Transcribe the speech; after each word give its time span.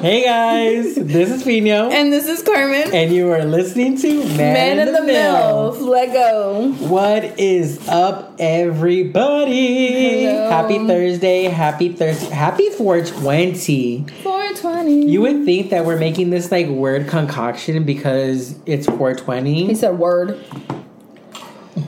Hey 0.00 0.24
guys, 0.26 0.94
this 0.94 1.28
is 1.28 1.42
Pino. 1.42 1.90
And 1.90 2.12
this 2.12 2.28
is 2.28 2.40
Carmen. 2.44 2.94
And 2.94 3.12
you 3.12 3.32
are 3.32 3.44
listening 3.44 3.96
to 3.98 4.14
Man, 4.28 4.36
Man 4.36 4.78
in 4.78 4.92
the, 4.94 5.02
Mill. 5.02 5.72
Mill. 5.72 5.86
Let 5.88 6.12
go. 6.12 6.72
What 6.86 7.24
is 7.40 7.88
up, 7.88 8.36
everybody? 8.38 10.22
Hello. 10.26 10.50
Happy 10.50 10.86
Thursday. 10.86 11.44
Happy 11.46 11.88
Thursday. 11.92 12.30
Happy 12.30 12.70
420. 12.70 14.06
420. 14.22 15.10
You 15.10 15.20
would 15.22 15.44
think 15.44 15.70
that 15.70 15.84
we're 15.84 15.98
making 15.98 16.30
this 16.30 16.52
like 16.52 16.68
word 16.68 17.08
concoction 17.08 17.82
because 17.82 18.56
it's 18.66 18.86
420, 18.86 19.66
He 19.66 19.74
said 19.74 19.98
word. 19.98 20.38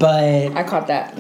but 0.00 0.50
I 0.56 0.64
caught 0.64 0.88
that. 0.88 1.16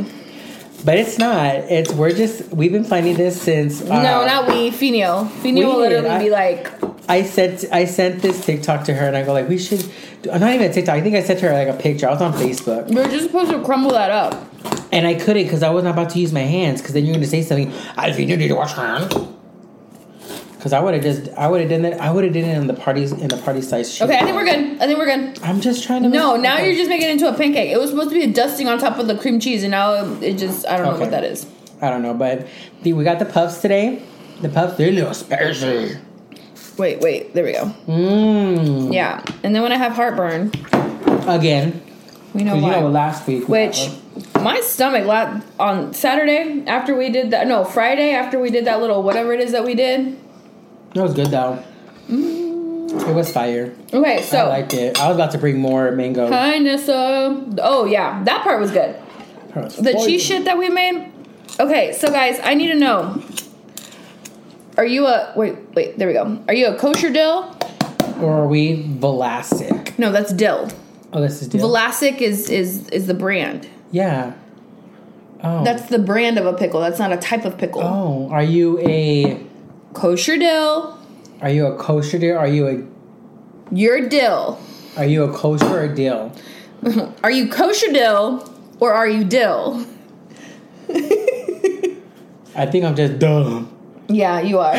But 0.84 0.96
it's 0.98 1.18
not. 1.18 1.54
It's 1.54 1.92
we're 1.92 2.12
just 2.12 2.48
we've 2.50 2.72
been 2.72 2.84
finding 2.84 3.16
this 3.16 3.40
since. 3.40 3.82
uh, 3.82 4.02
no, 4.02 4.24
not 4.26 4.48
we. 4.48 4.70
Finio. 4.70 5.28
Finio 5.42 5.66
will 5.66 5.78
literally 5.78 6.08
I- 6.08 6.18
be 6.18 6.30
like, 6.30 6.70
I 7.08 7.22
sent 7.24 7.64
I 7.72 7.84
sent 7.84 8.22
this 8.22 8.44
TikTok 8.44 8.84
to 8.84 8.94
her 8.94 9.06
and 9.06 9.16
I 9.16 9.22
go 9.24 9.32
like 9.32 9.48
we 9.48 9.58
should. 9.58 9.80
do- 10.22 10.30
Not 10.30 10.52
even 10.54 10.70
a 10.70 10.72
TikTok. 10.72 10.94
I 10.94 11.00
think 11.00 11.16
I 11.16 11.22
sent 11.22 11.40
her 11.40 11.52
like 11.52 11.68
a 11.68 11.74
picture. 11.74 12.08
I 12.08 12.12
was 12.12 12.22
on 12.22 12.32
Facebook. 12.34 12.92
we're 12.94 13.08
just 13.08 13.26
supposed 13.26 13.50
to 13.50 13.62
crumble 13.64 13.90
that 13.92 14.10
up. 14.10 14.46
And 14.92 15.06
I 15.06 15.14
couldn't 15.14 15.44
because 15.44 15.62
I 15.62 15.70
wasn't 15.70 15.92
about 15.92 16.10
to 16.10 16.18
use 16.18 16.32
my 16.32 16.40
hands 16.40 16.80
because 16.80 16.94
then 16.94 17.04
you're 17.04 17.14
going 17.14 17.22
to 17.24 17.30
say 17.30 17.42
something. 17.42 17.72
I 17.96 18.12
think 18.12 18.28
you 18.28 18.36
need 18.36 18.48
to 18.48 18.54
wash 18.56 18.76
your 18.76 18.84
hands. 18.84 19.14
Because 20.60 20.74
I 20.74 20.80
would 20.80 20.92
have 20.92 21.02
just, 21.02 21.30
I 21.38 21.48
would 21.48 21.62
have 21.62 21.70
done 21.70 21.80
that. 21.82 21.98
I 22.02 22.10
would 22.10 22.22
have 22.22 22.34
done 22.34 22.44
it 22.44 22.54
in 22.54 22.66
the 22.66 22.74
parties 22.74 23.12
in 23.12 23.28
the 23.28 23.38
party 23.38 23.62
size. 23.62 23.90
sheet. 23.90 24.04
Okay, 24.04 24.18
I 24.18 24.24
think 24.24 24.36
we're 24.36 24.44
good. 24.44 24.78
I 24.78 24.86
think 24.86 24.98
we're 24.98 25.06
good. 25.06 25.42
I'm 25.42 25.58
just 25.62 25.84
trying 25.84 26.02
to. 26.02 26.10
No, 26.10 26.36
now 26.36 26.58
you're 26.58 26.74
just 26.74 26.90
making 26.90 27.08
it 27.08 27.12
into 27.12 27.26
a 27.26 27.32
pancake. 27.32 27.70
It 27.70 27.78
was 27.80 27.88
supposed 27.88 28.10
to 28.10 28.14
be 28.14 28.24
a 28.24 28.30
dusting 28.30 28.68
on 28.68 28.78
top 28.78 28.98
of 28.98 29.06
the 29.06 29.16
cream 29.16 29.40
cheese, 29.40 29.62
and 29.62 29.70
now 29.70 29.94
it 30.20 30.34
just, 30.34 30.66
I 30.66 30.76
don't 30.76 30.92
know 30.92 31.00
what 31.00 31.12
that 31.12 31.24
is. 31.24 31.46
I 31.80 31.88
don't 31.88 32.02
know, 32.02 32.12
but 32.12 32.46
the, 32.82 32.92
we 32.92 33.04
got 33.04 33.18
the 33.18 33.24
puffs 33.24 33.62
today. 33.62 34.02
The 34.42 34.50
puffs, 34.50 34.76
they're 34.76 34.90
a 34.90 34.92
little 34.92 35.14
spicy. 35.14 35.96
Wait, 36.76 37.00
wait, 37.00 37.32
there 37.32 37.44
we 37.44 37.52
go. 37.52 37.74
Mmm. 37.86 38.92
Yeah, 38.92 39.24
and 39.42 39.54
then 39.54 39.62
when 39.62 39.72
I 39.72 39.76
have 39.78 39.92
heartburn, 39.92 40.52
Again. 41.26 41.82
we 42.34 42.44
know 42.44 42.56
why. 42.56 42.74
you 42.76 42.80
know, 42.82 42.88
last 42.88 43.26
week. 43.26 43.48
Which 43.48 43.88
my 44.40 44.60
stomach 44.60 45.06
la- 45.06 45.40
on 45.58 45.94
Saturday 45.94 46.64
after 46.66 46.94
we 46.94 47.08
did 47.08 47.30
that 47.30 47.46
no 47.46 47.64
Friday 47.64 48.12
after 48.12 48.38
we 48.38 48.50
did 48.50 48.66
that 48.66 48.80
little 48.80 49.02
whatever 49.02 49.32
it 49.32 49.40
is 49.40 49.52
that 49.52 49.64
we 49.64 49.74
did. 49.74 50.18
It 50.94 51.00
was 51.00 51.14
good 51.14 51.28
though. 51.28 51.62
Mm. 52.08 53.08
It 53.08 53.14
was 53.14 53.30
fire. 53.32 53.72
Okay, 53.92 54.22
so 54.22 54.38
I 54.38 54.48
liked 54.48 54.74
it. 54.74 55.00
I 55.00 55.08
was 55.08 55.16
about 55.16 55.30
to 55.32 55.38
bring 55.38 55.58
more 55.60 55.92
mango. 55.92 56.28
hi 56.28 56.58
Nessa. 56.58 57.44
Oh 57.58 57.84
yeah, 57.84 58.22
that 58.24 58.42
part 58.42 58.60
was 58.60 58.70
good. 58.72 58.96
The 59.54 60.00
cheese 60.04 60.22
shit 60.22 60.44
that 60.44 60.58
we 60.58 60.68
made. 60.68 61.12
Okay, 61.58 61.92
so 61.92 62.08
guys, 62.10 62.38
I 62.42 62.54
need 62.54 62.68
to 62.68 62.74
know. 62.78 63.22
Are 64.76 64.84
you 64.86 65.06
a 65.06 65.32
wait? 65.36 65.56
Wait, 65.74 65.98
there 65.98 66.08
we 66.08 66.14
go. 66.14 66.42
Are 66.48 66.54
you 66.54 66.66
a 66.68 66.78
kosher 66.78 67.10
dill? 67.12 67.54
Or 68.20 68.32
are 68.42 68.46
we 68.46 68.84
Vlasic? 68.84 69.98
No, 69.98 70.10
that's 70.12 70.32
dill. 70.32 70.68
Oh, 71.12 71.20
this 71.20 71.42
is 71.42 71.48
dill. 71.48 71.68
Vlasic 71.68 72.20
is 72.20 72.48
is 72.50 72.88
is 72.90 73.06
the 73.06 73.14
brand. 73.14 73.68
yeah. 73.92 74.34
Oh. 75.42 75.64
That's 75.64 75.84
the 75.88 75.98
brand 75.98 76.36
of 76.38 76.44
a 76.44 76.52
pickle. 76.52 76.80
That's 76.80 76.98
not 76.98 77.12
a 77.12 77.16
type 77.16 77.46
of 77.46 77.56
pickle. 77.56 77.80
Oh, 77.82 78.28
are 78.30 78.42
you 78.42 78.78
a 78.80 79.42
Kosher 79.92 80.36
dill. 80.38 80.96
are 81.40 81.50
you 81.50 81.66
a 81.66 81.76
kosher 81.76 82.18
deal? 82.18 82.36
Are 82.38 82.46
you 82.48 82.66
a 82.68 83.74
You're 83.74 84.08
dill. 84.08 84.58
are 84.96 85.04
you 85.04 85.24
a 85.24 85.32
kosher 85.32 85.80
or 85.84 85.88
deal? 85.88 86.32
Are 87.22 87.30
you 87.30 87.48
kosher 87.50 87.92
dill 87.92 88.42
or 88.80 88.92
are 88.94 89.06
you 89.08 89.22
dill? 89.22 89.84
I 92.56 92.64
think 92.66 92.84
I'm 92.86 92.96
just 92.96 93.18
dumb. 93.18 93.70
Yeah, 94.08 94.40
you 94.40 94.58
are. 94.58 94.72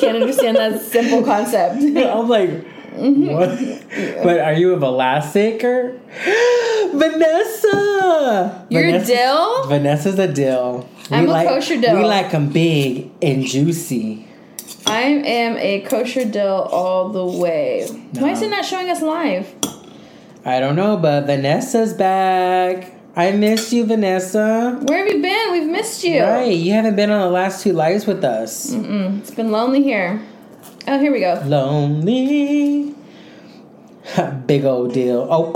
Can't 0.00 0.16
understand 0.16 0.56
that 0.56 0.80
simple 0.80 1.22
concept. 1.22 1.76
I'm 1.82 2.28
like, 2.28 2.50
Mm-hmm. 2.98 3.28
what? 3.30 4.24
But 4.24 4.40
are 4.40 4.54
you 4.54 4.72
a 4.74 4.76
Vlasic 4.76 5.62
or 5.62 6.00
Vanessa? 6.98 8.66
You're 8.70 8.82
Vanessa's- 8.90 9.08
dill? 9.08 9.66
Vanessa's 9.68 10.18
a 10.18 10.26
dill. 10.32 10.88
I'm 11.10 11.24
a 11.28 11.32
like, 11.32 11.48
kosher 11.48 11.80
dill. 11.80 11.96
We 11.96 12.04
like 12.04 12.30
them 12.32 12.50
big 12.50 13.10
and 13.22 13.44
juicy. 13.44 14.26
I 14.86 15.00
am 15.02 15.56
a 15.58 15.80
kosher 15.82 16.24
dill 16.24 16.68
all 16.70 17.08
the 17.10 17.24
way. 17.24 17.86
Why 18.18 18.30
is 18.32 18.40
No. 18.40 18.46
it 18.46 18.50
not 18.50 18.64
showing 18.64 18.90
us 18.90 19.02
live? 19.02 19.52
I 20.44 20.60
don't 20.60 20.76
know, 20.76 20.96
but 20.96 21.26
Vanessa's 21.26 21.92
back. 21.94 22.92
I 23.16 23.32
miss 23.32 23.72
you, 23.72 23.84
Vanessa. 23.84 24.78
Where 24.84 24.98
have 25.04 25.08
you 25.14 25.20
been? 25.20 25.52
We've 25.52 25.66
missed 25.68 26.04
you. 26.04 26.22
Right, 26.22 26.54
you 26.54 26.72
haven't 26.72 26.94
been 26.96 27.10
on 27.10 27.20
the 27.20 27.30
last 27.30 27.62
two 27.64 27.72
lives 27.72 28.06
with 28.06 28.22
us. 28.24 28.72
Mm, 28.72 29.18
it's 29.20 29.30
been 29.32 29.50
lonely 29.50 29.82
here. 29.82 30.22
Oh, 30.86 30.98
here 30.98 31.12
we 31.12 31.20
go. 31.20 31.42
Lonely. 31.44 32.94
Big 34.46 34.64
old 34.64 34.92
deal. 34.94 35.26
Oh, 35.30 35.52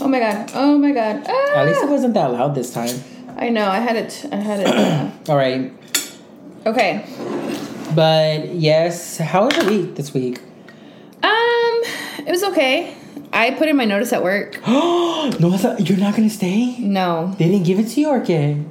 Oh 0.00 0.08
my 0.08 0.18
god. 0.18 0.50
Oh 0.54 0.76
my 0.76 0.90
god. 0.92 1.22
Ah! 1.28 1.52
at 1.60 1.66
least 1.66 1.82
it 1.82 1.88
wasn't 1.88 2.14
that 2.14 2.26
loud 2.32 2.54
this 2.54 2.72
time. 2.72 2.96
I 3.36 3.48
know. 3.48 3.68
I 3.68 3.78
had 3.78 3.96
it. 3.96 4.24
I 4.32 4.36
had 4.36 4.60
it. 4.60 4.66
uh, 4.66 5.10
All 5.28 5.36
right, 5.36 5.72
okay. 6.66 7.04
but 7.94 8.54
yes, 8.54 9.18
how 9.18 9.46
was 9.46 9.56
your 9.56 9.66
week 9.66 9.94
this 9.96 10.14
week? 10.14 10.38
Um, 11.22 11.82
it 12.26 12.30
was 12.30 12.42
okay. 12.44 12.94
I 13.32 13.50
put 13.52 13.68
in 13.68 13.76
my 13.76 13.84
notice 13.84 14.12
at 14.12 14.22
work. 14.22 14.60
no, 14.66 15.50
I 15.52 15.56
thought 15.56 15.88
you're 15.88 15.98
not 15.98 16.14
gonna 16.16 16.30
stay. 16.30 16.76
No, 16.78 17.34
They 17.38 17.48
didn't 17.48 17.64
give 17.66 17.78
it 17.80 17.88
to 17.88 18.00
you, 18.00 18.08
or 18.08 18.20
okay? 18.22 18.62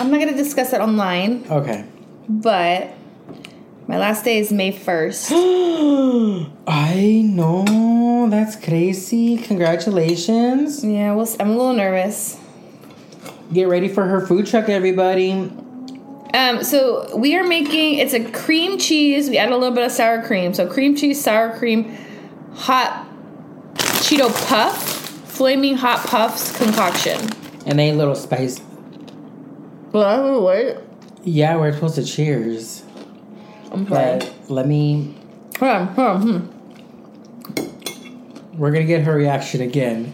I'm 0.00 0.10
not 0.10 0.18
gonna 0.20 0.36
discuss 0.36 0.72
it 0.72 0.80
online. 0.80 1.44
Okay. 1.50 1.84
But 2.28 2.92
my 3.86 3.98
last 3.98 4.24
day 4.24 4.38
is 4.38 4.52
May 4.52 4.72
1st. 4.72 5.30
I 6.66 7.22
know 7.24 8.26
that's 8.28 8.56
crazy. 8.56 9.38
Congratulations. 9.38 10.84
Yeah, 10.84 11.14
well, 11.14 11.28
I'm 11.38 11.50
a 11.50 11.56
little 11.56 11.72
nervous. 11.74 12.36
Get 13.52 13.68
ready 13.68 13.88
for 13.88 14.04
her 14.04 14.26
food 14.26 14.46
truck, 14.46 14.68
everybody. 14.68 15.32
Um, 16.34 16.62
so 16.62 17.16
we 17.16 17.36
are 17.36 17.44
making 17.44 17.98
it's 17.98 18.12
a 18.12 18.30
cream 18.30 18.78
cheese. 18.78 19.30
We 19.30 19.38
add 19.38 19.50
a 19.50 19.56
little 19.56 19.74
bit 19.74 19.84
of 19.84 19.92
sour 19.92 20.22
cream. 20.22 20.52
So 20.52 20.66
cream 20.66 20.94
cheese, 20.94 21.22
sour 21.22 21.56
cream, 21.56 21.96
hot 22.54 23.06
Cheeto 24.08 24.28
puff, 24.48 24.82
flaming 25.28 25.76
hot 25.76 26.06
puffs 26.06 26.56
concoction. 26.56 27.20
And 27.66 27.78
they 27.78 27.92
little 27.92 28.14
spice. 28.14 28.60
Well, 29.92 30.42
what? 30.42 30.84
Yeah, 31.24 31.56
we're 31.56 31.72
supposed 31.72 31.96
to 31.96 32.04
cheers. 32.04 32.84
I'm 33.72 33.88
sorry. 33.88 34.18
But 34.18 34.32
let 34.48 34.66
me. 34.66 35.14
Hold 35.58 35.72
on, 35.72 35.86
hold 35.88 36.08
on. 36.08 36.22
Hmm. 36.22 36.46
We're 38.58 38.72
gonna 38.72 38.84
get 38.84 39.02
her 39.02 39.14
reaction 39.14 39.60
again. 39.60 40.12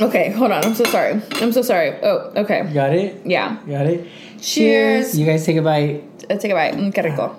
Okay, 0.00 0.30
hold 0.30 0.52
on. 0.52 0.64
I'm 0.64 0.74
so 0.74 0.84
sorry. 0.84 1.20
I'm 1.42 1.50
so 1.52 1.62
sorry. 1.62 1.98
Oh, 2.02 2.30
okay. 2.36 2.62
Got 2.72 2.92
it? 2.94 3.20
Yeah. 3.26 3.56
Got 3.66 3.86
it? 3.86 4.06
Cheers. 4.40 5.18
You 5.18 5.26
guys 5.26 5.44
take 5.44 5.56
a 5.56 5.62
bite. 5.62 6.04
Uh, 6.30 6.36
Take 6.36 6.52
a 6.52 6.54
bite. 6.54 6.74
Mm, 6.74 6.92
qué 6.94 7.02
rico. 7.02 7.34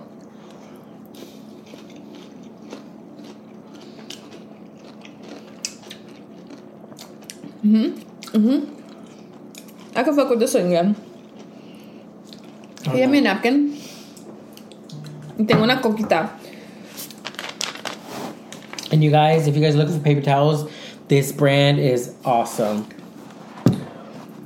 Mm-hmm. 7.64 8.38
Mm-hmm. 8.38 9.98
I 9.98 10.04
can 10.04 10.16
fuck 10.16 10.30
with 10.30 10.40
this 10.40 10.54
one 10.54 10.68
again. 10.68 10.96
Oh, 12.88 12.96
Give 12.96 13.10
me 13.10 13.20
a 13.20 13.22
napkin. 13.22 13.76
Y 15.38 15.46
Tengo 15.46 15.64
una 15.64 15.82
coquita. 15.82 16.30
And 18.92 19.04
you 19.04 19.12
guys, 19.12 19.48
if 19.48 19.56
you 19.56 19.62
guys 19.62 19.76
are 19.76 19.80
looking 19.80 19.98
for 19.98 20.04
paper 20.04 20.22
towels, 20.22 20.70
this 21.10 21.32
brand 21.32 21.80
is 21.80 22.16
awesome. 22.24 22.88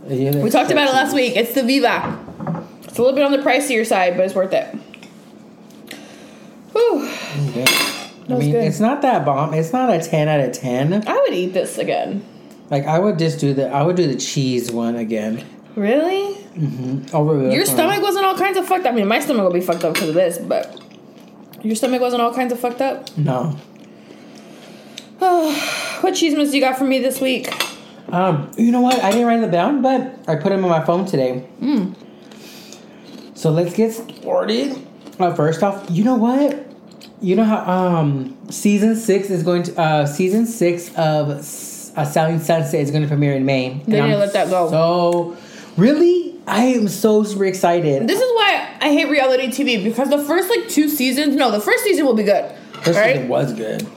We 0.06 0.50
talked 0.50 0.72
about 0.72 0.90
it 0.90 0.94
last 0.94 1.14
week. 1.14 1.36
It's 1.36 1.54
the 1.54 1.64
Viva. 1.64 2.20
It's 2.84 2.98
a 2.98 3.02
little 3.02 3.16
bit 3.16 3.24
on 3.24 3.32
the 3.32 3.38
pricier 3.38 3.86
side, 3.86 4.18
but 4.18 4.26
it's 4.26 4.34
worth 4.34 4.54
it. 4.54 4.74
Whew. 6.72 7.08
I 8.30 8.38
mean, 8.38 8.52
good. 8.52 8.64
it's 8.64 8.80
not 8.80 9.02
that 9.02 9.26
bomb. 9.26 9.54
It's 9.54 9.74
not 9.74 9.90
a 9.94 10.00
ten 10.00 10.28
out 10.28 10.40
of 10.40 10.54
ten. 10.54 11.06
I 11.08 11.14
would 11.14 11.34
eat 11.34 11.54
this 11.54 11.78
again. 11.78 12.26
Like 12.70 12.86
I 12.86 12.98
would 12.98 13.20
just 13.20 13.40
do 13.40 13.54
the 13.54 13.70
I 13.70 13.84
would 13.84 13.98
do 13.98 14.08
the 14.08 14.18
cheese 14.18 14.72
one 14.72 14.96
again. 14.96 15.46
Really? 15.76 16.36
Mm-hmm. 16.56 17.16
Over 17.16 17.38
the 17.38 17.54
Your 17.54 17.66
stomach 17.66 18.02
wasn't 18.02 18.26
all 18.26 18.38
kinds 18.38 18.58
of 18.58 18.66
fucked 18.66 18.86
up. 18.86 18.94
I 18.94 18.96
mean, 18.96 19.08
my 19.08 19.20
stomach 19.20 19.44
will 19.44 19.52
be 19.52 19.62
fucked 19.62 19.84
up 19.84 19.94
because 19.94 20.10
of 20.10 20.16
this, 20.16 20.38
but 20.38 20.80
your 21.62 21.76
stomach 21.76 22.00
wasn't 22.00 22.22
all 22.22 22.34
kinds 22.34 22.54
of 22.54 22.60
fucked 22.60 22.82
up. 22.82 23.18
No. 23.18 23.58
what 26.04 26.16
cheese 26.16 26.36
do 26.36 26.44
you 26.44 26.62
got 26.62 26.78
for 26.78 26.84
me 26.84 27.00
this 27.00 27.22
week? 27.22 27.52
Um, 28.12 28.52
you 28.58 28.72
know 28.72 28.82
what? 28.82 29.02
I 29.02 29.12
didn't 29.12 29.26
write 29.26 29.42
them 29.42 29.52
down, 29.52 29.82
but 29.82 30.20
I 30.28 30.36
put 30.36 30.50
them 30.50 30.64
on 30.64 30.70
my 30.70 30.86
phone 30.86 31.06
today. 31.06 31.48
Mm. 31.62 31.96
So 33.34 33.50
let's 33.50 33.74
get 33.74 33.92
started. 33.94 34.86
Uh, 35.20 35.34
first 35.34 35.64
off, 35.64 35.86
you 35.90 36.04
know 36.04 36.16
what? 36.16 36.68
You 37.22 37.38
know 37.38 37.46
how 37.46 37.64
um 37.64 38.38
season 38.50 38.98
six 38.98 39.30
is 39.30 39.44
going 39.44 39.64
to 39.64 39.80
uh 39.80 40.06
season 40.06 40.46
six 40.46 40.90
of 40.96 41.30
uh, 41.30 41.42
Selling 42.06 42.40
Sunset 42.40 42.82
is 42.82 42.92
going 42.92 43.04
to 43.04 43.08
premiere 43.08 43.34
in 43.34 43.46
May. 43.46 43.82
They 43.86 44.02
didn't 44.02 44.20
let 44.20 44.34
that 44.34 44.50
go. 44.50 44.70
So 44.70 45.38
really, 45.78 46.38
I 46.48 46.66
am 46.66 46.90
so 46.90 47.24
super 47.24 47.46
excited. 47.46 48.08
This 48.08 48.20
is 48.20 48.30
why 48.36 48.78
I 48.82 48.92
hate 48.92 49.10
reality 49.10 49.48
TV 49.48 49.84
because 49.84 50.10
the 50.10 50.24
first 50.24 50.50
like 50.50 50.68
two 50.68 50.90
seasons, 50.90 51.36
no, 51.36 51.50
the 51.50 51.62
first 51.62 51.84
season 51.84 52.06
will 52.06 52.16
be 52.16 52.24
good. 52.24 52.54
First 52.84 53.00
right? 53.00 53.16
season 53.16 53.30
was 53.30 53.54
good. 53.54 53.88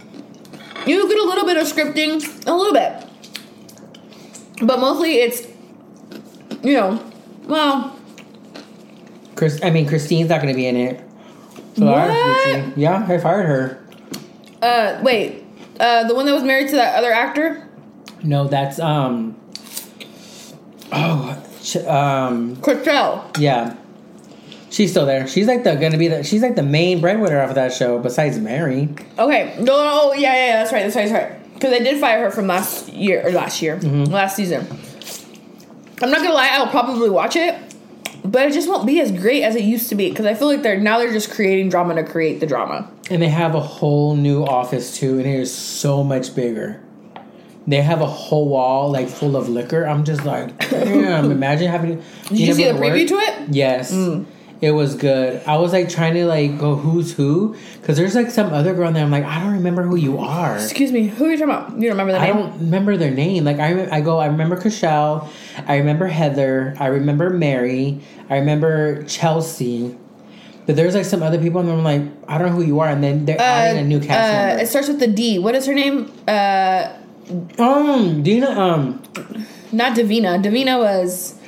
You 0.87 1.09
get 1.09 1.19
a 1.19 1.25
little 1.25 1.45
bit 1.45 1.57
of 1.57 1.67
scripting, 1.67 2.47
a 2.47 2.55
little 2.55 2.73
bit. 2.73 3.05
But 4.63 4.79
mostly 4.81 5.17
it's, 5.17 5.47
you 6.63 6.75
know, 6.75 7.03
well, 7.47 7.99
Chris, 9.35 9.61
I 9.63 9.71
mean 9.71 9.87
Christine's 9.87 10.31
not 10.31 10.41
going 10.41 10.53
to 10.53 10.57
be 10.57 10.67
in 10.67 10.77
it. 10.77 11.01
So 11.77 11.89
I- 11.89 12.09
What? 12.65 12.79
yeah, 12.79 13.05
I 13.09 13.19
fired 13.19 13.47
her. 13.47 13.85
uh, 14.63 14.99
wait, 15.03 15.45
uh, 15.79 16.05
the 16.09 16.15
one 16.15 16.25
that 16.27 16.33
was 16.33 16.43
married 16.43 16.69
to 16.71 16.77
that 16.77 16.97
other 16.97 17.13
actor, 17.13 17.69
No, 18.23 18.49
that's 18.49 18.79
um. 18.81 19.37
Oh, 20.93 21.37
um, 21.87 22.57
Chrishell. 22.57 23.37
yeah. 23.39 23.75
She's 24.77 24.91
still 24.91 25.07
there. 25.07 25.27
She's 25.27 25.47
like 25.47 25.65
the 25.65 25.75
gonna 25.77 25.97
be 25.97 26.09
the. 26.09 26.23
She's 26.23 26.43
like 26.43 26.55
the 26.55 26.63
main 26.63 27.01
breadwinner 27.01 27.41
of 27.41 27.55
that 27.55 27.73
show, 27.73 27.99
besides 27.99 28.39
Mary. 28.39 28.91
Okay, 29.19 29.57
no, 29.59 29.73
oh 29.73 30.13
yeah, 30.13 30.35
yeah, 30.35 30.47
yeah, 30.49 30.53
that's 30.59 30.71
right, 30.71 30.83
that's 30.83 30.95
right, 30.95 31.09
that's 31.09 31.33
right. 31.33 31.55
Because 31.55 31.73
I 31.73 31.79
did 31.79 31.99
fire 31.99 32.25
her 32.25 32.31
from 32.31 32.47
last 32.47 32.91
year 32.91 33.27
or 33.27 33.31
last 33.31 33.63
year, 33.63 33.79
mm-hmm. 33.79 34.13
last 34.13 34.37
season. 34.37 34.67
I'm 36.03 36.11
not 36.11 36.19
gonna 36.19 36.35
lie, 36.35 36.51
I'll 36.53 36.67
probably 36.67 37.09
watch 37.09 37.37
it, 37.37 37.59
but 38.23 38.49
it 38.49 38.53
just 38.53 38.69
won't 38.69 38.87
be 38.87 39.01
as 39.01 39.11
great 39.13 39.45
as 39.45 39.57
it 39.57 39.65
used 39.65 39.89
to 39.89 39.95
be. 39.95 40.11
Because 40.11 40.27
I 40.27 40.35
feel 40.35 40.47
like 40.47 40.63
they're 40.63 40.79
now 40.79 40.99
they're 40.99 41.11
just 41.11 41.31
creating 41.31 41.71
drama 41.71 41.95
to 41.95 42.05
create 42.05 42.41
the 42.41 42.47
drama. 42.47 42.91
And 43.09 43.23
they 43.23 43.31
have 43.31 43.55
a 43.55 43.63
whole 43.63 44.15
new 44.15 44.45
office 44.45 44.99
too, 44.99 45.13
and 45.13 45.27
it 45.27 45.41
is 45.41 45.55
so 45.55 46.05
much 46.05 46.35
bigger. 46.35 46.83
They 47.67 47.81
have 47.81 48.03
a 48.03 48.07
whole 48.07 48.51
wall 48.51 48.93
like 48.93 49.09
full 49.09 49.37
of 49.37 49.49
liquor. 49.49 49.87
I'm 49.87 50.05
just 50.05 50.27
like, 50.27 50.59
damn. 50.69 51.31
imagine 51.31 51.71
having. 51.71 52.03
Did 52.29 52.39
you, 52.39 52.53
see 52.53 52.65
the 52.65 52.73
preview 52.73 53.09
to 53.09 53.15
it? 53.15 53.55
Yes. 53.55 53.91
Mm. 53.91 54.27
It 54.61 54.71
was 54.71 54.95
good. 54.95 55.43
I 55.47 55.59
was 55.59 55.73
like 55.73 55.89
trying 55.91 56.15
to 56.15 56.25
like 56.25 56.59
go 56.59 56.77
who's 56.77 57.13
who 57.15 57.55
because 57.81 57.97
there's 57.99 58.15
like 58.15 58.31
some 58.31 58.53
other 58.55 58.73
girl 58.75 58.89
in 58.89 58.95
there. 58.95 59.05
I'm 59.05 59.11
like, 59.11 59.25
I 59.25 59.39
don't 59.41 59.53
remember 59.53 59.83
who 59.83 59.97
you 59.97 60.19
are. 60.19 60.57
Excuse 60.57 60.93
me, 60.93 61.09
who 61.09 61.27
are 61.27 61.31
you 61.31 61.37
talking 61.37 61.53
about? 61.55 61.73
You 61.73 61.89
don't 61.89 61.99
remember 61.99 62.13
the 62.13 62.19
I 62.19 62.27
name? 62.29 62.37
I 62.37 62.41
don't 62.41 62.59
remember 62.61 62.97
their 62.97 63.11
name. 63.11 63.45
Like 63.45 63.59
I, 63.59 63.89
I 63.97 64.01
go, 64.01 64.19
I 64.19 64.27
remember 64.27 64.57
Chrishell, 64.57 65.29
I 65.67 65.77
remember 65.77 66.07
Heather, 66.07 66.75
I 66.81 66.87
remember 66.87 67.29
Mary, 67.31 68.01
I 68.31 68.39
remember 68.39 69.03
Chelsea. 69.05 69.97
But 70.65 70.75
there's 70.75 70.95
like 70.97 71.05
some 71.05 71.23
other 71.23 71.39
people, 71.39 71.61
and 71.61 71.71
I'm 71.71 71.85
like, 71.85 72.03
I 72.27 72.39
don't 72.39 72.49
know 72.49 72.57
who 72.57 72.63
you 72.65 72.81
are. 72.81 72.89
And 72.89 73.05
then 73.05 73.25
they're 73.25 73.41
adding 73.41 73.85
a 73.85 73.87
new 73.87 74.01
cast 74.01 74.11
uh, 74.11 74.47
member. 74.49 74.63
it 74.63 74.67
starts 74.69 74.89
with 74.89 74.99
the 74.99 75.07
D. 75.07 75.39
What 75.39 75.55
is 75.55 75.67
her 75.67 75.75
name? 75.75 76.11
Uh, 76.27 76.93
Um, 77.59 78.23
Dina, 78.23 78.51
um, 78.51 79.03
not 79.71 79.97
Davina. 79.97 80.43
Davina 80.43 80.79
was 80.81 81.39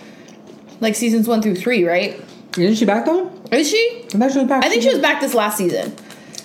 like 0.81 0.95
seasons 0.95 1.27
one 1.27 1.43
through 1.43 1.57
three, 1.57 1.85
right? 1.85 2.21
Isn't 2.57 2.77
she 2.77 2.85
back 2.85 3.05
though? 3.05 3.31
Is 3.51 3.71
she? 3.71 4.07
I'm 4.13 4.21
not 4.21 4.33
sure 4.33 4.47
back. 4.47 4.65
I 4.65 4.69
think 4.69 4.83
she 4.83 4.91
was 4.91 5.01
back 5.01 5.21
this 5.21 5.35
last 5.35 5.59
season 5.59 5.95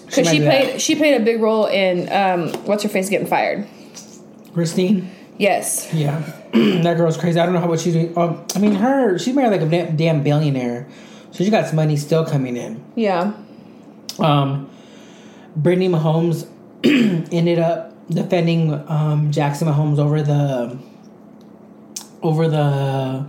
because 0.06 0.26
might 0.26 0.32
she, 0.32 0.40
played 0.40 0.72
back. 0.72 0.80
she 0.80 0.96
played 0.96 1.22
a 1.22 1.24
big 1.24 1.42
role 1.42 1.66
in 1.66 2.12
um, 2.12 2.54
what's 2.66 2.84
her 2.84 2.90
face 2.90 3.10
getting 3.10 3.28
fired. 3.28 3.68
Christine. 4.54 5.10
Yes, 5.40 5.92
Yeah, 5.92 6.20
that 6.54 6.96
girl's 6.96 7.18
crazy. 7.18 7.40
I 7.40 7.46
don't 7.46 7.56
know 7.56 7.60
how 7.60 7.68
what 7.68 7.80
she's 7.80 7.94
doing. 7.94 8.16
Um, 8.16 8.46
I 8.56 8.60
mean, 8.60 8.76
her 8.76 9.18
she's 9.18 9.34
married 9.36 9.50
like 9.50 9.62
a 9.62 9.70
damn, 9.70 9.96
damn 9.96 10.24
billionaire, 10.24 10.88
so 11.32 11.44
she 11.44 11.50
got 11.50 11.66
some 11.66 11.76
money 11.76 11.98
still 11.98 12.26
coming 12.26 12.56
in. 12.56 12.84
yeah. 12.96 13.34
Um, 14.20 14.70
Brittany 15.56 15.90
Mahomes 15.90 16.48
ended 17.34 17.58
up 17.58 17.94
defending 18.10 18.74
um, 18.88 19.32
Jackson 19.32 19.68
Mahomes 19.68 19.98
over 19.98 20.22
the 20.22 20.78
over 22.22 22.48
the 22.48 23.26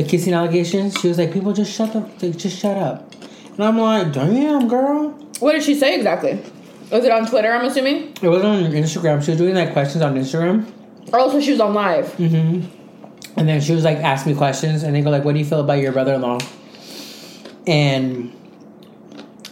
the 0.00 0.08
kissing 0.08 0.32
allegations. 0.32 0.98
She 0.98 1.08
was 1.08 1.18
like, 1.18 1.32
"People 1.32 1.52
just 1.52 1.72
shut 1.72 1.92
the 1.92 2.00
like, 2.00 2.36
just 2.36 2.58
shut 2.58 2.76
up," 2.76 3.12
and 3.52 3.62
I'm 3.62 3.78
like, 3.78 4.12
"Damn, 4.12 4.66
girl." 4.68 5.10
What 5.40 5.52
did 5.52 5.62
she 5.62 5.74
say 5.74 5.94
exactly? 5.94 6.42
Was 6.90 7.04
it 7.04 7.12
on 7.12 7.26
Twitter? 7.26 7.52
I'm 7.52 7.64
assuming. 7.64 8.14
It 8.22 8.28
was 8.28 8.42
on 8.42 8.64
Instagram. 8.72 9.22
She 9.22 9.32
was 9.32 9.38
doing 9.38 9.54
like 9.54 9.72
questions 9.72 10.02
on 10.02 10.14
Instagram. 10.14 10.70
Or 11.12 11.18
also 11.18 11.40
she 11.40 11.50
was 11.52 11.60
on 11.60 11.74
live. 11.74 12.06
Mm-hmm. 12.16 13.38
And 13.38 13.48
then 13.48 13.60
she 13.60 13.72
was 13.74 13.84
like, 13.84 13.98
ask 13.98 14.26
me 14.26 14.34
questions, 14.34 14.82
and 14.82 14.94
they 14.94 15.02
go 15.02 15.10
like, 15.10 15.24
"What 15.24 15.32
do 15.34 15.38
you 15.38 15.44
feel 15.44 15.60
about 15.60 15.78
your 15.80 15.92
brother-in-law?" 15.92 16.38
And 17.66 18.32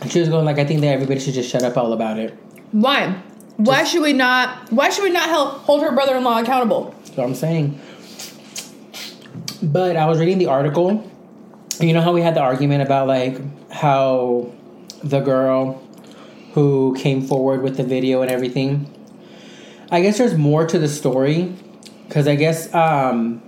she 0.09 0.21
was 0.21 0.29
going 0.29 0.47
like, 0.47 0.59
"I 0.59 0.65
think 0.65 0.81
that 0.81 0.89
everybody 0.89 1.21
should 1.21 1.35
just 1.35 1.51
shut 1.51 1.63
up 1.63 1.77
all 1.77 1.93
about 1.93 2.19
it." 2.19 2.37
Why? 2.73 3.15
Why 3.57 3.85
should 3.85 4.03
we 4.03 4.15
not? 4.15 4.73
Why 4.73 4.89
should 4.89 5.05
we 5.05 5.11
not 5.11 5.29
help 5.29 5.59
hold 5.59 5.83
her 5.83 5.93
brother-in-law 5.93 6.41
accountable? 6.41 6.95
That's 7.05 7.17
what 7.17 7.27
I'm 7.27 7.35
saying. 7.35 7.81
But 9.63 9.97
I 9.97 10.07
was 10.07 10.19
reading 10.19 10.39
the 10.39 10.47
article. 10.47 11.11
You 11.81 11.93
know 11.93 12.01
how 12.01 12.13
we 12.13 12.23
had 12.23 12.35
the 12.35 12.41
argument 12.41 12.83
about 12.83 13.09
like 13.09 13.41
how 13.71 14.53
the 15.03 15.21
girl 15.21 15.83
who 16.53 16.97
came 16.99 17.23
forward 17.23 17.63
with 17.63 17.77
the 17.77 17.83
video 17.83 18.23
and 18.23 18.31
everything. 18.31 18.93
I 19.91 20.01
guess 20.01 20.19
there's 20.19 20.37
more 20.37 20.67
to 20.67 20.79
the 20.79 20.89
story 20.89 21.55
because 22.07 22.29
I 22.29 22.37
guess 22.37 22.73
um, 22.75 23.43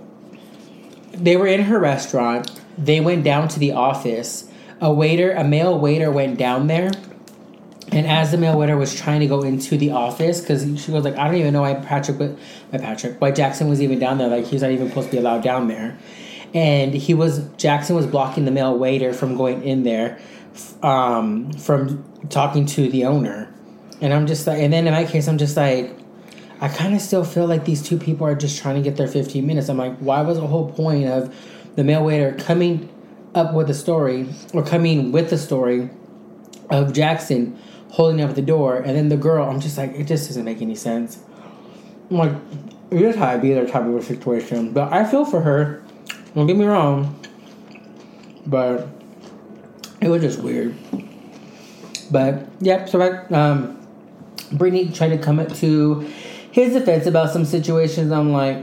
they 1.13 1.37
were 1.37 1.47
in 1.47 1.63
her 1.63 1.79
restaurant. 1.79 2.61
They 2.77 2.99
went 2.99 3.23
down 3.23 3.47
to 3.49 3.59
the 3.59 3.71
office. 3.71 4.49
A 4.81 4.91
waiter, 4.91 5.31
a 5.31 5.43
male 5.43 5.77
waiter, 5.77 6.11
went 6.11 6.37
down 6.37 6.67
there 6.67 6.91
and 7.91 8.07
as 8.07 8.31
the 8.31 8.37
male 8.37 8.57
waiter 8.57 8.77
was 8.77 8.95
trying 8.95 9.19
to 9.19 9.27
go 9.27 9.41
into 9.41 9.77
the 9.77 9.91
office, 9.91 10.39
because 10.39 10.63
she 10.81 10.91
was 10.91 11.03
like, 11.03 11.17
I 11.17 11.25
don't 11.27 11.35
even 11.35 11.51
know 11.51 11.61
why 11.61 11.73
Patrick, 11.73 12.19
why 12.19 12.77
Patrick, 12.77 13.19
why 13.19 13.31
Jackson 13.31 13.67
was 13.67 13.81
even 13.81 13.99
down 13.99 14.17
there. 14.17 14.29
Like 14.29 14.45
he's 14.45 14.61
not 14.61 14.71
even 14.71 14.87
supposed 14.87 15.09
to 15.09 15.11
be 15.11 15.17
allowed 15.17 15.43
down 15.43 15.67
there. 15.67 15.97
And 16.53 16.93
he 16.93 17.13
was 17.13 17.45
Jackson 17.57 17.95
was 17.95 18.07
blocking 18.07 18.45
the 18.45 18.51
male 18.51 18.77
waiter 18.77 19.13
from 19.13 19.35
going 19.35 19.63
in 19.63 19.83
there, 19.83 20.19
um, 20.81 21.51
from 21.53 22.05
talking 22.29 22.65
to 22.67 22.89
the 22.89 23.05
owner. 23.05 23.53
And 23.99 24.13
I'm 24.13 24.25
just 24.25 24.47
like, 24.47 24.61
and 24.61 24.71
then 24.71 24.87
in 24.87 24.93
my 24.93 25.03
case, 25.03 25.27
I'm 25.27 25.37
just 25.37 25.57
like, 25.57 25.93
I 26.61 26.69
kind 26.69 26.95
of 26.95 27.01
still 27.01 27.25
feel 27.25 27.45
like 27.45 27.65
these 27.65 27.81
two 27.81 27.97
people 27.97 28.25
are 28.25 28.35
just 28.35 28.61
trying 28.61 28.75
to 28.75 28.81
get 28.81 28.95
their 28.95 29.07
15 29.07 29.45
minutes. 29.45 29.67
I'm 29.67 29.77
like, 29.77 29.97
why 29.97 30.21
was 30.21 30.39
the 30.39 30.47
whole 30.47 30.71
point 30.71 31.07
of 31.07 31.35
the 31.75 31.83
male 31.83 32.05
waiter 32.05 32.35
coming 32.39 32.87
up 33.35 33.53
with 33.53 33.69
a 33.69 33.73
story 33.73 34.29
or 34.53 34.63
coming 34.63 35.11
with 35.11 35.29
the 35.29 35.37
story 35.37 35.89
of 36.69 36.93
Jackson 36.93 37.59
holding 37.91 38.21
up 38.21 38.35
the 38.35 38.41
door, 38.41 38.77
and 38.77 38.95
then 38.95 39.09
the 39.09 39.17
girl. 39.17 39.47
I'm 39.47 39.59
just 39.59 39.77
like, 39.77 39.91
it 39.91 40.05
just 40.05 40.27
doesn't 40.27 40.45
make 40.45 40.61
any 40.61 40.75
sense. 40.75 41.19
I'm 42.09 42.17
like, 42.17 42.33
it 42.89 43.01
is 43.01 43.15
how 43.15 43.27
I 43.27 43.37
be 43.37 43.53
there 43.53 43.67
type 43.67 43.83
of 43.83 43.95
a 43.95 44.01
situation, 44.01 44.73
but 44.73 44.91
I 44.91 45.05
feel 45.05 45.25
for 45.25 45.41
her. 45.41 45.83
Don't 46.33 46.47
get 46.47 46.55
me 46.55 46.65
wrong, 46.65 47.19
but 48.45 48.87
it 50.01 50.09
was 50.09 50.21
just 50.21 50.39
weird. 50.39 50.75
But 52.09 52.47
yeah, 52.59 52.85
so 52.85 53.01
I, 53.01 53.27
um, 53.33 53.77
Brittany 54.53 54.91
tried 54.91 55.09
to 55.09 55.17
come 55.17 55.39
up 55.39 55.53
to 55.55 56.09
his 56.51 56.73
defense 56.73 57.05
about 57.05 57.31
some 57.31 57.45
situations. 57.45 58.11
I'm 58.11 58.31
like, 58.31 58.61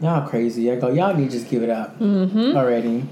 y'all 0.00 0.28
crazy. 0.28 0.70
I 0.70 0.76
go, 0.76 0.92
y'all 0.92 1.14
need 1.14 1.30
to 1.30 1.38
just 1.38 1.50
give 1.50 1.62
it 1.62 1.70
up 1.70 2.00
already. 2.00 3.04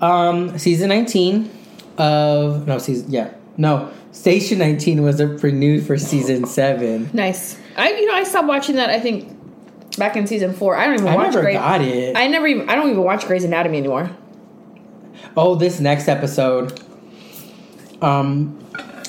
Um, 0.00 0.58
season 0.58 0.88
19 0.88 1.50
of 1.98 2.66
no 2.66 2.78
season 2.78 3.10
yeah 3.10 3.34
no 3.58 3.92
station 4.12 4.58
19 4.58 5.02
was 5.02 5.20
a 5.20 5.26
renewed 5.26 5.86
for 5.86 5.96
season 5.98 6.44
7 6.46 7.10
Nice. 7.12 7.58
I 7.76 7.90
you 7.92 8.06
know 8.06 8.14
I 8.14 8.24
stopped 8.24 8.48
watching 8.48 8.76
that. 8.76 8.90
I 8.90 8.98
think 9.00 9.36
back 9.98 10.16
in 10.16 10.26
season 10.26 10.52
four. 10.54 10.76
I 10.76 10.86
don't 10.86 10.94
even 10.94 11.08
i 11.08 11.14
watch 11.16 11.26
never 11.26 11.42
Grey. 11.42 11.52
got 11.54 11.80
it 11.80 12.16
I 12.16 12.26
never 12.26 12.46
even. 12.46 12.68
I 12.68 12.74
don't 12.74 12.90
even 12.90 13.02
watch 13.02 13.26
Grey's 13.26 13.44
Anatomy 13.44 13.78
anymore. 13.78 14.10
oh 15.36 15.54
this 15.54 15.80
next 15.80 16.08
episode 16.08 16.80
um 18.02 18.58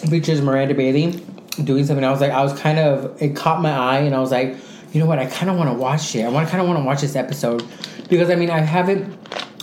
features 0.09 0.41
miranda 0.41 0.73
bailey 0.73 1.23
doing 1.63 1.85
something 1.85 2.03
i 2.03 2.11
was 2.11 2.19
like 2.19 2.31
i 2.31 2.41
was 2.43 2.57
kind 2.59 2.77
of 2.79 3.21
it 3.21 3.35
caught 3.35 3.61
my 3.61 3.71
eye 3.71 3.99
and 3.99 4.13
i 4.15 4.19
was 4.19 4.31
like 4.31 4.55
you 4.91 4.99
know 4.99 5.05
what 5.05 5.19
i 5.19 5.25
kind 5.25 5.49
of 5.49 5.55
want 5.57 5.69
to 5.69 5.73
watch 5.77 6.15
it 6.15 6.23
i 6.23 6.29
want 6.29 6.45
to 6.45 6.51
kind 6.51 6.61
of 6.61 6.67
want 6.67 6.77
to 6.79 6.83
watch 6.83 7.01
this 7.01 7.15
episode 7.15 7.63
because 8.09 8.29
i 8.29 8.35
mean 8.35 8.49
i 8.49 8.59
haven't 8.59 9.15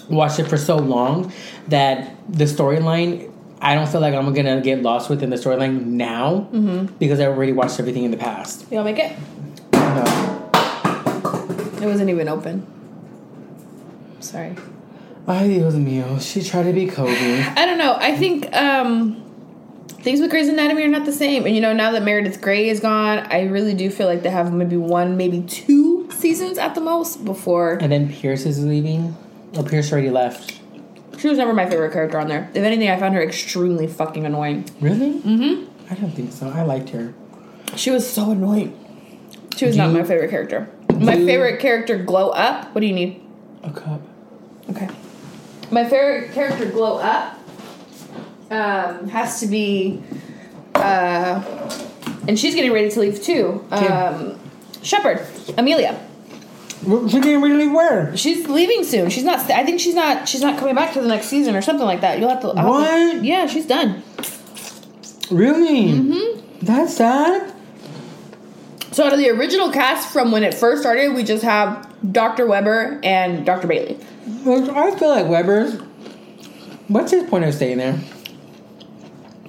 watched 0.08 0.38
it 0.38 0.44
for 0.44 0.56
so 0.56 0.76
long 0.76 1.30
that 1.68 2.16
the 2.30 2.44
storyline 2.44 3.30
i 3.60 3.74
don't 3.74 3.88
feel 3.88 4.00
like 4.00 4.14
i'm 4.14 4.32
gonna 4.34 4.60
get 4.60 4.82
lost 4.82 5.08
within 5.10 5.30
the 5.30 5.36
storyline 5.36 5.84
now 5.84 6.48
because 6.98 7.20
i 7.20 7.26
already 7.26 7.52
watched 7.52 7.78
everything 7.80 8.04
in 8.04 8.10
the 8.10 8.16
past 8.16 8.64
You 8.70 8.78
will 8.78 8.84
make 8.84 8.98
it? 8.98 9.16
No. 9.72 10.50
It 11.80 11.86
wasn't 11.86 12.10
even 12.10 12.28
open. 12.28 12.66
Sorry. 14.20 14.54
Ay, 15.28 15.46
Dios 15.46 15.74
mío. 15.74 16.20
She 16.20 16.42
tried 16.42 16.64
to 16.64 16.72
be 16.72 16.86
Kobe. 16.86 17.40
I 17.56 17.64
don't 17.66 17.78
know. 17.78 17.94
I 18.00 18.16
think 18.16 18.52
um, 18.56 19.22
things 20.02 20.20
with 20.20 20.30
Grey's 20.30 20.48
Anatomy 20.48 20.82
are 20.82 20.88
not 20.88 21.04
the 21.04 21.12
same. 21.12 21.46
And 21.46 21.54
you 21.54 21.60
know, 21.60 21.72
now 21.72 21.92
that 21.92 22.02
Meredith 22.02 22.40
Grey 22.40 22.68
is 22.68 22.80
gone, 22.80 23.18
I 23.30 23.42
really 23.44 23.74
do 23.74 23.90
feel 23.90 24.06
like 24.08 24.22
they 24.22 24.30
have 24.30 24.52
maybe 24.52 24.76
one, 24.76 25.16
maybe 25.16 25.42
two 25.42 26.10
seasons 26.10 26.58
at 26.58 26.74
the 26.74 26.80
most 26.80 27.24
before. 27.24 27.74
And 27.80 27.92
then 27.92 28.10
Pierce 28.10 28.44
is 28.44 28.64
leaving. 28.64 29.16
Or 29.56 29.62
Pierce 29.62 29.92
already 29.92 30.10
left. 30.10 30.57
She 31.18 31.28
was 31.28 31.36
never 31.38 31.52
my 31.52 31.68
favorite 31.68 31.92
character 31.92 32.18
on 32.18 32.28
there. 32.28 32.48
If 32.54 32.62
anything, 32.62 32.88
I 32.90 32.98
found 32.98 33.14
her 33.14 33.22
extremely 33.22 33.86
fucking 33.86 34.24
annoying. 34.24 34.66
Really? 34.80 35.14
Mm-hmm. 35.20 35.64
I 35.90 35.94
don't 35.96 36.12
think 36.12 36.32
so. 36.32 36.48
I 36.48 36.62
liked 36.62 36.90
her. 36.90 37.12
She 37.76 37.90
was 37.90 38.08
so 38.08 38.30
annoying. 38.30 38.74
She 39.56 39.66
was 39.66 39.74
Do 39.74 39.82
not 39.82 39.90
you- 39.90 39.98
my 39.98 40.04
favorite 40.04 40.30
character. 40.30 40.70
My 40.94 41.14
favorite 41.16 41.60
character 41.60 41.96
glow 41.98 42.30
up. 42.30 42.74
What 42.74 42.80
do 42.80 42.86
you 42.86 42.92
need? 42.94 43.20
A 43.62 43.70
cup. 43.70 44.00
Okay. 44.70 44.88
my 45.70 45.84
favorite 45.84 46.32
character 46.32 46.66
glow 46.66 46.98
up 46.98 47.38
um, 48.50 49.08
has 49.08 49.40
to 49.40 49.46
be, 49.46 50.02
uh, 50.74 51.42
and 52.26 52.38
she's 52.38 52.54
getting 52.54 52.72
ready 52.72 52.90
to 52.90 53.00
leave 53.00 53.22
too. 53.22 53.64
Um, 53.70 54.38
Shepherd, 54.82 55.24
Amelia. 55.56 55.98
She 56.80 57.20
didn't 57.20 57.42
really 57.42 57.68
where? 57.68 58.16
She's 58.16 58.46
leaving 58.48 58.84
soon. 58.84 59.10
She's 59.10 59.24
not. 59.24 59.50
I 59.50 59.64
think 59.64 59.80
she's 59.80 59.94
not. 59.94 60.28
She's 60.28 60.40
not 60.40 60.58
coming 60.58 60.74
back 60.74 60.92
to 60.94 61.00
the 61.00 61.08
next 61.08 61.26
season 61.26 61.56
or 61.56 61.62
something 61.62 61.84
like 61.86 62.00
that. 62.02 62.18
You'll 62.18 62.28
have 62.28 62.40
to. 62.42 62.48
I'll 62.48 62.82
have 62.82 63.10
to- 63.12 63.16
What? 63.16 63.24
yeah, 63.24 63.46
she's 63.46 63.66
done. 63.66 64.02
Really? 65.30 65.92
Mm-hmm. 65.92 66.64
That's 66.64 66.96
sad. 66.96 67.52
So 68.92 69.04
out 69.04 69.12
of 69.12 69.18
the 69.18 69.28
original 69.30 69.70
cast 69.70 70.12
from 70.12 70.32
when 70.32 70.42
it 70.42 70.54
first 70.54 70.80
started, 70.82 71.14
we 71.14 71.22
just 71.24 71.42
have 71.44 71.86
Dr. 72.12 72.46
Weber 72.46 73.00
and 73.04 73.44
Dr. 73.44 73.66
Bailey. 73.66 73.98
I 74.46 74.90
feel 74.96 75.08
like 75.10 75.26
Weber's. 75.28 75.74
What's 76.88 77.12
his 77.12 77.24
point 77.28 77.44
of 77.44 77.54
staying 77.54 77.78
there? 77.78 77.92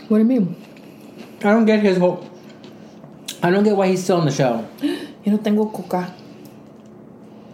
What 0.10 0.18
do 0.18 0.24
you 0.24 0.26
mean? 0.26 0.56
I 1.40 1.52
don't 1.52 1.66
get 1.66 1.80
his 1.80 1.98
whole. 1.98 2.30
I 3.42 3.50
don't 3.50 3.64
get 3.64 3.78
why 3.78 3.88
he's 3.88 4.04
still 4.04 4.18
on 4.18 4.26
the 4.26 4.32
show. 4.32 4.68
You 5.22 5.34
no 5.34 5.38
tengo 5.38 5.66
coca. 5.70 6.14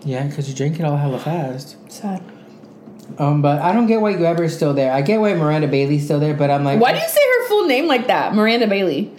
Yeah, 0.06 0.28
because 0.28 0.48
you 0.48 0.56
drink 0.56 0.80
it 0.80 0.86
all 0.86 0.98
hella 0.98 1.20
fast. 1.20 1.76
Sad. 1.92 2.24
Um, 3.18 3.42
but 3.42 3.62
I 3.62 3.74
don't 3.74 3.88
get 3.88 4.02
why 4.02 4.16
Weber's 4.16 4.56
still 4.56 4.74
there. 4.74 4.92
I 4.92 5.02
get 5.02 5.20
why 5.20 5.34
Miranda 5.34 5.68
Bailey's 5.68 6.06
still 6.06 6.20
there, 6.20 6.34
but 6.34 6.50
I'm 6.52 6.64
like, 6.64 6.80
Why 6.80 6.92
do 6.94 7.00
you 7.00 7.08
say 7.08 7.20
her 7.22 7.48
full 7.48 7.66
name 7.68 7.88
like 7.88 8.08
that? 8.08 8.34
Miranda 8.34 8.68
Bailey. 8.68 9.12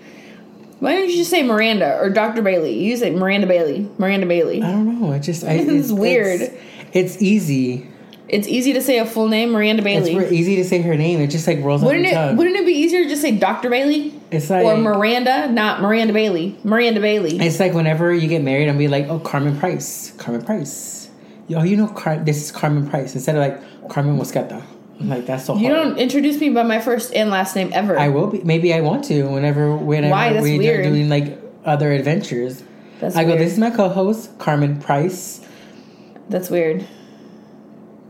Why 0.81 0.93
don't 0.93 1.09
you 1.09 1.16
just 1.16 1.31
say 1.31 1.43
Miranda 1.43 1.99
or 1.99 2.11
Dr. 2.11 2.43
Bailey? 2.43 2.78
You 2.78 2.97
say 2.97 3.11
Miranda 3.11 3.47
Bailey. 3.47 3.88
Miranda 3.99 4.26
Bailey. 4.26 4.62
I 4.62 4.71
don't 4.71 5.00
know. 5.00 5.12
It 5.12 5.21
just 5.21 5.43
I, 5.45 5.52
It's 5.55 5.90
weird. 5.90 6.40
It's, 6.43 6.55
it's 6.93 7.23
easy. 7.23 7.88
It's 8.28 8.49
easy 8.49 8.73
to 8.73 8.83
say 8.83 8.99
a 8.99 9.06
full 9.06 9.28
name, 9.28 9.52
Miranda 9.52 9.87
It's 9.88 10.09
Bailey. 10.09 10.16
re- 10.25 10.37
easy 10.37 10.56
to 10.56 10.64
say 10.64 10.83
her 10.83 10.97
name. 10.97 11.21
It 11.21 11.28
just 11.28 11.47
like 11.47 11.62
rolls 11.62 11.83
off 11.83 11.87
wouldn't 11.87 12.06
the 12.06 12.11
it 12.11 12.14
tongue. 12.14 12.37
wouldn't 12.37 12.56
it 12.56 12.66
be 12.66 12.73
easier 12.73 13.04
to 13.04 13.09
just 13.09 13.23
say 13.23 13.30
Dr. 13.37 13.71
Bailey? 13.71 14.12
It's 14.33 14.50
like 14.50 14.64
or 14.64 14.76
Miranda, 14.76 15.49
not 15.52 15.80
Miranda 15.80 16.12
Bailey. 16.12 16.59
Miranda 16.64 17.00
Bailey. 17.00 17.38
it's 17.38 17.61
like 17.61 17.73
whenever 17.73 18.12
you 18.12 18.26
get 18.28 18.42
married, 18.42 18.68
I'm 18.68 18.78
be 18.78 18.88
like, 18.88 19.06
oh, 19.09 19.21
Carmen 19.21 19.56
Price, 19.59 20.12
Carmen 20.18 20.42
Price. 20.42 21.09
Oh, 21.54 21.62
you 21.62 21.76
know, 21.76 21.87
Car- 21.87 22.18
this 22.18 22.42
is 22.42 22.50
Carmen 22.50 22.90
Price 22.90 23.14
instead 23.14 23.37
of 23.37 23.40
like 23.42 23.88
Carmen 23.88 24.18
Mosqueta. 24.18 24.62
Like 24.99 25.26
that's 25.26 25.45
so 25.45 25.52
hard. 25.52 25.62
You 25.62 25.68
don't 25.68 25.99
introduce 25.99 26.40
me 26.40 26.49
by 26.49 26.62
my 26.64 26.80
first 26.80 27.14
and 27.14 27.30
last 27.30 27.54
name 27.54 27.71
ever. 27.75 27.97
I 27.99 28.09
will 28.09 28.26
be. 28.28 28.42
Maybe 28.42 28.73
I 28.75 28.80
want 28.80 29.04
to 29.04 29.25
whenever 29.25 29.76
whenever 29.76 30.11
Why? 30.11 30.33
That's 30.33 30.42
we 30.42 30.59
weird. 30.59 30.80
are 30.80 30.88
doing 30.90 31.09
like 31.11 31.38
other 31.64 31.92
adventures. 31.92 32.62
That's 32.99 33.14
I 33.14 33.25
go. 33.25 33.37
This 33.37 33.52
is 33.52 33.59
my 33.59 33.71
co-host 33.71 34.37
Carmen 34.38 34.80
Price. 34.80 35.47
That's 36.30 36.49
weird. 36.50 36.87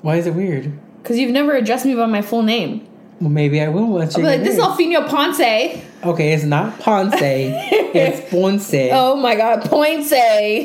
Why 0.06 0.18
is 0.18 0.28
it 0.28 0.34
weird? 0.34 0.70
Because 1.02 1.18
you've 1.18 1.32
never 1.32 1.56
addressed 1.56 1.84
me 1.84 1.96
by 1.96 2.06
my 2.06 2.22
full 2.22 2.44
name. 2.44 2.86
Well, 3.20 3.28
maybe 3.28 3.60
I 3.60 3.66
will 3.66 3.88
once 3.88 4.14
I'll 4.14 4.20
you 4.20 4.28
be 4.28 4.36
like, 4.36 4.44
this 4.44 4.56
is. 4.56 4.62
Alfino 4.62 5.08
Ponce. 5.08 5.40
Okay, 5.40 6.32
it's 6.32 6.44
not 6.44 6.78
Ponce. 6.78 7.12
it's 7.20 8.30
Ponce. 8.30 8.72
Oh 8.92 9.16
my 9.16 9.34
god, 9.34 9.68
Ponce. 9.68 10.10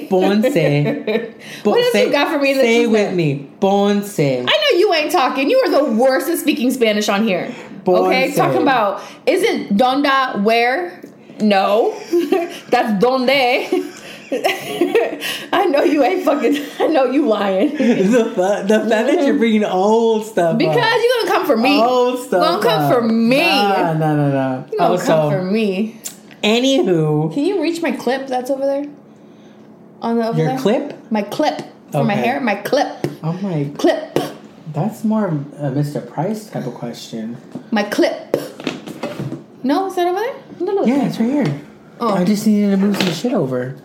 Ponce. 0.10 0.46
What 1.64 1.82
else 1.82 1.96
you 1.96 2.12
got 2.12 2.32
for 2.32 2.38
me 2.38 2.54
that 2.54 2.62
Say 2.62 2.86
with 2.86 3.16
me. 3.16 3.50
Ponce. 3.60 4.20
I 4.20 4.44
know 4.44 4.78
you 4.78 4.94
ain't 4.94 5.12
talking. 5.12 5.50
You 5.50 5.58
are 5.66 5.72
the 5.72 5.92
worst 5.92 6.30
at 6.30 6.38
speaking 6.38 6.70
Spanish 6.70 7.10
on 7.10 7.24
here. 7.24 7.52
Okay, 7.88 8.36
talking 8.36 8.62
about 8.62 9.02
isn't 9.26 9.76
donda 9.76 10.44
where? 10.44 11.02
No, 11.42 12.00
that's 12.70 13.02
donde. 13.02 13.91
I 15.54 15.66
know 15.70 15.84
you 15.84 16.04
ain't 16.04 16.24
fucking. 16.24 16.58
I 16.80 16.88
know 16.88 17.06
you 17.06 17.28
lying 17.28 17.72
the, 17.78 18.32
fa- 18.36 18.64
the 18.68 18.80
fact 18.80 18.90
that 18.90 19.26
you're 19.26 19.38
bringing 19.38 19.66
old 19.66 20.26
stuff 20.26 20.58
because 20.58 20.78
up. 20.78 21.00
you're 21.02 21.26
gonna 21.26 21.32
come 21.32 21.46
for 21.46 21.58
me. 21.58 21.80
old 21.82 22.20
stuff 22.20 22.42
Gonna 22.42 22.64
come 22.64 22.82
up. 22.84 22.94
for 22.94 23.02
me. 23.02 23.40
Nah, 23.40 23.94
no, 23.94 24.16
no, 24.16 24.30
no. 24.32 24.66
You 24.72 24.78
gonna 24.78 24.92
Also, 24.92 25.06
come 25.08 25.32
for 25.32 25.44
me. 25.44 26.00
anywho, 26.44 27.34
Can 27.34 27.44
you 27.46 27.62
reach 27.62 27.82
my 27.82 27.92
clip 27.92 28.28
that's 28.28 28.50
over 28.50 28.66
there? 28.66 28.86
On 30.02 30.18
the 30.18 30.28
over 30.28 30.38
your 30.38 30.48
there? 30.48 30.60
clip. 30.60 31.12
My 31.12 31.22
clip 31.24 31.62
for 31.92 32.04
my 32.04 32.14
hair. 32.16 32.40
My 32.40 32.56
clip. 32.56 33.06
Oh 33.24 33.34
my, 33.34 33.70
Clip. 33.78 34.18
that's 34.74 35.04
more 35.04 35.28
of 35.28 35.34
a 35.60 35.72
Mr. 35.72 36.08
Price 36.10 36.50
type 36.50 36.66
of 36.66 36.74
question. 36.74 37.38
My 37.70 37.84
clip. 37.84 38.36
No, 39.64 39.88
is 39.88 39.96
that 39.96 40.08
over 40.08 40.20
there? 40.20 40.36
No, 40.60 40.74
no. 40.74 40.86
Yeah, 40.86 41.06
it's 41.08 41.20
right 41.20 41.30
here. 41.30 41.62
Oh. 42.00 42.16
I 42.16 42.24
just 42.24 42.48
needed 42.48 42.72
to 42.72 42.78
move 42.78 42.98
some 42.98 43.12
shit 43.14 43.34
over. 43.34 43.76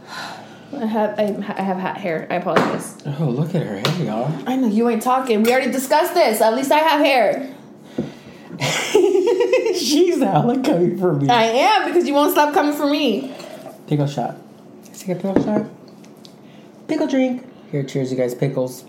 I 0.76 0.86
have 0.86 1.18
I, 1.18 1.24
I 1.56 1.62
have 1.62 1.78
hat 1.78 1.96
hair. 1.96 2.26
I 2.30 2.36
apologize. 2.36 2.96
Oh, 3.18 3.24
look 3.24 3.54
at 3.54 3.66
her 3.66 3.78
hair, 3.78 4.04
y'all. 4.04 4.32
I 4.46 4.56
know 4.56 4.68
you 4.68 4.88
ain't 4.88 5.02
talking. 5.02 5.42
We 5.42 5.52
already 5.52 5.70
discussed 5.72 6.14
this. 6.14 6.40
At 6.40 6.54
least 6.54 6.70
I 6.70 6.78
have 6.78 7.00
hair. 7.00 7.54
She's 9.76 10.18
hella 10.20 10.62
coming 10.62 10.98
for 10.98 11.14
me. 11.14 11.28
I 11.28 11.44
am 11.44 11.86
because 11.86 12.06
you 12.06 12.14
won't 12.14 12.32
stop 12.32 12.54
coming 12.54 12.74
for 12.74 12.88
me. 12.88 13.34
Pickle 13.86 14.06
shot. 14.06 14.36
Let's 14.84 15.00
take 15.02 15.18
a 15.18 15.20
pickle 15.20 15.42
shot. 15.42 15.66
Pickle 16.88 17.06
drink. 17.06 17.44
Here, 17.70 17.82
cheers, 17.82 18.10
you 18.10 18.16
guys. 18.16 18.34
Pickles. 18.34 18.84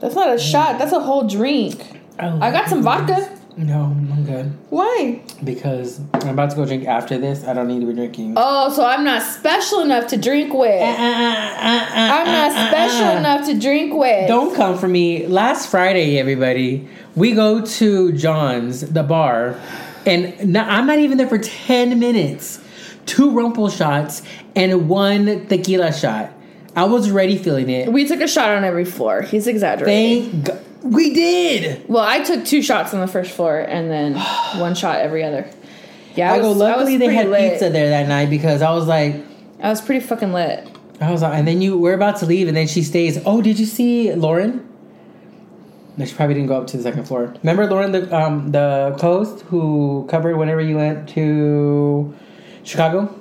That's 0.00 0.14
not 0.14 0.34
a 0.34 0.38
shot. 0.38 0.78
That's 0.78 0.92
a 0.92 1.00
whole 1.00 1.26
drink. 1.26 2.00
Oh, 2.20 2.38
I 2.40 2.50
got 2.50 2.68
some 2.68 2.82
vodka. 2.82 3.33
No, 3.56 3.82
I'm 3.84 4.24
good. 4.24 4.46
Why? 4.70 5.22
Because 5.44 6.00
I'm 6.12 6.30
about 6.30 6.50
to 6.50 6.56
go 6.56 6.64
drink 6.66 6.86
after 6.86 7.18
this. 7.18 7.44
I 7.44 7.52
don't 7.52 7.68
need 7.68 7.80
to 7.80 7.86
be 7.86 7.92
drinking. 7.92 8.34
Oh, 8.36 8.72
so 8.72 8.84
I'm 8.84 9.04
not 9.04 9.22
special 9.22 9.80
enough 9.80 10.08
to 10.08 10.16
drink 10.16 10.52
with. 10.52 10.80
Uh, 10.82 10.84
uh, 10.84 10.88
uh, 10.88 11.86
I'm 11.94 12.26
not 12.26 12.68
special 12.68 13.16
enough 13.16 13.46
to 13.46 13.58
drink 13.58 13.94
with. 13.94 14.26
Don't 14.26 14.56
come 14.56 14.76
for 14.76 14.88
me. 14.88 15.26
Last 15.28 15.70
Friday, 15.70 16.18
everybody, 16.18 16.88
we 17.14 17.32
go 17.32 17.64
to 17.64 18.12
John's, 18.12 18.80
the 18.80 19.04
bar, 19.04 19.60
and 20.04 20.52
no- 20.52 20.64
I'm 20.64 20.86
not 20.88 20.98
even 20.98 21.16
there 21.18 21.28
for 21.28 21.38
10 21.38 21.98
minutes. 22.00 22.60
Two 23.06 23.30
rumple 23.30 23.68
shots 23.68 24.22
and 24.56 24.88
one 24.88 25.46
tequila 25.46 25.92
shot. 25.92 26.32
I 26.74 26.84
was 26.84 27.08
already 27.08 27.38
feeling 27.38 27.70
it. 27.70 27.92
We 27.92 28.08
took 28.08 28.20
a 28.20 28.26
shot 28.26 28.48
on 28.50 28.64
every 28.64 28.84
floor. 28.84 29.22
He's 29.22 29.46
exaggerating. 29.46 30.30
Thank 30.42 30.44
God. 30.46 30.60
We 30.84 31.14
did. 31.14 31.88
Well, 31.88 32.04
I 32.04 32.20
took 32.22 32.44
two 32.44 32.60
shots 32.62 32.92
on 32.92 33.00
the 33.00 33.06
first 33.06 33.30
floor 33.32 33.58
and 33.58 33.90
then 33.90 34.14
one 34.60 34.74
shot 34.74 35.00
every 35.00 35.24
other. 35.24 35.48
Yeah, 36.14 36.30
I, 36.32 36.36
I 36.36 36.40
go. 36.40 36.50
was, 36.50 36.58
Luckily, 36.58 36.94
I 36.94 36.98
they 36.98 37.14
had 37.14 37.28
lit. 37.28 37.52
pizza 37.52 37.70
there 37.70 37.88
that 37.88 38.06
night 38.06 38.30
because 38.30 38.62
I 38.62 38.70
was 38.72 38.86
like, 38.86 39.16
I 39.60 39.70
was 39.70 39.80
pretty 39.80 40.04
fucking 40.06 40.32
lit. 40.32 40.68
I 41.00 41.10
was 41.10 41.22
like, 41.22 41.34
and 41.34 41.48
then 41.48 41.60
you 41.62 41.76
we're 41.78 41.94
about 41.94 42.18
to 42.18 42.26
leave, 42.26 42.46
and 42.48 42.56
then 42.56 42.68
she 42.68 42.82
stays. 42.82 43.18
Oh, 43.26 43.42
did 43.42 43.58
you 43.58 43.66
see 43.66 44.12
Lauren? 44.14 44.68
No, 45.96 46.04
she 46.04 46.14
probably 46.14 46.34
didn't 46.34 46.48
go 46.48 46.56
up 46.60 46.66
to 46.68 46.76
the 46.76 46.82
second 46.82 47.04
floor. 47.04 47.34
Remember 47.42 47.66
Lauren, 47.66 47.90
the 47.92 48.14
um 48.16 48.52
the 48.52 48.96
host 49.00 49.40
who 49.46 50.06
covered 50.08 50.36
whenever 50.36 50.60
you 50.60 50.76
went 50.76 51.08
to 51.10 52.14
Chicago? 52.62 53.12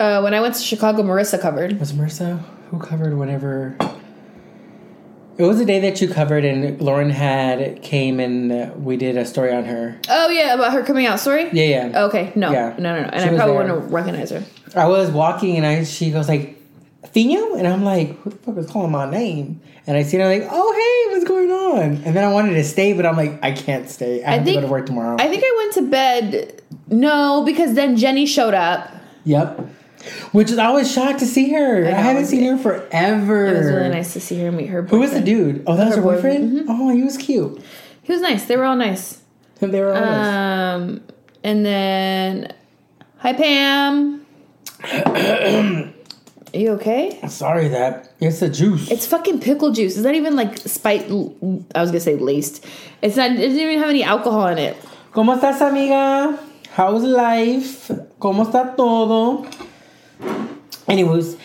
Uh, 0.00 0.20
when 0.20 0.34
I 0.34 0.40
went 0.40 0.54
to 0.56 0.60
Chicago, 0.62 1.02
Marissa 1.02 1.40
covered. 1.40 1.78
Was 1.78 1.92
Marissa 1.92 2.42
who 2.70 2.78
covered 2.78 3.16
whenever? 3.16 3.76
It 5.38 5.44
was 5.44 5.58
the 5.58 5.64
day 5.64 5.80
that 5.80 6.00
you 6.00 6.08
covered, 6.08 6.44
and 6.44 6.80
Lauren 6.80 7.10
had 7.10 7.82
came 7.82 8.20
and 8.20 8.84
we 8.84 8.96
did 8.96 9.16
a 9.16 9.24
story 9.24 9.52
on 9.52 9.64
her. 9.64 9.98
Oh 10.08 10.28
yeah, 10.28 10.54
about 10.54 10.72
her 10.72 10.82
coming 10.84 11.06
out 11.06 11.20
story. 11.20 11.48
Yeah, 11.52 11.88
yeah. 11.90 12.04
Okay, 12.04 12.32
no, 12.36 12.52
Yeah. 12.52 12.74
no, 12.78 12.94
no, 12.94 13.02
no. 13.02 13.08
And 13.08 13.22
She 13.22 13.28
I 13.30 13.36
probably 13.36 13.64
there. 13.64 13.74
wouldn't 13.74 13.92
recognize 13.92 14.30
her. 14.30 14.44
I 14.74 14.86
was 14.86 15.10
walking 15.10 15.56
and 15.56 15.66
I 15.66 15.84
she 15.84 16.10
goes 16.10 16.28
like, 16.28 16.58
Fino? 17.10 17.54
And 17.54 17.66
I'm 17.66 17.82
like, 17.84 18.18
who 18.20 18.30
the 18.30 18.36
fuck 18.36 18.56
is 18.58 18.66
calling 18.70 18.92
my 18.92 19.10
name? 19.10 19.60
And 19.86 19.96
I 19.96 20.02
see 20.02 20.16
her 20.18 20.26
like, 20.26 20.46
oh 20.50 20.72
hey, 20.72 21.12
what's 21.14 21.24
going 21.28 21.50
on? 21.50 22.02
And 22.04 22.14
then 22.16 22.24
I 22.24 22.32
wanted 22.32 22.54
to 22.54 22.64
stay, 22.64 22.92
but 22.92 23.04
I'm 23.06 23.16
like, 23.16 23.38
I 23.42 23.52
can't 23.52 23.88
stay. 23.90 24.22
I 24.24 24.32
have 24.36 24.44
to 24.44 24.52
go 24.54 24.60
to 24.60 24.66
work 24.68 24.86
tomorrow. 24.86 25.16
I 25.18 25.28
think 25.28 25.42
I 25.44 25.54
went 25.56 25.72
to 25.74 25.90
bed. 25.90 26.62
No, 26.88 27.42
because 27.44 27.74
then 27.74 27.96
Jenny 27.96 28.26
showed 28.26 28.54
up. 28.54 28.90
yep. 29.24 29.60
Which 30.32 30.50
is 30.50 30.58
I 30.58 30.70
was 30.70 30.90
shocked 30.90 31.20
to 31.20 31.26
see 31.26 31.52
her. 31.52 31.78
I, 31.86 31.90
know, 31.90 31.96
haven't 31.96 32.26
seen 32.26 32.44
her 32.44 32.56
forever. 32.58 33.46
It 33.46 33.58
was 33.58 33.66
really 33.66 33.88
nice 33.90 34.12
to 34.14 34.20
see 34.20 34.40
her 34.40 34.48
and 34.48 34.56
meet 34.56 34.66
her. 34.68 34.82
Who 34.82 34.98
was 35.00 35.12
the 35.12 35.20
dude? 35.20 35.62
Oh, 35.66 35.76
that 35.76 35.86
was 35.86 35.96
her 35.96 36.02
Her 36.02 36.08
boyfriend. 36.08 36.50
boyfriend? 36.66 36.66
Oh, 36.70 36.88
he 36.90 37.02
was 37.02 37.16
cute. 37.16 37.60
He 38.02 38.12
was 38.12 38.20
nice. 38.20 38.44
They 38.46 38.56
were 38.56 38.64
all 38.64 38.76
nice. 38.76 39.20
They 39.60 39.80
were 39.80 39.94
all 39.94 40.00
nice. 40.00 40.26
Um, 40.80 41.00
and 41.44 41.64
then, 41.64 42.52
hi 43.18 43.32
Pam. 43.32 44.26
Are 44.82 45.92
you 46.52 46.72
okay? 46.72 47.20
Sorry 47.28 47.68
that 47.68 48.12
it's 48.20 48.40
the 48.40 48.48
juice. 48.48 48.90
It's 48.90 49.06
fucking 49.06 49.38
pickle 49.40 49.70
juice. 49.70 49.94
It's 49.96 50.04
not 50.04 50.14
even 50.16 50.34
like 50.34 50.58
spite. 50.58 51.02
I 51.04 51.80
was 51.80 51.90
gonna 51.90 52.00
say 52.00 52.16
laced. 52.16 52.64
It's 53.02 53.16
not. 53.16 53.30
It 53.30 53.36
doesn't 53.36 53.58
even 53.58 53.78
have 53.78 53.88
any 53.90 54.02
alcohol 54.02 54.48
in 54.48 54.58
it. 54.58 54.76
¿Cómo 55.12 55.38
estás, 55.38 55.60
amiga? 55.60 56.38
How's 56.74 57.02
life? 57.04 57.88
¿Cómo 58.18 58.44
está 58.46 58.74
todo? 58.76 59.46
Anywho's, 60.88 61.36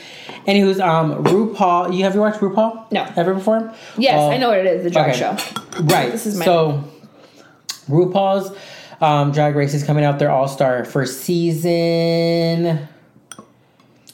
anywho's, 0.48 0.80
um, 0.80 1.24
RuPaul. 1.24 1.96
You 1.96 2.04
have 2.04 2.16
you 2.16 2.22
watched 2.22 2.40
RuPaul? 2.40 2.92
No. 2.92 3.12
Ever 3.16 3.34
before? 3.36 3.74
Yes, 3.98 4.16
Oh, 4.18 4.32
I 4.32 4.38
know 4.38 4.50
what 4.50 4.60
it 4.60 4.66
is. 4.66 4.84
The 4.84 4.90
drag 4.90 5.12
okay. 5.12 5.20
show. 5.20 5.38
Right. 5.84 6.12
This 6.12 6.26
is 6.26 6.38
my- 6.38 6.46
so. 6.46 6.84
RuPaul's 7.90 8.52
um, 9.00 9.32
Drag 9.32 9.56
Race 9.56 9.74
is 9.74 9.84
coming 9.84 10.04
out 10.04 10.20
their 10.20 10.32
All 10.32 10.48
Star 10.48 10.84
for 10.84 11.06
season 11.06 12.88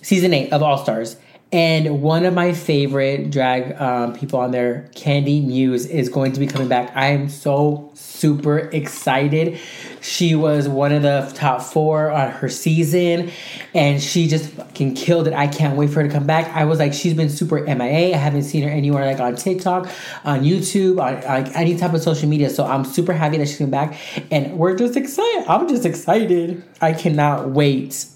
season 0.01 0.33
eight 0.33 0.51
of 0.51 0.61
All 0.61 0.77
Stars, 0.77 1.15
And 1.53 2.01
one 2.01 2.25
of 2.25 2.33
my 2.33 2.51
favorite 2.51 3.29
drag 3.29 3.79
um, 3.79 4.13
people 4.13 4.39
on 4.39 4.49
there, 4.49 4.89
Kandy 4.95 5.45
Muse, 5.45 5.85
is 5.85 6.09
going 6.09 6.31
to 6.31 6.39
be 6.39 6.47
coming 6.47 6.67
back. 6.67 6.91
I 6.95 7.09
am 7.09 7.29
so 7.29 7.91
super 7.93 8.57
excited. 8.57 9.59
She 10.01 10.33
was 10.33 10.67
one 10.67 10.91
of 10.91 11.03
the 11.03 11.31
top 11.35 11.61
four 11.61 12.09
on 12.09 12.31
her 12.31 12.49
season, 12.49 13.31
and 13.75 14.01
she 14.01 14.27
just 14.27 14.49
fucking 14.49 14.95
killed 14.95 15.27
it. 15.27 15.33
I 15.33 15.45
can't 15.45 15.77
wait 15.77 15.91
for 15.91 16.01
her 16.01 16.07
to 16.07 16.11
come 16.11 16.25
back. 16.25 16.47
I 16.55 16.65
was 16.65 16.79
like, 16.79 16.91
she's 16.91 17.13
been 17.13 17.29
super 17.29 17.61
MIA. 17.61 18.15
I 18.15 18.17
haven't 18.17 18.43
seen 18.43 18.63
her 18.63 18.69
anywhere 18.71 19.05
like 19.05 19.19
on 19.19 19.35
TikTok, 19.35 19.91
on 20.25 20.41
YouTube, 20.41 20.99
on 20.99 21.21
like 21.21 21.55
any 21.55 21.77
type 21.77 21.93
of 21.93 22.01
social 22.01 22.27
media. 22.27 22.49
So 22.49 22.65
I'm 22.65 22.83
super 22.83 23.13
happy 23.13 23.37
that 23.37 23.47
she's 23.47 23.59
coming 23.59 23.69
back, 23.69 23.95
and 24.31 24.57
we're 24.57 24.75
just 24.75 24.95
excited. 24.95 25.45
I'm 25.47 25.69
just 25.69 25.85
excited. 25.85 26.63
I 26.81 26.93
cannot 26.93 27.51
wait. 27.51 28.07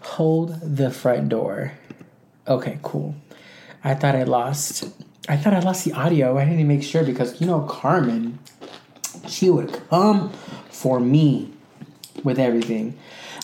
Hold 0.00 0.58
the 0.62 0.90
front 0.90 1.28
door. 1.28 1.72
Okay, 2.48 2.78
cool. 2.82 3.14
I 3.84 3.94
thought 3.94 4.14
I 4.14 4.24
lost. 4.24 4.84
I 5.28 5.36
thought 5.36 5.54
I 5.54 5.60
lost 5.60 5.84
the 5.84 5.92
audio. 5.92 6.36
I 6.38 6.44
didn't 6.44 6.66
make 6.68 6.82
sure 6.82 7.04
because 7.04 7.40
you 7.40 7.46
know 7.46 7.60
Carmen, 7.62 8.38
she 9.28 9.50
would 9.50 9.72
come 9.88 10.30
for 10.70 10.98
me 11.00 11.52
with 12.24 12.38
everything. 12.38 12.98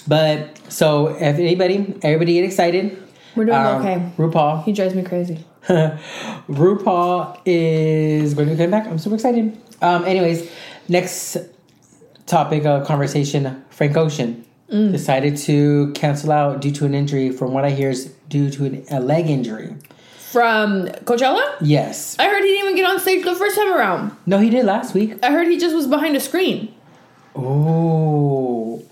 But 0.07 0.59
so 0.73 1.09
if 1.09 1.21
anybody, 1.39 1.95
everybody 2.03 2.35
get 2.35 2.45
excited. 2.45 2.97
We're 3.37 3.45
doing 3.45 3.57
Um, 3.59 3.81
okay. 3.81 4.11
RuPaul. 4.17 4.65
He 4.65 4.73
drives 4.73 4.95
me 4.95 5.03
crazy. 5.03 5.45
RuPaul 5.69 7.41
is 7.45 8.35
going 8.35 8.49
to 8.49 8.57
come 8.57 8.71
back. 8.71 8.87
I'm 8.87 8.99
super 8.99 9.15
excited. 9.17 9.57
Um, 9.83 10.05
anyways, 10.05 10.51
next 10.89 11.37
topic 12.27 12.65
of 12.65 12.87
conversation: 12.87 13.65
Frank 13.71 13.97
Ocean 13.97 14.45
Mm. 14.71 14.93
decided 14.93 15.35
to 15.39 15.91
cancel 15.95 16.31
out 16.31 16.61
due 16.61 16.71
to 16.73 16.85
an 16.85 16.95
injury. 16.95 17.31
From 17.31 17.55
what 17.55 17.65
I 17.65 17.71
hear, 17.71 17.89
is 17.89 18.13
due 18.29 18.51
to 18.51 18.65
an, 18.67 18.85
a 18.91 19.01
leg 19.01 19.29
injury. 19.29 19.75
From 20.31 20.87
Coachella? 21.05 21.57
Yes. 21.63 22.17
I 22.19 22.29
heard 22.29 22.43
he 22.43 22.49
didn't 22.49 22.65
even 22.65 22.77
get 22.77 22.91
on 22.91 23.01
stage 23.01 23.25
the 23.25 23.35
first 23.35 23.57
time 23.57 23.73
around. 23.73 24.15
No, 24.27 24.39
he 24.39 24.51
did 24.51 24.67
last 24.67 24.95
week. 24.95 25.19
I 25.23 25.31
heard 25.31 25.49
he 25.49 25.59
just 25.59 25.75
was 25.75 25.87
behind 25.87 26.17
a 26.17 26.21
screen. 26.21 26.75
Oh, 27.35 28.85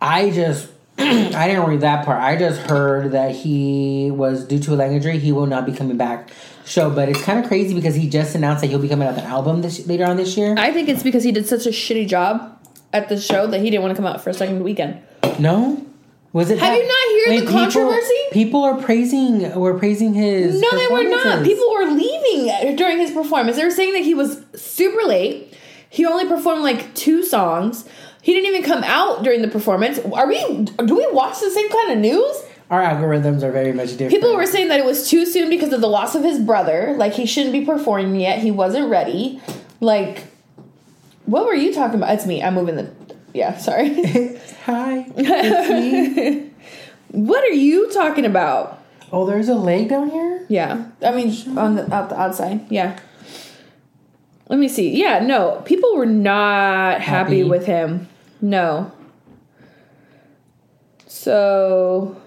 I 0.00 0.30
just 0.30 0.68
I 0.98 1.46
didn't 1.48 1.66
read 1.66 1.80
that 1.80 2.04
part. 2.04 2.20
I 2.20 2.36
just 2.36 2.60
heard 2.60 3.12
that 3.12 3.34
he 3.34 4.10
was 4.10 4.44
due 4.44 4.58
to 4.58 4.74
a 4.74 4.76
leg 4.76 4.92
injury. 4.92 5.18
He 5.18 5.32
will 5.32 5.46
not 5.46 5.66
be 5.66 5.72
coming 5.72 5.96
back. 5.96 6.30
Show, 6.66 6.90
but 6.90 7.08
it's 7.08 7.22
kind 7.22 7.38
of 7.38 7.46
crazy 7.46 7.74
because 7.74 7.94
he 7.94 8.08
just 8.08 8.34
announced 8.34 8.60
that 8.60 8.68
he'll 8.68 8.78
be 8.78 8.88
coming 8.88 9.08
out 9.08 9.14
with 9.14 9.24
an 9.24 9.30
album 9.30 9.62
this 9.62 9.86
later 9.86 10.04
on 10.04 10.16
this 10.16 10.36
year. 10.36 10.54
I 10.56 10.72
think 10.72 10.88
it's 10.88 11.02
because 11.02 11.24
he 11.24 11.32
did 11.32 11.46
such 11.46 11.66
a 11.66 11.70
shitty 11.70 12.06
job 12.06 12.58
at 12.92 13.08
the 13.08 13.20
show 13.20 13.46
that 13.46 13.60
he 13.60 13.70
didn't 13.70 13.82
want 13.82 13.92
to 13.92 13.96
come 13.96 14.06
out 14.06 14.20
for 14.20 14.30
a 14.30 14.34
second 14.34 14.62
weekend. 14.62 15.00
No, 15.38 15.84
was 16.32 16.50
it? 16.50 16.58
Have 16.58 16.76
you 16.76 16.86
not 16.86 17.36
heard 17.36 17.46
the 17.46 17.50
controversy? 17.50 18.14
People 18.32 18.62
are 18.62 18.80
praising. 18.80 19.54
Were 19.58 19.78
praising 19.78 20.14
his. 20.14 20.60
No, 20.60 20.70
they 20.70 20.86
were 20.88 21.02
not. 21.02 21.44
People 21.44 21.70
were 21.72 21.86
leaving 21.86 22.76
during 22.76 22.98
his 22.98 23.10
performance. 23.10 23.56
They 23.56 23.64
were 23.64 23.70
saying 23.70 23.94
that 23.94 24.02
he 24.02 24.14
was 24.14 24.42
super 24.54 25.06
late. 25.06 25.54
He 25.88 26.06
only 26.06 26.26
performed 26.26 26.62
like 26.62 26.94
two 26.94 27.24
songs. 27.24 27.88
He 28.22 28.32
didn't 28.32 28.54
even 28.54 28.62
come 28.62 28.84
out 28.84 29.24
during 29.24 29.42
the 29.42 29.48
performance. 29.48 29.98
Are 29.98 30.28
we? 30.28 30.38
Do 30.84 30.96
we 30.96 31.08
watch 31.10 31.40
the 31.40 31.50
same 31.50 31.68
kind 31.68 31.92
of 31.92 31.98
news? 31.98 32.36
Our 32.70 32.80
algorithms 32.80 33.42
are 33.42 33.50
very 33.50 33.72
much 33.72 33.90
different. 33.92 34.12
People 34.12 34.36
were 34.36 34.46
saying 34.46 34.68
that 34.68 34.78
it 34.78 34.86
was 34.86 35.10
too 35.10 35.26
soon 35.26 35.50
because 35.50 35.72
of 35.72 35.80
the 35.80 35.88
loss 35.88 36.14
of 36.14 36.22
his 36.22 36.38
brother. 36.38 36.94
Like 36.96 37.14
he 37.14 37.26
shouldn't 37.26 37.52
be 37.52 37.64
performing 37.64 38.14
yet. 38.20 38.38
He 38.38 38.52
wasn't 38.52 38.88
ready. 38.88 39.40
Like, 39.80 40.24
what 41.26 41.44
were 41.44 41.54
you 41.54 41.74
talking 41.74 41.96
about? 41.96 42.14
It's 42.14 42.26
me. 42.26 42.40
I'm 42.42 42.54
moving 42.54 42.76
the. 42.76 42.92
Yeah, 43.32 43.56
sorry. 43.58 43.94
Hi, 44.64 45.06
it's 45.16 45.70
me. 45.70 46.50
what 47.12 47.44
are 47.44 47.54
you 47.54 47.90
talking 47.92 48.24
about? 48.24 48.82
Oh, 49.12 49.26
there's 49.26 49.48
a 49.48 49.54
leg 49.54 49.88
down 49.88 50.10
here. 50.10 50.46
Yeah, 50.48 50.86
I 51.02 51.10
mean 51.12 51.58
on 51.58 51.76
the 51.76 51.92
out 51.94 52.08
the 52.08 52.20
outside. 52.20 52.66
Yeah. 52.70 52.98
Let 54.48 54.58
me 54.58 54.68
see. 54.68 54.90
Yeah, 55.00 55.20
no, 55.20 55.62
people 55.64 55.96
were 55.96 56.06
not 56.06 57.00
happy, 57.00 57.38
Happy? 57.38 57.44
with 57.44 57.66
him. 57.66 58.08
No. 58.40 58.90
So 61.06 62.20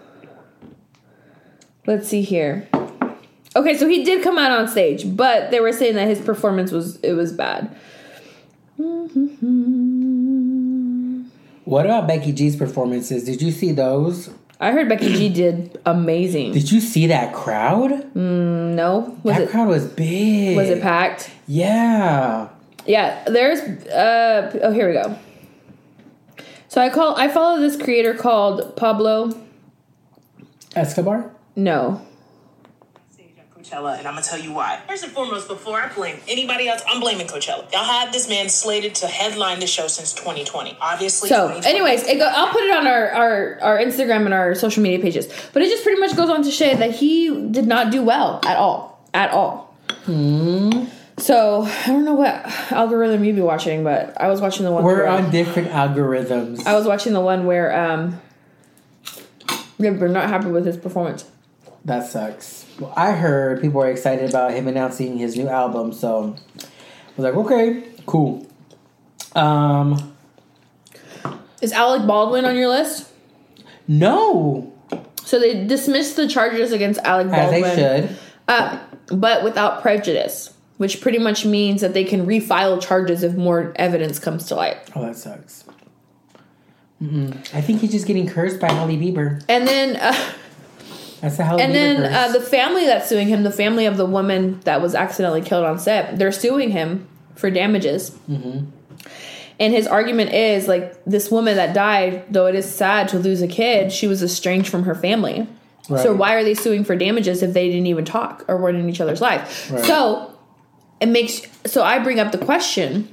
let's 1.85 2.07
see 2.07 2.21
here. 2.21 2.67
Okay, 3.55 3.77
so 3.77 3.87
he 3.87 4.03
did 4.03 4.23
come 4.23 4.37
out 4.37 4.51
on 4.51 4.67
stage, 4.67 5.15
but 5.15 5.51
they 5.51 5.59
were 5.59 5.73
saying 5.73 5.95
that 5.95 6.07
his 6.07 6.19
performance 6.21 6.71
was 6.71 6.97
it 7.01 7.13
was 7.13 7.33
bad. 7.33 7.75
What 11.65 11.85
about 11.85 12.07
Becky 12.07 12.31
G's 12.31 12.55
performances? 12.55 13.23
Did 13.23 13.41
you 13.41 13.51
see 13.51 13.71
those? 13.71 14.29
I 14.59 14.71
heard 14.71 14.87
Becky 14.87 15.13
G 15.13 15.29
did 15.29 15.79
amazing. 15.85 16.53
Did 16.53 16.71
you 16.71 16.79
see 16.79 17.07
that 17.07 17.33
crowd? 17.33 18.15
No, 18.15 19.17
was 19.23 19.35
that 19.37 19.43
it 19.43 19.49
crowd 19.49 19.67
was 19.67 19.85
big. 19.85 20.55
was 20.55 20.69
it 20.69 20.81
packed? 20.81 21.31
Yeah. 21.47 22.49
Yeah, 22.85 23.23
there's 23.25 23.59
uh 23.89 24.59
oh 24.63 24.71
here 24.71 24.87
we 24.87 24.93
go. 24.93 25.17
So 26.67 26.81
I 26.81 26.89
call 26.89 27.15
I 27.17 27.27
follow 27.27 27.59
this 27.59 27.81
creator 27.81 28.13
called 28.13 28.75
Pablo 28.75 29.33
Escobar? 30.75 31.31
No. 31.55 32.01
Stage 33.73 33.83
at 33.83 33.83
Coachella, 33.83 33.97
and 33.97 34.07
I'm 34.07 34.13
gonna 34.13 34.25
tell 34.25 34.39
you 34.39 34.53
why. 34.53 34.79
First 34.87 35.03
and 35.03 35.13
foremost, 35.13 35.47
before 35.47 35.79
I 35.81 35.93
blame 35.93 36.17
anybody 36.27 36.67
else, 36.67 36.81
I'm 36.87 36.99
blaming 36.99 37.27
Coachella. 37.27 37.71
Y'all 37.71 37.83
had 37.83 38.13
this 38.13 38.27
man 38.29 38.49
slated 38.49 38.95
to 38.95 39.07
headline 39.07 39.59
the 39.59 39.67
show 39.67 39.87
since 39.87 40.13
2020. 40.13 40.77
Obviously, 40.81 41.29
So 41.29 41.47
2020 41.49 41.67
anyways, 41.67 42.07
it 42.07 42.17
go, 42.17 42.27
I'll 42.31 42.51
put 42.51 42.63
it 42.63 42.75
on 42.75 42.87
our, 42.87 43.09
our 43.09 43.59
our 43.61 43.77
Instagram 43.79 44.25
and 44.25 44.33
our 44.33 44.55
social 44.55 44.83
media 44.83 44.99
pages. 44.99 45.27
But 45.53 45.61
it 45.61 45.69
just 45.69 45.83
pretty 45.83 45.99
much 45.99 46.15
goes 46.15 46.29
on 46.29 46.43
to 46.43 46.51
say 46.51 46.75
that 46.75 46.91
he 46.95 47.47
did 47.51 47.67
not 47.67 47.91
do 47.91 48.03
well 48.03 48.39
at 48.45 48.57
all. 48.57 49.01
At 49.13 49.31
all. 49.31 49.75
Hmm. 50.05 50.85
So 51.19 51.61
I 51.61 51.87
don't 51.87 52.05
know 52.05 52.15
what 52.15 52.33
algorithm 52.71 53.23
you'd 53.23 53.35
be 53.35 53.41
watching, 53.41 53.83
but 53.83 54.19
I 54.19 54.29
was 54.29 54.41
watching 54.41 54.65
the 54.65 54.71
one 54.71 54.83
where 54.83 54.95
We're 54.97 55.03
where- 55.03 55.11
on 55.11 55.29
different 55.31 55.69
algorithms. 55.69 56.65
I 56.65 56.73
was 56.73 56.85
watching 56.87 57.13
the 57.13 57.21
one 57.21 57.45
where 57.45 57.73
um 57.79 58.19
they 59.77 59.91
were 59.91 60.07
not 60.07 60.29
happy 60.29 60.47
with 60.47 60.65
his 60.65 60.77
performance. 60.77 61.25
That 61.85 62.07
sucks. 62.07 62.62
I 62.95 63.11
heard 63.11 63.61
people 63.61 63.79
were 63.81 63.89
excited 63.89 64.29
about 64.29 64.51
him 64.53 64.67
announcing 64.67 65.17
his 65.17 65.35
new 65.37 65.47
album, 65.47 65.93
so 65.93 66.35
I 66.57 66.61
was 67.17 67.23
like, 67.25 67.33
okay, 67.35 67.83
cool. 68.05 68.45
Um, 69.35 70.15
Is 71.61 71.71
Alec 71.71 72.05
Baldwin 72.07 72.45
on 72.45 72.55
your 72.55 72.67
list? 72.69 73.09
no, 73.87 74.71
So 75.25 75.39
they 75.39 75.65
dismissed 75.65 76.15
the 76.15 76.27
charges 76.27 76.71
against 76.71 76.99
Alec 77.01 77.29
Baldwin. 77.29 77.63
as 77.63 77.75
they 77.75 78.05
should. 78.07 78.17
Uh, 78.47 78.79
but 79.07 79.43
without 79.43 79.81
prejudice, 79.81 80.53
which 80.77 81.01
pretty 81.01 81.19
much 81.19 81.45
means 81.45 81.81
that 81.81 81.93
they 81.93 82.03
can 82.03 82.25
refile 82.25 82.81
charges 82.81 83.23
if 83.23 83.33
more 83.35 83.73
evidence 83.75 84.19
comes 84.19 84.45
to 84.47 84.55
light. 84.55 84.77
Oh, 84.95 85.01
that 85.05 85.15
sucks. 85.17 85.65
Mm-mm. 87.01 87.35
I 87.53 87.61
think 87.61 87.81
he's 87.81 87.91
just 87.91 88.07
getting 88.07 88.27
cursed 88.27 88.59
by 88.61 88.71
Holly 88.71 88.95
Bieber. 88.97 89.43
And 89.49 89.67
then, 89.67 89.97
uh, 89.97 90.13
That's 91.23 91.37
the 91.37 91.45
and 91.45 91.73
then 91.73 92.13
uh, 92.13 92.33
the 92.33 92.41
family 92.41 92.85
that's 92.85 93.07
suing 93.07 93.29
him, 93.29 93.43
the 93.43 93.51
family 93.51 93.85
of 93.85 93.95
the 93.95 94.05
woman 94.05 94.59
that 94.65 94.81
was 94.81 94.93
accidentally 94.93 95.41
killed 95.41 95.63
on 95.63 95.79
set, 95.79 96.19
they're 96.19 96.33
suing 96.33 96.71
him 96.71 97.07
for 97.35 97.49
damages. 97.49 98.11
Mm-hmm. 98.29 98.65
And 99.57 99.73
his 99.73 99.87
argument 99.87 100.33
is 100.33 100.67
like 100.67 101.01
this 101.05 101.31
woman 101.31 101.55
that 101.55 101.73
died, 101.73 102.25
though 102.29 102.47
it 102.47 102.55
is 102.55 102.69
sad 102.69 103.07
to 103.09 103.19
lose 103.19 103.41
a 103.41 103.47
kid, 103.47 103.93
she 103.93 104.05
was 104.05 104.21
estranged 104.21 104.67
from 104.67 104.83
her 104.83 104.93
family. 104.95 105.47
So 105.87 106.13
why 106.13 106.33
are 106.33 106.43
they 106.43 106.55
suing 106.55 106.83
for 106.83 106.95
damages 106.95 107.41
if 107.41 107.53
they 107.53 107.69
didn't 107.69 107.87
even 107.87 108.03
talk 108.03 108.43
or 108.49 108.57
weren't 108.57 108.77
in 108.77 108.89
each 108.89 108.99
other's 108.99 109.21
life? 109.21 109.71
Right. 109.71 109.85
So 109.85 110.37
it 110.99 111.05
makes 111.05 111.41
so 111.65 111.83
I 111.83 111.99
bring 111.99 112.19
up 112.19 112.33
the 112.33 112.37
question: 112.37 113.07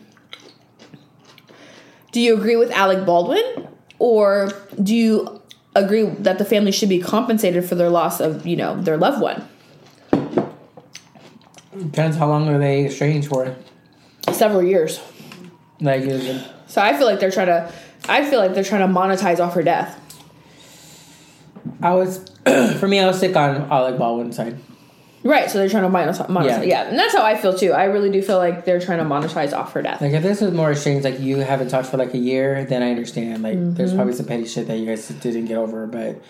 Do 2.11 2.21
you 2.21 2.35
agree 2.35 2.57
with 2.57 2.73
Alec 2.73 3.07
Baldwin, 3.07 3.69
or 4.01 4.51
do 4.83 4.97
you 4.97 5.40
agree 5.75 6.05
that 6.05 6.39
the 6.39 6.45
family 6.45 6.73
should 6.73 6.89
be 6.89 7.01
compensated 7.01 7.65
for 7.69 7.75
their 7.75 7.91
loss 7.91 8.21
of 8.21 8.47
you 8.47 8.57
know 8.57 8.81
their 8.81 8.97
loved 8.97 9.21
one? 9.21 9.49
Depends 11.73 12.17
how 12.17 12.29
long 12.29 12.49
are 12.49 12.59
they 12.59 12.87
estranged 12.87 13.29
for. 13.29 13.55
Several 14.33 14.63
years. 14.63 15.01
Like, 15.81 16.03
is 16.03 16.45
So 16.67 16.83
I 16.83 16.97
feel 16.97 17.07
like 17.07 17.21
they're 17.21 17.31
trying 17.31 17.47
to. 17.47 17.73
I 18.09 18.29
feel 18.29 18.39
like 18.39 18.55
they're 18.55 18.65
trying 18.65 18.87
to 18.87 18.93
monetize 18.93 19.41
off 19.41 19.55
her 19.55 19.63
death. 19.63 19.99
I 21.83 21.95
was, 21.95 22.31
for 22.79 22.89
me, 22.89 22.99
I 22.99 23.07
was 23.07 23.19
sick 23.19 23.37
on 23.37 23.71
Alec 23.71 23.99
Baldwin's 23.99 24.37
side. 24.37 24.59
Right, 25.23 25.51
so 25.51 25.59
they're 25.59 25.69
trying 25.69 25.83
to 25.83 25.89
monetize. 25.91 26.29
monetize 26.29 26.47
Yeah. 26.47 26.63
yeah. 26.63 26.83
and 26.89 26.99
that's 26.99 27.15
how 27.15 27.23
I 27.23 27.37
feel 27.37 27.57
too. 27.57 27.73
I 27.73 27.85
really 27.85 28.11
do 28.11 28.23
feel 28.23 28.39
like 28.39 28.65
they're 28.65 28.81
trying 28.81 28.99
to 28.99 29.05
monetize 29.05 29.53
off 29.53 29.73
her 29.75 29.83
death. 29.83 30.01
Like, 30.01 30.13
if 30.13 30.23
this 30.23 30.41
was 30.41 30.53
more 30.53 30.73
estranged, 30.73 31.05
like 31.05 31.21
you 31.21 31.37
haven't 31.39 31.69
talked 31.69 31.89
for 31.89 31.99
like 31.99 32.15
a 32.15 32.19
year, 32.19 32.65
then 32.65 32.83
I 32.83 32.91
understand. 32.91 33.43
Like, 33.43 33.57
Mm-hmm. 33.59 33.75
there's 33.75 33.93
probably 33.93 34.15
some 34.15 34.25
petty 34.27 34.47
shit 34.47 34.67
that 34.69 34.79
you 34.79 34.87
guys 34.87 35.07
didn't 35.09 35.45
get 35.45 35.59
over, 35.59 35.87
but 35.87 36.23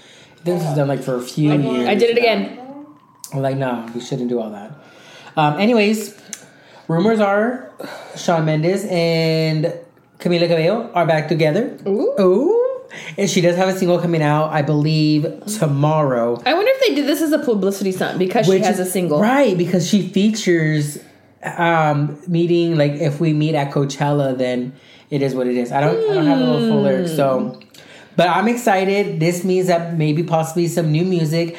this 0.42 0.62
is 0.64 0.74
done 0.74 0.88
like 0.88 1.03
for 1.03 1.14
a 1.16 1.22
few 1.22 1.53
years. 1.53 1.88
I 1.88 1.94
did 1.94 2.11
it 2.11 2.18
again. 2.18 2.59
I'm 3.33 3.42
like, 3.42 3.57
no, 3.57 3.88
we 3.94 4.00
shouldn't 4.00 4.29
do 4.29 4.40
all 4.40 4.50
that. 4.50 4.72
Um, 5.37 5.61
anyways, 5.61 6.20
rumors 6.88 7.20
are 7.20 7.70
Shawn 8.16 8.44
Mendes 8.44 8.85
and 8.90 9.72
Camila 10.18 10.48
Cabello 10.48 10.90
are 10.94 11.07
back 11.07 11.29
together. 11.29 11.79
Ooh. 11.87 12.14
Ooh. 12.20 12.60
And 13.16 13.29
she 13.29 13.40
does 13.40 13.57
have 13.57 13.68
a 13.68 13.79
single 13.79 13.98
coming 13.98 14.22
out, 14.22 14.50
I 14.50 14.62
believe, 14.62 15.26
tomorrow. 15.59 16.40
I 16.44 16.55
wonder 16.55 16.70
if 16.74 16.81
they 16.88 16.94
did 16.94 17.07
this 17.07 17.20
as 17.20 17.33
a 17.33 17.38
publicity 17.38 17.92
stunt 17.92 18.18
because 18.18 18.46
she 18.46 18.59
has 18.61 18.79
is- 18.79 18.88
a 18.88 18.90
single. 18.90 19.20
right? 19.20 19.57
Because 19.57 19.88
she 19.88 20.09
features 20.09 20.98
um 21.42 22.20
meeting 22.29 22.76
like 22.76 22.92
if 22.92 23.18
we 23.20 23.33
meet 23.33 23.55
at 23.55 23.70
Coachella, 23.72 24.37
then 24.37 24.74
it 25.09 25.22
is 25.22 25.35
what 25.35 25.46
it 25.46 25.57
is. 25.57 25.72
I 25.72 25.81
don't 25.81 26.11
I 26.11 26.14
don't 26.14 26.26
have 26.26 26.38
a 26.40 26.44
little 26.44 26.68
full 26.68 26.83
lyrics, 26.83 27.14
so 27.16 27.59
but 28.16 28.29
I'm 28.29 28.48
excited. 28.48 29.20
This 29.20 29.44
means 29.44 29.68
that 29.68 29.96
maybe 29.96 30.22
possibly 30.22 30.66
some 30.68 30.92
new 30.92 31.05
music. 31.05 31.57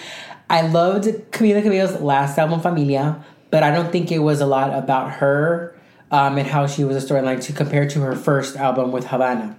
I 0.50 0.62
loved 0.62 1.06
Camila 1.32 1.63
Cabello's 1.63 2.00
last 2.02 2.38
album, 2.38 2.60
Familia, 2.60 3.24
but 3.50 3.63
I 3.63 3.72
don't 3.72 3.91
think 3.91 4.12
it 4.12 4.20
was 4.20 4.41
a 4.41 4.46
lot 4.46 4.74
about 4.78 5.13
her 5.13 5.74
um, 6.12 6.38
and 6.38 6.46
how 6.46 6.67
she 6.67 6.84
was 6.84 7.02
a 7.02 7.08
storyline 7.08 7.41
to 7.44 7.54
compare 7.54 7.88
to 7.88 8.02
her 8.02 8.15
first 8.15 8.58
album 8.58 8.91
with 8.91 9.08
Havana. 9.08 9.56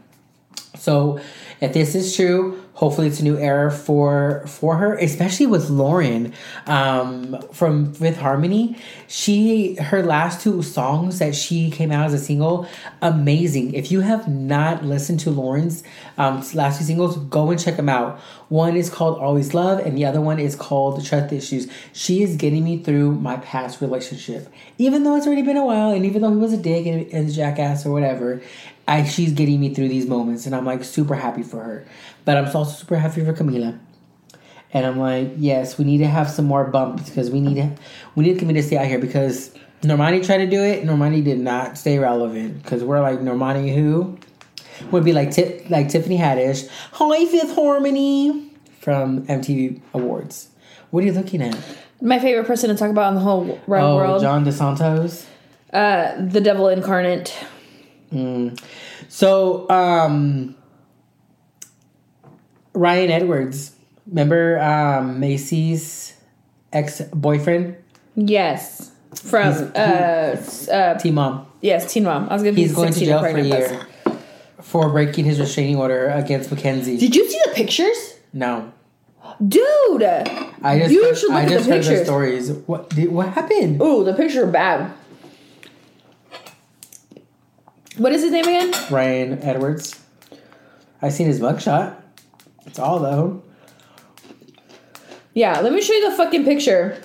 So 0.77 1.21
if 1.61 1.73
this 1.73 1.95
is 1.95 2.17
true, 2.17 2.63
hopefully 2.75 3.07
it's 3.07 3.21
a 3.21 3.25
new 3.25 3.37
era 3.37 3.71
for 3.71 4.45
for 4.47 4.77
her, 4.77 4.97
especially 4.97 5.47
with 5.47 5.69
Lauren 5.69 6.33
um, 6.67 7.41
from 7.53 7.93
Fifth 7.95 8.17
Harmony. 8.17 8.77
She 9.07 9.75
her 9.77 10.03
last 10.03 10.41
two 10.41 10.63
songs 10.63 11.19
that 11.19 11.35
she 11.35 11.71
came 11.71 11.93
out 11.93 12.07
as 12.07 12.15
a 12.15 12.19
single, 12.19 12.67
amazing. 13.03 13.75
If 13.75 13.93
you 13.93 14.01
have 14.01 14.27
not 14.27 14.85
listened 14.85 15.21
to 15.21 15.31
Lauren's 15.31 15.85
um, 16.19 16.43
last 16.55 16.79
two 16.79 16.85
singles, 16.85 17.17
go 17.17 17.51
and 17.51 17.63
check 17.63 17.77
them 17.77 17.89
out. 17.89 18.19
One 18.49 18.77
is 18.77 18.91
called 18.91 19.19
Always 19.19 19.55
Love, 19.55 19.79
and 19.79 19.97
the 19.97 20.05
other 20.05 20.21
one 20.21 20.39
is 20.39 20.57
called 20.57 21.05
Trust 21.05 21.33
Issues. 21.33 21.69
She 21.93 22.23
is 22.23 22.37
getting 22.37 22.65
me 22.65 22.83
through 22.83 23.13
my 23.13 23.37
past 23.37 23.81
relationship, 23.81 24.53
even 24.79 25.05
though 25.05 25.17
it's 25.17 25.27
already 25.27 25.43
been 25.43 25.57
a 25.57 25.65
while, 25.65 25.91
and 25.91 26.05
even 26.05 26.23
though 26.23 26.31
he 26.31 26.37
was 26.37 26.53
a 26.53 26.59
dick 26.59 26.87
and, 26.87 27.07
and 27.13 27.33
jackass 27.33 27.87
or 27.87 27.93
whatever. 27.93 28.43
I, 28.89 29.05
she's 29.05 29.33
getting 29.33 29.61
me 29.61 29.73
through 29.75 29.89
these 29.89 30.07
moments, 30.07 30.47
and 30.47 30.55
I'm 30.55 30.65
like 30.67 30.85
super 30.85 31.15
happy 31.15 31.43
for 31.43 31.63
her. 31.63 31.85
But 32.25 32.37
I'm 32.37 32.45
also 32.47 32.65
super 32.65 32.97
happy 32.97 33.25
for 33.25 33.33
Camila. 33.33 33.79
And 34.75 34.87
I'm 34.87 34.99
like, 34.99 35.33
yes, 35.37 35.77
we 35.79 35.85
need 35.85 35.99
to 35.99 36.07
have 36.07 36.31
some 36.31 36.47
more 36.47 36.65
bumps 36.65 37.09
because 37.09 37.31
we 37.31 37.41
need 37.41 37.57
to, 37.57 37.71
we 38.15 38.25
need 38.25 38.39
Camila 38.39 38.55
to 38.55 38.63
stay 38.63 38.79
out 38.79 38.87
here 38.87 38.99
because 38.99 39.55
Normani 39.83 40.25
tried 40.25 40.39
to 40.39 40.47
do 40.47 40.63
it. 40.63 40.85
Normani 40.85 41.23
did 41.23 41.39
not 41.39 41.77
stay 41.77 41.99
relevant 41.99 42.63
because 42.63 42.83
we're 42.83 43.01
like 43.03 43.19
Normani 43.21 43.75
who 43.75 44.17
would 44.91 45.05
be 45.05 45.13
like 45.13 45.31
Tip, 45.31 45.69
like 45.69 45.89
Tiffany 45.91 46.17
Haddish, 46.17 46.69
Hi 46.93 47.27
Fifth 47.27 47.55
Harmony 47.55 48.51
from 48.81 49.27
MTV 49.27 49.81
Awards. 49.93 50.49
What 50.91 51.05
are 51.05 51.07
you 51.07 51.13
looking 51.13 51.43
at? 51.43 51.57
My 52.01 52.19
favorite 52.19 52.47
person 52.47 52.71
to 52.71 52.77
talk 52.77 52.91
about 52.91 53.11
in 53.11 53.15
the 53.15 53.21
whole 53.21 53.61
round 53.67 53.85
Oh, 53.85 53.97
world. 53.97 54.23
John 54.23 54.45
DeSantos. 54.45 55.27
Uh, 55.73 56.15
the 56.27 56.41
devil 56.41 56.69
incarnate. 56.69 57.35
So, 59.09 59.69
um, 59.71 60.55
Ryan 62.75 63.11
Edwards, 63.11 63.75
remember 64.07 64.59
um, 64.61 65.21
Maci's 65.21 66.15
ex 66.73 67.01
boyfriend, 67.13 67.77
Yes. 68.15 68.91
From 69.15 69.53
uh, 69.75 69.79
s- 69.79 70.69
uh 70.69 70.95
T 70.99 71.11
Mom. 71.11 71.47
yes, 71.61 71.93
Teen 71.93 72.05
Mom. 72.05 72.29
I 72.31 72.33
was 72.35 72.43
gonna 72.43 72.55
be 72.55 72.63
He's 72.63 72.75
going 72.75 72.93
to 72.95 72.99
jail 73.05 73.21
for 73.21 73.27
a 73.37 73.43
year 73.43 73.87
for 74.63 74.89
breaking 74.89 75.27
his 75.27 75.39
restraining 75.39 75.77
order 75.77 76.09
against 76.09 76.51
Mackenzie. 76.51 76.97
Did 76.97 77.15
you 77.15 77.29
see 77.31 77.39
the 77.45 77.53
pictures? 77.53 78.15
no, 78.33 78.73
Dude! 79.47 80.03
I 80.03 80.79
just 80.79 80.93
You 80.93 81.05
heard, 81.05 81.19
should 81.19 81.29
look 81.29 81.37
I 81.39 81.43
at 81.43 81.49
the 81.49 81.55
just 81.57 81.69
heard 81.69 81.85
the 81.85 82.05
stories. 82.05 82.53
What 82.67 82.89
did, 82.91 83.13
what 83.13 83.29
happened? 83.29 83.79
Oh, 83.83 84.03
the 84.03 84.15
pictures 84.15 84.45
are 84.45 84.47
bad. 84.47 84.91
What 87.99 88.13
is 88.13 88.23
his 88.23 88.33
name 88.33 88.45
again? 88.45 88.73
Ryan 88.91 89.43
Edwards. 89.43 90.01
I 91.01 91.09
seen 91.11 91.27
his 91.27 91.41
mugshot. 91.41 91.97
It's 92.67 92.79
all 92.79 92.99
though. 93.01 93.43
Yeah, 95.35 95.61
let 95.61 95.73
me 95.73 95.81
show 95.81 95.93
you 95.93 96.11
the 96.11 96.17
fucking 96.17 96.45
picture. 96.45 97.01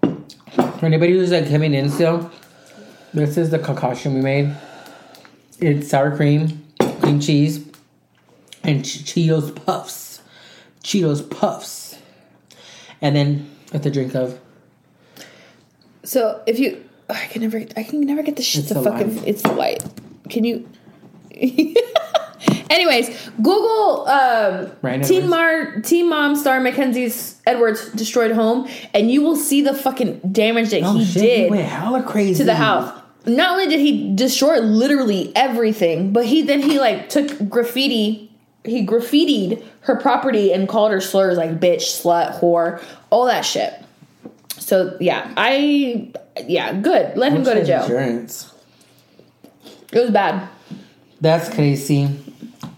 For 0.00 0.86
anybody 0.86 1.12
who's 1.12 1.32
like 1.32 1.48
coming 1.48 1.74
in 1.74 1.90
still, 1.90 2.30
this 3.12 3.36
is 3.36 3.50
the 3.50 3.58
concoction 3.58 4.14
we 4.14 4.20
made. 4.20 4.54
It's 5.60 5.88
sour 5.88 6.14
cream, 6.14 6.64
cream 7.00 7.20
cheese, 7.20 7.66
and 8.62 8.84
Ch- 8.84 9.02
Cheetos 9.04 9.54
puffs. 9.64 10.20
Cheetos 10.84 11.28
puffs. 11.28 11.98
And 13.00 13.16
then 13.16 13.50
with 13.72 13.82
the 13.82 13.90
drink 13.90 14.14
of 14.14 14.38
So 16.04 16.42
if 16.46 16.58
you, 16.58 16.87
I 17.10 17.26
can 17.26 17.42
never, 17.42 17.58
I 17.76 17.82
can 17.82 18.00
never 18.02 18.22
get 18.22 18.36
the 18.36 18.42
shit 18.42 18.60
It's 18.60 18.68
to 18.68 18.74
the 18.74 18.82
fucking. 18.82 19.16
light. 19.16 19.26
It's 19.28 19.42
the 19.42 19.52
light. 19.52 19.84
Can 20.28 20.44
you? 20.44 20.68
Anyways, 22.70 23.30
Google 23.36 24.06
um, 24.08 24.70
Ryan 24.82 25.02
Teen 25.02 25.16
Edwards. 25.24 25.30
Mar 25.30 25.80
Teen 25.80 26.08
Mom 26.10 26.36
star 26.36 26.60
Mackenzie's 26.60 27.40
Edwards 27.46 27.90
destroyed 27.92 28.32
home, 28.32 28.68
and 28.92 29.10
you 29.10 29.22
will 29.22 29.36
see 29.36 29.62
the 29.62 29.74
fucking 29.74 30.20
damage 30.32 30.70
that 30.70 30.82
oh 30.82 30.92
he 30.98 31.04
shit, 31.04 31.22
did 31.22 31.44
he 31.44 31.50
went 31.50 31.62
hella 31.66 32.02
crazy 32.02 32.34
to 32.38 32.44
the 32.44 32.54
house. 32.54 32.92
Not 33.26 33.52
only 33.52 33.68
did 33.68 33.80
he 33.80 34.14
destroy 34.14 34.60
literally 34.60 35.32
everything, 35.34 36.12
but 36.12 36.26
he 36.26 36.42
then 36.42 36.60
he 36.60 36.78
like 36.78 37.08
took 37.08 37.48
graffiti. 37.48 38.30
He 38.64 38.84
graffitied 38.86 39.62
her 39.82 39.96
property 39.96 40.52
and 40.52 40.68
called 40.68 40.92
her 40.92 41.00
slurs 41.00 41.38
like 41.38 41.58
bitch, 41.58 41.82
slut, 41.82 42.38
whore, 42.38 42.82
all 43.10 43.26
that 43.26 43.42
shit. 43.46 43.72
So 44.58 44.96
yeah, 45.00 45.32
I 45.36 46.12
yeah, 46.46 46.72
good. 46.72 47.16
Let 47.16 47.32
him 47.32 47.42
go 47.42 47.54
to 47.54 47.64
jail. 47.64 47.82
Insurance. 47.82 48.52
It 49.92 50.00
was 50.00 50.10
bad. 50.10 50.48
That's 51.20 51.52
crazy, 51.52 52.08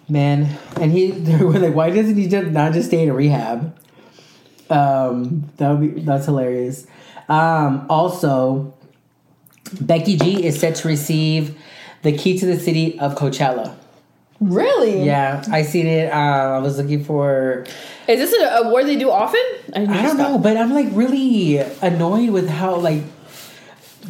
man. 0.09 0.59
And 0.81 0.92
he, 0.92 1.11
they 1.11 1.44
were 1.44 1.59
like, 1.59 1.75
why 1.75 1.90
doesn't 1.90 2.16
he 2.16 2.29
just 2.29 2.49
not 2.49 2.73
just 2.73 2.88
stay 2.88 3.03
in 3.03 3.12
rehab? 3.12 3.77
Um, 4.70 5.51
that 5.57 5.70
would 5.70 5.94
be 5.94 6.01
that's 6.03 6.27
hilarious. 6.27 6.87
Um, 7.29 7.87
also, 7.88 8.75
Becky 9.81 10.16
G 10.16 10.44
is 10.44 10.59
set 10.59 10.77
to 10.77 10.88
receive 10.88 11.59
the 12.03 12.16
key 12.16 12.38
to 12.38 12.46
the 12.46 12.59
city 12.59 12.99
of 12.99 13.14
Coachella. 13.16 13.77
Really? 14.40 15.05
Yeah, 15.05 15.44
I 15.51 15.62
seen 15.62 15.87
it. 15.87 16.11
Um, 16.11 16.18
I 16.18 16.59
was 16.59 16.79
looking 16.79 17.05
for. 17.05 17.66
Is 18.09 18.18
this 18.18 18.33
an 18.33 18.64
award 18.66 18.87
they 18.87 18.96
do 18.96 19.11
often? 19.11 19.40
I 19.75 20.03
don't 20.03 20.16
know, 20.16 20.38
but 20.38 20.57
I'm 20.57 20.73
like 20.73 20.88
really 20.92 21.59
annoyed 21.59 22.31
with 22.31 22.49
how 22.49 22.77
like 22.77 23.03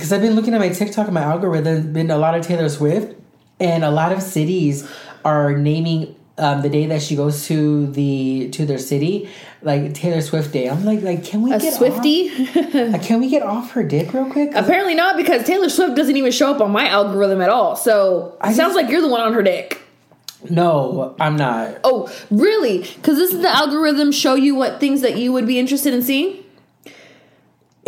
because 0.00 0.14
I've 0.14 0.22
been 0.22 0.34
looking 0.34 0.54
at 0.54 0.60
my 0.60 0.70
TikTok 0.70 1.06
and 1.06 1.14
my 1.14 1.20
algorithm. 1.20 1.92
Been 1.92 2.10
a 2.10 2.16
lot 2.16 2.34
of 2.34 2.46
Taylor 2.46 2.70
Swift, 2.70 3.14
and 3.60 3.84
a 3.84 3.90
lot 3.90 4.12
of 4.12 4.22
cities 4.22 4.88
are 5.26 5.52
naming 5.58 6.16
um, 6.38 6.62
the 6.62 6.70
day 6.70 6.86
that 6.86 7.02
she 7.02 7.16
goes 7.16 7.44
to 7.48 7.86
the 7.88 8.48
to 8.52 8.64
their 8.64 8.78
city 8.78 9.28
like 9.60 9.92
Taylor 9.92 10.22
Swift 10.22 10.52
Day. 10.54 10.70
I'm 10.70 10.86
like, 10.86 11.02
like 11.02 11.22
can 11.22 11.42
we 11.42 11.52
A 11.52 11.58
get 11.58 11.74
Swifty? 11.74 12.30
Off, 12.30 12.74
like, 12.74 13.02
can 13.02 13.20
we 13.20 13.28
get 13.28 13.42
off 13.42 13.72
her 13.72 13.82
dick 13.82 14.14
real 14.14 14.30
quick? 14.30 14.52
Apparently 14.54 14.94
not, 14.94 15.18
because 15.18 15.44
Taylor 15.44 15.68
Swift 15.68 15.94
doesn't 15.96 16.16
even 16.16 16.32
show 16.32 16.50
up 16.54 16.62
on 16.62 16.70
my 16.70 16.88
algorithm 16.88 17.42
at 17.42 17.50
all. 17.50 17.76
So 17.76 18.38
I 18.40 18.52
it 18.52 18.54
sounds 18.54 18.72
just- 18.72 18.76
like 18.76 18.90
you're 18.90 19.02
the 19.02 19.08
one 19.08 19.20
on 19.20 19.34
her 19.34 19.42
dick. 19.42 19.82
no, 20.48 21.14
I'm 21.20 21.36
not. 21.36 21.76
Oh, 21.84 22.10
really? 22.30 22.78
Because 22.78 23.18
this 23.18 23.34
is 23.34 23.42
the 23.42 23.54
algorithm 23.54 24.10
show 24.10 24.34
you 24.34 24.54
what 24.54 24.80
things 24.80 25.02
that 25.02 25.18
you 25.18 25.30
would 25.34 25.46
be 25.46 25.58
interested 25.58 25.92
in 25.92 26.00
seeing. 26.00 26.39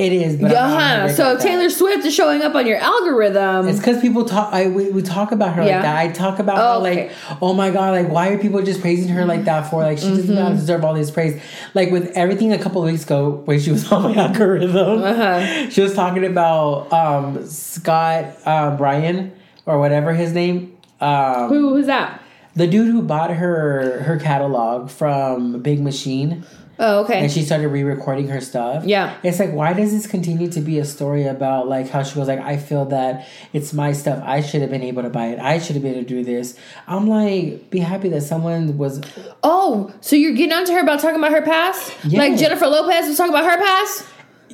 It 0.03 0.13
is, 0.13 0.37
but 0.37 0.51
Yeah. 0.51 1.07
So 1.09 1.25
like 1.25 1.39
that. 1.39 1.47
Taylor 1.47 1.71
Swift 1.71 2.05
is 2.05 2.13
showing 2.15 2.43
up 2.43 2.55
on 2.55 2.67
your 2.67 2.79
algorithm. 2.79 3.69
It's 3.69 3.79
because 3.79 4.01
people 4.01 4.25
talk. 4.25 4.53
I 4.53 4.67
we, 4.69 4.91
we 4.91 5.01
talk 5.03 5.31
about 5.33 5.55
her 5.55 5.63
Yeah. 5.63 5.77
like 5.77 5.83
that. 5.83 5.97
I 5.97 6.09
talk 6.09 6.39
about 6.41 6.59
Oh, 6.59 6.61
how 6.61 6.81
okay. 6.87 7.09
like, 7.09 7.13
oh 7.41 7.53
my 7.55 7.71
god, 7.71 7.91
like 7.93 8.09
why 8.11 8.29
are 8.31 8.39
people 8.39 8.61
just 8.63 8.81
praising 8.81 9.09
her 9.11 9.25
like 9.25 9.45
that 9.45 9.71
for? 9.71 9.83
Like 9.83 9.99
she 9.99 10.09
does 10.09 10.25
Mm-hmm. 10.25 10.35
not 10.35 10.53
deserve 10.53 10.85
all 10.85 10.95
this 10.95 11.11
praise. 11.11 11.41
Like 11.75 11.91
with 11.93 12.11
everything 12.17 12.53
a 12.53 12.59
couple 12.59 12.83
of 12.83 12.91
weeks 12.91 13.05
ago 13.05 13.43
when 13.45 13.61
she 13.61 13.71
was 13.71 13.91
on 13.93 14.03
my 14.15 14.23
algorithm, 14.27 15.03
Uh-huh. 15.03 15.71
she 15.71 15.81
was 15.83 15.95
talking 15.95 16.25
about 16.25 16.93
um 16.93 17.47
Scott 17.47 18.25
uh, 18.45 18.77
Bryan 18.77 19.33
or 19.67 19.79
whatever 19.79 20.13
his 20.15 20.33
name. 20.33 20.77
Um, 21.01 21.49
Who 21.49 21.75
who's 21.75 21.87
that? 21.87 22.21
the 22.55 22.67
dude 22.67 22.89
who 22.89 23.01
bought 23.03 23.31
her 23.31 24.01
her 24.03 24.19
catalog 24.19 24.91
from 24.91 25.61
Big 25.63 25.81
Machine 25.81 26.45
Oh, 26.85 27.05
okay. 27.05 27.21
and 27.21 27.31
she 27.31 27.43
started 27.43 27.69
re-recording 27.69 28.27
her 28.29 28.41
stuff. 28.41 28.85
Yeah. 28.85 29.17
It's 29.23 29.39
like 29.39 29.53
why 29.53 29.73
does 29.73 29.93
this 29.93 30.07
continue 30.07 30.51
to 30.51 30.61
be 30.61 30.81
a 30.81 30.85
story 30.85 31.25
about 31.27 31.69
like 31.69 31.89
how 31.89 32.03
she 32.03 32.17
goes 32.17 32.27
like 32.27 32.41
I 32.41 32.57
feel 32.57 32.87
that 32.87 33.27
it's 33.53 33.73
my 33.73 33.93
stuff. 33.93 34.21
I 34.27 34.41
should 34.41 34.63
have 34.63 34.71
been 34.71 34.83
able 34.83 35.03
to 35.03 35.11
buy 35.11 35.27
it. 35.29 35.39
I 35.39 35.59
should 35.59 35.77
have 35.77 35.83
been 35.83 35.95
able 35.95 36.03
to 36.03 36.09
do 36.09 36.25
this. 36.25 36.57
I'm 36.89 37.07
like 37.07 37.71
be 37.71 37.79
happy 37.79 38.09
that 38.09 38.23
someone 38.23 38.77
was 38.77 39.01
oh, 39.45 39.93
so 40.01 40.17
you're 40.17 40.33
getting 40.33 40.53
onto 40.53 40.73
her 40.73 40.81
about 40.81 40.99
talking 41.01 41.19
about 41.19 41.31
her 41.31 41.43
past? 41.43 41.95
Yeah. 42.05 42.19
Like 42.19 42.37
Jennifer 42.37 42.67
Lopez 42.67 43.07
was 43.07 43.17
talking 43.17 43.33
about 43.33 43.45
her 43.45 43.59
past? 43.59 44.09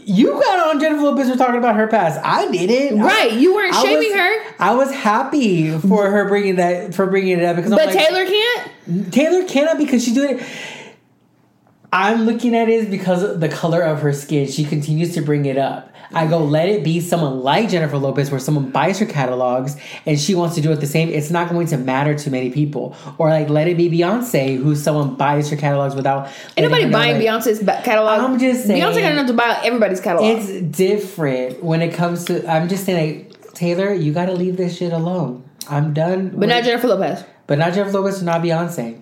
you 0.08 0.32
got 0.32 0.68
on 0.70 0.80
Jennifer 0.80 1.02
Lopez 1.02 1.30
for 1.30 1.36
talking 1.36 1.56
about 1.56 1.76
her 1.76 1.86
past. 1.86 2.18
I 2.24 2.50
did 2.50 2.70
it. 2.70 2.94
Right. 2.96 3.32
You 3.32 3.54
weren't 3.54 3.74
I 3.74 3.82
shaming 3.82 4.10
was- 4.10 4.18
her. 4.18 4.54
I 4.58 4.74
was 4.74 4.90
happy 4.90 5.76
for 5.78 6.10
her 6.10 6.26
bringing 6.28 6.56
that 6.56 6.94
for 6.94 7.06
bringing 7.06 7.38
it 7.38 7.44
up 7.44 7.56
because 7.56 7.70
But 7.70 7.88
I'm 7.88 7.94
like, 7.94 8.06
Taylor 8.08 8.24
can't? 8.24 9.12
Taylor 9.12 9.44
cannot 9.44 9.76
because 9.76 10.02
she's 10.02 10.14
doing 10.14 10.38
it. 10.38 10.46
I'm 11.92 12.26
looking 12.26 12.54
at 12.54 12.68
it 12.68 12.90
because 12.90 13.22
of 13.22 13.40
the 13.40 13.48
color 13.48 13.82
of 13.82 14.00
her 14.02 14.12
skin. 14.12 14.46
She 14.48 14.64
continues 14.64 15.14
to 15.14 15.22
bring 15.22 15.46
it 15.46 15.56
up. 15.56 15.90
I 16.12 16.26
go, 16.26 16.38
let 16.38 16.70
it 16.70 16.82
be 16.84 17.00
someone 17.00 17.40
like 17.42 17.68
Jennifer 17.68 17.98
Lopez, 17.98 18.30
where 18.30 18.40
someone 18.40 18.70
buys 18.70 18.98
her 18.98 19.04
catalogs 19.04 19.76
and 20.06 20.18
she 20.18 20.34
wants 20.34 20.54
to 20.54 20.62
do 20.62 20.72
it 20.72 20.76
the 20.80 20.86
same. 20.86 21.10
It's 21.10 21.30
not 21.30 21.50
going 21.50 21.66
to 21.66 21.76
matter 21.76 22.14
to 22.14 22.30
many 22.30 22.48
people. 22.50 22.96
Or 23.18 23.28
like, 23.28 23.50
let 23.50 23.68
it 23.68 23.76
be 23.76 23.90
Beyonce, 23.90 24.56
who 24.56 24.74
someone 24.74 25.16
buys 25.16 25.50
her 25.50 25.56
catalogs 25.56 25.94
without. 25.94 26.28
Ain't 26.56 26.66
nobody 26.70 26.70
letting 26.70 26.84
her 26.86 26.90
know, 26.90 26.98
buying 26.98 27.14
like, 27.16 27.24
Beyonce's 27.26 27.84
catalog. 27.84 28.20
I'm 28.20 28.38
just 28.38 28.66
saying- 28.66 28.82
Beyonce 28.82 29.02
got 29.02 29.12
enough 29.12 29.26
to 29.26 29.34
buy 29.34 29.60
everybody's 29.64 30.00
catalog. 30.00 30.38
It's 30.38 30.76
different 30.76 31.62
when 31.62 31.82
it 31.82 31.92
comes 31.92 32.24
to. 32.26 32.46
I'm 32.50 32.68
just 32.68 32.84
saying, 32.86 33.26
like, 33.28 33.52
Taylor, 33.54 33.92
you 33.92 34.12
got 34.14 34.26
to 34.26 34.32
leave 34.34 34.56
this 34.56 34.76
shit 34.78 34.92
alone. 34.94 35.44
I'm 35.68 35.92
done. 35.92 36.32
but 36.34 36.48
not 36.48 36.64
Jennifer 36.64 36.86
Lopez. 36.88 37.22
but 37.46 37.58
not 37.58 37.74
Jennifer 37.74 37.98
Lopez, 38.00 38.22
not 38.22 38.40
Beyonce. 38.40 38.98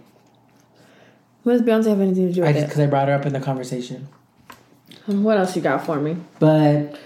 What 1.47 1.53
does 1.53 1.63
Beyonce 1.63 1.87
have 1.91 2.01
anything 2.01 2.27
to 2.27 2.33
do 2.33 2.43
I 2.43 2.49
with 2.49 2.57
just 2.57 2.65
it? 2.65 2.67
because 2.71 2.81
I 2.81 2.87
brought 2.87 3.07
her 3.07 3.15
up 3.15 3.25
in 3.25 3.33
the 3.33 3.39
conversation. 3.39 4.09
What 5.07 5.39
else 5.39 5.55
you 5.55 5.63
got 5.63 5.87
for 5.87 6.01
me? 6.01 6.17
But 6.41 6.99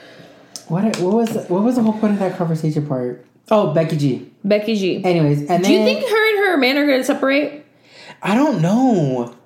what 0.68 0.96
what 0.96 1.14
was 1.14 1.34
what 1.50 1.62
was 1.62 1.76
the 1.76 1.82
whole 1.82 1.92
point 1.92 2.14
of 2.14 2.20
that 2.20 2.38
conversation 2.38 2.86
part? 2.86 3.26
Oh, 3.50 3.74
Becky 3.74 3.98
G. 3.98 4.32
Becky 4.42 4.76
G. 4.76 5.04
Anyways, 5.04 5.46
and 5.50 5.62
Do 5.62 5.70
you 5.70 5.84
think 5.84 6.08
her 6.08 6.28
and 6.30 6.38
her 6.46 6.56
man 6.56 6.78
are 6.78 6.86
going 6.86 7.00
to 7.00 7.04
separate? 7.04 7.66
I 8.22 8.34
don't 8.34 8.62
know. 8.62 9.36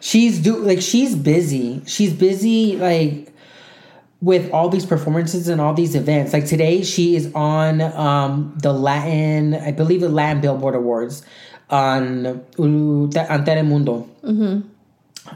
She's 0.00 0.38
do 0.38 0.56
like 0.56 0.80
she's 0.80 1.14
busy. 1.14 1.82
She's 1.84 2.14
busy 2.14 2.76
like 2.78 3.34
with 4.22 4.50
all 4.50 4.70
these 4.70 4.86
performances 4.86 5.46
and 5.48 5.60
all 5.60 5.74
these 5.74 5.94
events. 5.94 6.32
Like 6.32 6.46
today, 6.46 6.82
she 6.84 7.16
is 7.16 7.30
on 7.34 7.82
um 7.82 8.56
the 8.62 8.72
Latin, 8.72 9.52
I 9.52 9.72
believe 9.72 10.00
the 10.00 10.08
Latin 10.08 10.40
Billboard 10.40 10.74
Awards 10.74 11.22
on 11.70 12.26
on 12.26 13.10
Telemundo. 13.44 14.08
Mm-hmm. 14.22 14.68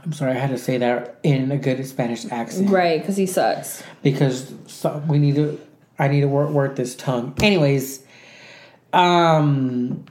I'm 0.04 0.12
sorry, 0.12 0.32
I 0.32 0.34
had 0.34 0.50
to 0.50 0.58
say 0.58 0.78
that 0.78 1.18
in 1.24 1.50
a 1.50 1.56
good 1.58 1.84
Spanish 1.84 2.24
accent 2.30 2.70
Right, 2.70 3.00
because 3.00 3.16
he 3.16 3.26
sucks. 3.26 3.82
because 4.02 4.52
so, 4.66 5.02
we 5.08 5.18
need 5.18 5.34
to. 5.36 5.58
I 5.98 6.08
need 6.08 6.20
to 6.22 6.28
work, 6.28 6.50
work 6.50 6.76
this 6.76 6.94
tongue. 6.94 7.34
Anyways, 7.42 8.02
um, 8.92 10.04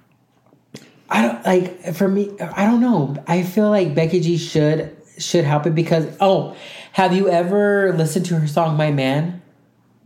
I 1.09 1.21
don't 1.23 1.45
like 1.45 1.93
for 1.95 2.07
me. 2.07 2.29
I 2.39 2.65
don't 2.65 2.81
know. 2.81 3.15
I 3.27 3.43
feel 3.43 3.69
like 3.69 3.95
Becky 3.95 4.19
G 4.19 4.37
should 4.37 4.95
should 5.17 5.45
help 5.45 5.65
it 5.65 5.73
because 5.75 6.05
oh, 6.19 6.55
have 6.93 7.13
you 7.15 7.27
ever 7.29 7.93
listened 7.93 8.25
to 8.27 8.39
her 8.39 8.47
song 8.47 8.77
"My 8.77 8.91
Man"? 8.91 9.41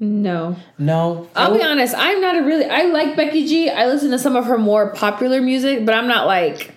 No. 0.03 0.55
No, 0.77 1.29
I'll 1.35 1.53
be 1.53 1.63
honest, 1.63 1.95
I'm 1.97 2.19
not 2.21 2.35
a 2.37 2.43
really 2.43 2.65
I 2.65 2.83
like 2.83 3.15
Becky 3.15 3.47
G. 3.47 3.69
I 3.69 3.87
listen 3.87 4.11
to 4.11 4.19
some 4.19 4.35
of 4.35 4.45
her 4.45 4.57
more 4.57 4.93
popular 4.93 5.41
music, 5.41 5.85
but 5.85 5.95
I'm 5.95 6.07
not 6.07 6.27
like 6.27 6.73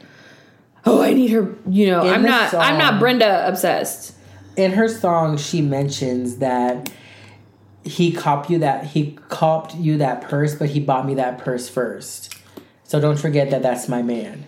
oh, 0.88 1.02
I 1.02 1.12
need 1.14 1.30
her, 1.32 1.52
you 1.68 1.88
know, 1.88 2.06
In 2.06 2.14
I'm 2.14 2.22
not 2.22 2.54
I'm 2.54 2.78
not 2.78 3.00
Brenda 3.00 3.46
obsessed. 3.48 4.14
in 4.56 4.72
her 4.72 4.88
song 4.88 5.36
she 5.36 5.60
mentions 5.60 6.36
that 6.38 6.90
he 7.84 8.12
cop 8.12 8.48
you 8.50 8.58
that 8.60 8.84
he 8.84 9.18
copped 9.28 9.74
you 9.74 9.98
that 9.98 10.22
purse 10.22 10.54
but 10.54 10.68
he 10.70 10.80
bought 10.80 11.04
me 11.06 11.14
that 11.14 11.38
purse 11.38 11.68
first 11.68 12.34
so 12.84 12.98
don't 13.00 13.18
forget 13.18 13.50
that 13.50 13.62
that's 13.62 13.88
my 13.88 14.02
man 14.02 14.44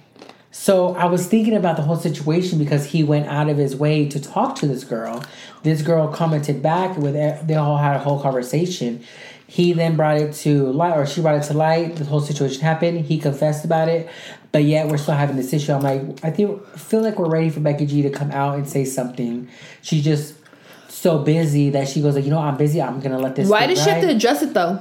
so 0.59 0.95
i 0.97 1.07
was 1.07 1.27
thinking 1.27 1.55
about 1.55 1.77
the 1.77 1.83
whole 1.83 2.01
situation 2.09 2.59
because 2.59 2.85
he 2.87 3.05
went 3.05 3.27
out 3.27 3.49
of 3.49 3.57
his 3.57 3.75
way 3.77 4.09
to 4.09 4.19
talk 4.21 4.57
to 4.57 4.67
this 4.67 4.85
girl. 4.85 5.23
This 5.63 5.83
girl 5.83 6.09
commented 6.09 6.63
back 6.63 6.97
with 6.97 7.15
they 7.47 7.55
all 7.55 7.79
had 7.79 7.97
a 7.97 7.99
whole 7.99 8.21
conversation. 8.21 9.05
He 9.47 9.73
then 9.73 9.97
brought 9.97 10.19
it 10.19 10.35
to 10.45 10.71
light 10.73 10.97
or 10.97 11.07
she 11.07 11.21
brought 11.21 11.43
it 11.43 11.45
to 11.45 11.55
light. 11.55 11.97
The 11.97 12.05
whole 12.05 12.21
situation 12.21 12.61
happened. 12.61 13.07
He 13.07 13.19
confessed 13.19 13.65
about 13.65 13.89
it. 13.89 14.09
But 14.53 14.65
yet 14.65 14.89
we're 14.89 14.99
still 14.99 15.15
having 15.15 15.37
this 15.37 15.53
issue. 15.53 15.73
I'm 15.73 15.83
like 15.83 16.03
i 16.25 16.31
think 16.31 16.67
feel 16.77 17.03
like 17.03 17.19
we're 17.19 17.31
ready 17.31 17.51
for 17.51 17.61
becky 17.61 17.87
g 17.87 18.03
to 18.03 18.11
come 18.11 18.31
out 18.31 18.57
and 18.57 18.69
say 18.69 18.85
something. 18.85 19.49
She's 19.83 20.05
just 20.05 20.35
so 20.89 21.19
busy 21.19 21.71
that 21.71 21.89
she 21.89 22.03
goes 22.03 22.15
like 22.17 22.25
you 22.25 22.31
know 22.31 22.41
i'm 22.41 22.57
busy. 22.57 22.81
I'm 22.81 23.01
gonna 23.01 23.19
let 23.19 23.37
this 23.37 23.49
Why 23.49 23.67
does 23.67 23.83
she 23.83 23.91
have 23.91 24.03
to 24.03 24.09
address 24.09 24.43
it 24.43 24.55
though? 24.55 24.81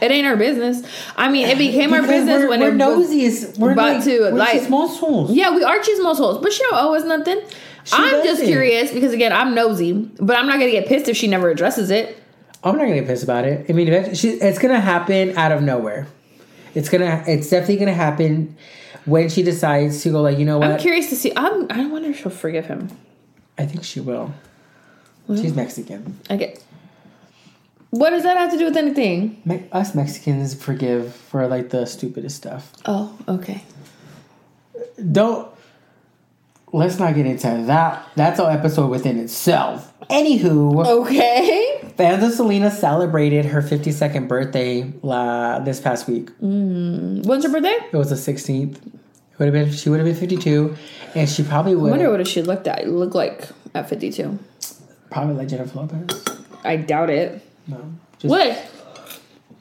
It 0.00 0.10
ain't 0.10 0.26
our 0.26 0.36
business. 0.36 0.82
I 1.16 1.28
mean, 1.30 1.46
it 1.48 1.58
became 1.58 1.92
our 1.92 2.02
business 2.02 2.42
we're, 2.42 2.48
when 2.50 2.60
we're 2.60 2.68
it 2.68 2.70
was- 2.96 3.08
nosy 3.08 3.26
as 3.26 3.58
we're 3.58 3.72
about 3.72 3.96
like, 3.96 4.04
to, 4.04 4.20
we're 4.20 4.30
like- 4.32 4.60
chismosos. 4.62 5.28
Yeah, 5.34 5.54
we 5.54 5.64
are 5.64 5.78
chismosos, 5.80 6.42
but 6.42 6.52
she 6.52 6.62
don't 6.62 6.74
owe 6.74 6.94
us 6.94 7.04
nothing. 7.04 7.40
She 7.84 7.96
I'm 7.96 8.10
just 8.10 8.24
doesn't. 8.24 8.46
curious 8.46 8.92
because 8.92 9.12
again, 9.12 9.32
I'm 9.32 9.54
nosy, 9.54 9.92
but 9.92 10.36
I'm 10.36 10.46
not 10.46 10.58
gonna 10.58 10.70
get 10.70 10.86
pissed 10.86 11.08
if 11.08 11.16
she 11.16 11.26
never 11.26 11.48
addresses 11.50 11.90
it. 11.90 12.22
I'm 12.62 12.76
not 12.76 12.82
gonna 12.84 12.96
get 12.96 13.06
pissed 13.06 13.24
about 13.24 13.44
it. 13.44 13.66
I 13.68 13.72
mean, 13.72 14.14
she, 14.14 14.30
it's 14.30 14.58
gonna 14.58 14.80
happen 14.80 15.36
out 15.38 15.52
of 15.52 15.62
nowhere. 15.62 16.06
It's 16.74 16.88
gonna, 16.88 17.24
it's 17.26 17.48
definitely 17.48 17.78
gonna 17.78 17.94
happen 17.94 18.56
when 19.06 19.30
she 19.30 19.42
decides 19.42 20.02
to 20.02 20.10
go. 20.10 20.20
Like, 20.20 20.38
you 20.38 20.44
know 20.44 20.58
what? 20.58 20.72
I'm 20.72 20.78
curious 20.78 21.08
to 21.10 21.16
see. 21.16 21.32
I'm, 21.34 21.66
I 21.70 21.86
wonder 21.86 22.10
if 22.10 22.20
she'll 22.20 22.30
forgive 22.30 22.66
him. 22.66 22.88
I 23.56 23.64
think 23.64 23.84
she 23.84 24.00
will. 24.00 24.34
She's 25.28 25.54
Mexican. 25.54 26.18
I 26.30 26.36
get. 26.36 26.62
What 27.90 28.10
does 28.10 28.22
that 28.24 28.36
have 28.36 28.50
to 28.52 28.58
do 28.58 28.66
with 28.66 28.76
anything? 28.76 29.40
Me- 29.44 29.64
us 29.72 29.94
Mexicans 29.94 30.54
forgive 30.54 31.14
for 31.14 31.46
like 31.48 31.70
the 31.70 31.86
stupidest 31.86 32.36
stuff. 32.36 32.72
Oh, 32.84 33.16
okay. 33.26 33.62
Don't. 35.12 35.48
Let's 36.70 36.98
not 36.98 37.14
get 37.14 37.24
into 37.24 37.46
that. 37.66 38.06
That's 38.14 38.38
an 38.38 38.46
episode 38.54 38.90
within 38.90 39.18
itself. 39.18 39.90
Anywho, 40.10 40.86
Okay. 40.86 41.80
fans 41.96 42.22
of 42.22 42.32
Selena 42.32 42.70
celebrated 42.70 43.46
her 43.46 43.62
52nd 43.62 44.28
birthday 44.28 44.92
la, 45.02 45.60
this 45.60 45.80
past 45.80 46.06
week. 46.08 46.30
Mm. 46.42 47.24
When's 47.24 47.44
her 47.44 47.50
birthday? 47.50 47.76
It 47.90 47.96
was 47.96 48.10
the 48.10 48.16
16th. 48.16 48.76
It 48.76 48.82
would 49.38 49.46
have 49.46 49.52
been 49.54 49.72
she 49.72 49.88
would 49.88 49.98
have 50.00 50.06
been 50.06 50.14
52, 50.16 50.76
and 51.14 51.26
she 51.28 51.42
probably 51.42 51.72
I 51.72 51.76
would 51.76 51.90
wonder 51.90 52.04
have 52.10 52.18
what 52.18 52.26
she 52.26 52.42
looked 52.42 52.66
at. 52.66 52.86
Look 52.86 53.14
like 53.14 53.48
at 53.74 53.88
52. 53.88 54.38
probably 55.10 55.36
like 55.36 55.48
Jennifer 55.48 55.78
Lopez. 55.78 56.22
I 56.64 56.76
doubt 56.76 57.08
it. 57.08 57.40
No, 57.68 57.92
just 58.18 58.30
What? 58.30 58.70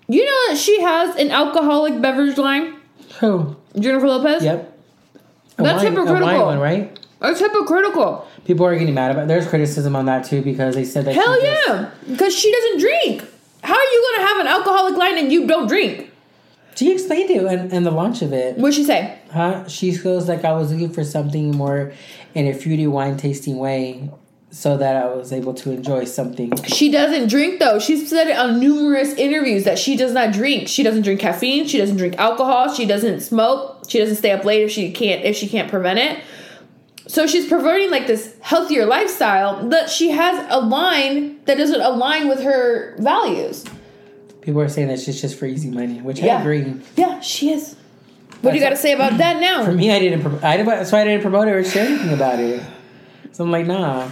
You 0.07 0.23
know 0.25 0.47
that 0.49 0.57
she 0.57 0.79
has 0.81 1.15
an 1.17 1.31
alcoholic 1.31 2.01
beverage 2.01 2.37
line, 2.37 2.75
who? 3.19 3.55
Jennifer 3.77 4.07
Lopez. 4.07 4.43
Yep. 4.43 4.73
A 5.59 5.63
That's 5.63 5.83
wine- 5.83 5.93
a 5.93 5.95
wine 5.97 6.07
hypocritical. 6.07 6.45
one, 6.45 6.59
right? 6.59 6.99
That's 7.19 7.39
hypocritical. 7.39 8.27
People 8.45 8.65
are 8.65 8.77
getting 8.77 8.93
mad 8.93 9.11
about. 9.11 9.23
It. 9.23 9.27
There's 9.27 9.47
criticism 9.47 9.95
on 9.95 10.05
that 10.05 10.23
too 10.25 10.41
because 10.41 10.75
they 10.75 10.85
said 10.85 11.05
that. 11.05 11.13
Hell 11.15 11.43
yeah, 11.43 11.91
because 12.09 12.33
she 12.33 12.51
doesn't 12.51 12.79
drink. 12.79 13.23
How 13.63 13.73
are 13.73 13.83
you 13.93 14.11
gonna 14.15 14.27
have 14.29 14.39
an 14.39 14.47
alcoholic 14.47 14.95
line 14.95 15.17
and 15.17 15.31
you 15.31 15.45
don't 15.47 15.67
drink? 15.67 16.11
She 16.75 16.91
explained 16.93 17.31
it 17.31 17.41
in, 17.43 17.71
in 17.71 17.83
the 17.83 17.91
launch 17.91 18.21
of 18.21 18.31
it. 18.33 18.57
What'd 18.57 18.75
she 18.75 18.83
say? 18.83 19.17
Huh? 19.31 19.67
She 19.67 19.91
feels 19.91 20.29
like 20.29 20.45
I 20.45 20.53
was 20.53 20.71
looking 20.71 20.91
for 20.93 21.03
something 21.03 21.51
more 21.57 21.91
in 22.35 22.45
a 22.45 22.53
fruity 22.53 22.85
wine 22.87 23.17
tasting 23.17 23.57
way, 23.57 24.09
so 24.49 24.77
that 24.77 24.95
I 24.95 25.13
was 25.13 25.33
able 25.33 25.53
to 25.55 25.71
enjoy 25.71 26.05
something. 26.05 26.55
She 26.63 26.89
doesn't 26.91 27.27
drink 27.29 27.59
though. 27.59 27.79
She's 27.79 28.09
said 28.09 28.27
it 28.27 28.37
on 28.37 28.59
numerous 28.59 29.13
interviews 29.13 29.65
that 29.65 29.77
she 29.77 29.95
does 29.97 30.13
not 30.13 30.33
drink. 30.33 30.67
She 30.67 30.83
doesn't 30.83 31.01
drink 31.03 31.19
caffeine. 31.19 31.67
She 31.67 31.77
doesn't 31.77 31.97
drink 31.97 32.15
alcohol. 32.17 32.73
She 32.73 32.85
doesn't 32.85 33.21
smoke. 33.21 33.83
She 33.89 33.99
doesn't 33.99 34.15
stay 34.15 34.31
up 34.31 34.45
late 34.45 34.63
if 34.63 34.71
she 34.71 34.91
can't 34.91 35.23
if 35.25 35.35
she 35.35 35.47
can't 35.49 35.69
prevent 35.69 35.99
it. 35.99 36.23
So 37.07 37.25
she's 37.27 37.47
perverting 37.47 37.89
like 37.91 38.07
this 38.07 38.35
healthier 38.41 38.85
lifestyle 38.85 39.69
that 39.69 39.89
she 39.89 40.11
has 40.11 40.45
a 40.49 40.59
line 40.59 41.43
that 41.45 41.57
doesn't 41.57 41.79
align 41.81 42.27
with 42.27 42.41
her 42.41 42.95
values. 42.99 43.63
People 44.41 44.61
are 44.61 44.69
saying 44.69 44.87
that 44.89 44.99
she's 44.99 45.19
just 45.19 45.37
for 45.37 45.45
easy 45.45 45.69
money, 45.69 46.01
which 46.01 46.19
Yeah. 46.19 46.37
I 46.37 46.41
agree. 46.41 46.73
Yeah, 46.95 47.19
she 47.19 47.51
is. 47.51 47.75
What 48.41 48.51
do 48.51 48.57
you 48.57 48.63
got 48.63 48.69
to 48.69 48.75
say 48.77 48.93
about 48.93 49.17
that 49.17 49.39
now? 49.41 49.65
For 49.65 49.71
me, 49.71 49.91
I 49.91 49.99
didn't. 49.99 50.21
pro- 50.21 50.39
I 50.47 50.57
didn't. 50.57 50.69
That's 50.69 50.91
why 50.91 51.01
I 51.01 51.03
didn't 51.05 51.21
promote 51.21 51.47
it 51.47 51.51
or 51.51 51.63
say 51.63 51.85
anything 51.87 52.13
about 52.13 52.39
it. 52.39 52.61
So 53.31 53.43
I'm 53.43 53.51
like, 53.51 53.65
nah. 53.67 54.09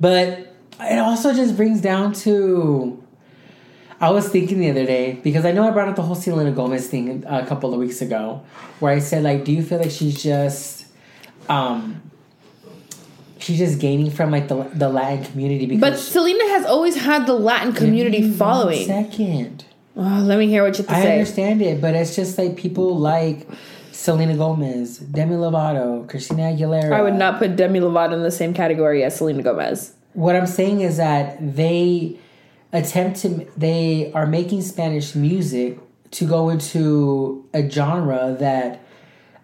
But 0.00 0.54
it 0.80 0.98
also 0.98 1.32
just 1.34 1.56
brings 1.56 1.80
down 1.80 2.12
to. 2.14 3.02
I 3.98 4.10
was 4.10 4.28
thinking 4.28 4.60
the 4.60 4.70
other 4.70 4.84
day 4.84 5.18
because 5.24 5.46
I 5.46 5.52
know 5.52 5.66
I 5.66 5.70
brought 5.70 5.88
up 5.88 5.96
the 5.96 6.02
whole 6.02 6.14
Selena 6.14 6.50
Gomez 6.52 6.86
thing 6.86 7.24
a 7.26 7.46
couple 7.46 7.72
of 7.72 7.80
weeks 7.80 8.02
ago, 8.02 8.42
where 8.78 8.92
I 8.92 8.98
said 8.98 9.22
like, 9.22 9.44
do 9.46 9.52
you 9.52 9.62
feel 9.62 9.78
like 9.78 9.90
she's 9.90 10.22
just, 10.22 10.84
um, 11.48 12.02
she's 13.38 13.56
just 13.58 13.78
gaining 13.80 14.10
from 14.10 14.30
like 14.30 14.48
the 14.48 14.64
the 14.74 14.90
Latin 14.90 15.24
community 15.24 15.64
because. 15.64 15.80
But 15.80 15.98
Selena 15.98 16.44
has 16.48 16.66
always 16.66 16.94
had 16.96 17.26
the 17.26 17.32
Latin 17.32 17.72
community 17.72 18.30
following. 18.30 18.86
Second. 18.86 19.64
Oh, 19.96 20.22
let 20.26 20.38
me 20.38 20.46
hear 20.46 20.62
what 20.62 20.76
you 20.78 20.84
have 20.84 20.88
to 20.88 20.94
I 20.94 21.02
say. 21.02 21.12
understand 21.12 21.62
it, 21.62 21.80
but 21.80 21.94
it's 21.94 22.14
just 22.14 22.36
like 22.36 22.56
people 22.56 22.98
like 22.98 23.48
Selena 23.96 24.36
Gomez, 24.36 24.98
Demi 24.98 25.36
Lovato, 25.36 26.06
Christina 26.06 26.52
Aguilera. 26.52 26.92
I 26.92 27.00
would 27.00 27.14
not 27.14 27.38
put 27.38 27.56
Demi 27.56 27.80
Lovato 27.80 28.12
in 28.12 28.22
the 28.22 28.30
same 28.30 28.52
category 28.52 29.02
as 29.02 29.16
Selena 29.16 29.42
Gomez. 29.42 29.94
What 30.12 30.36
I'm 30.36 30.46
saying 30.46 30.82
is 30.82 30.98
that 30.98 31.38
they 31.40 32.18
attempt 32.74 33.20
to, 33.20 33.48
they 33.56 34.12
are 34.12 34.26
making 34.26 34.60
Spanish 34.62 35.14
music 35.14 35.78
to 36.10 36.26
go 36.26 36.50
into 36.50 37.48
a 37.54 37.68
genre 37.68 38.36
that 38.38 38.82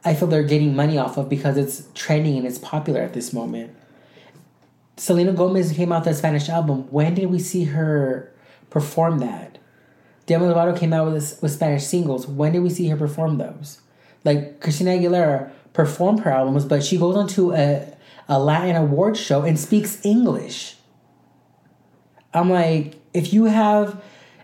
I 0.05 0.15
feel 0.15 0.29
they're 0.29 0.43
getting 0.43 0.77
money 0.77 0.99
off 0.99 1.17
of 1.17 1.31
because 1.31 1.57
it's 1.57 1.89
trending 1.95 2.37
and 2.37 2.47
it's 2.47 2.59
popular 2.59 3.01
at 3.01 3.15
this 3.15 3.33
moment. 3.33 3.75
Selena 4.99 5.33
Gomez 5.33 5.73
came 5.73 5.93
out 5.93 6.05
with 6.05 6.15
a 6.15 6.19
Spanish 6.19 6.51
album. 6.51 6.87
When 6.91 7.15
did 7.15 7.31
we 7.31 7.39
see 7.39 7.65
her 7.65 8.31
perform 8.69 9.19
that? 9.21 9.57
Demi 10.27 10.45
Lovato 10.45 10.79
came 10.79 10.93
out 10.93 11.11
with 11.11 11.41
with 11.43 11.53
Spanish 11.53 11.85
singles. 11.85 12.27
When 12.27 12.53
did 12.53 12.61
we 12.61 12.71
see 12.71 12.89
her 12.89 12.97
perform 12.97 13.39
those? 13.39 13.82
Like 14.25 14.61
Christina 14.61 14.93
Aguilera 14.93 15.51
performed 15.73 16.21
her 16.21 16.31
albums, 16.31 16.65
but 16.65 16.85
she 16.85 16.99
goes 16.99 17.17
onto 17.17 17.53
a 17.53 17.93
a 18.29 18.39
Latin 18.39 18.77
award 18.77 19.17
show 19.17 19.43
and 19.43 19.59
speaks 19.59 20.05
English. 20.05 20.77
I'm 22.33 22.49
like, 22.49 22.95
if 23.13 23.33
you 23.33 23.45
have, 23.45 24.03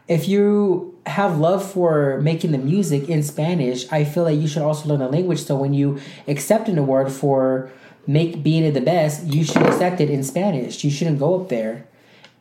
if 0.08 0.28
you 0.28 0.98
have 1.06 1.38
love 1.38 1.68
for 1.68 2.20
making 2.20 2.52
the 2.52 2.58
music 2.58 3.08
in 3.08 3.22
Spanish, 3.22 3.90
I 3.90 4.04
feel 4.04 4.24
like 4.24 4.38
you 4.38 4.48
should 4.48 4.62
also 4.62 4.88
learn 4.88 4.98
the 4.98 5.08
language. 5.08 5.42
So 5.42 5.56
when 5.56 5.72
you 5.72 5.98
accept 6.26 6.68
an 6.68 6.76
award 6.76 7.10
for 7.10 7.70
make 8.06 8.42
being 8.42 8.64
it 8.64 8.72
the 8.72 8.80
best, 8.80 9.24
you 9.24 9.44
should 9.44 9.62
accept 9.62 10.00
it 10.00 10.10
in 10.10 10.22
Spanish. 10.22 10.84
You 10.84 10.90
shouldn't 10.90 11.18
go 11.18 11.40
up 11.40 11.48
there 11.48 11.86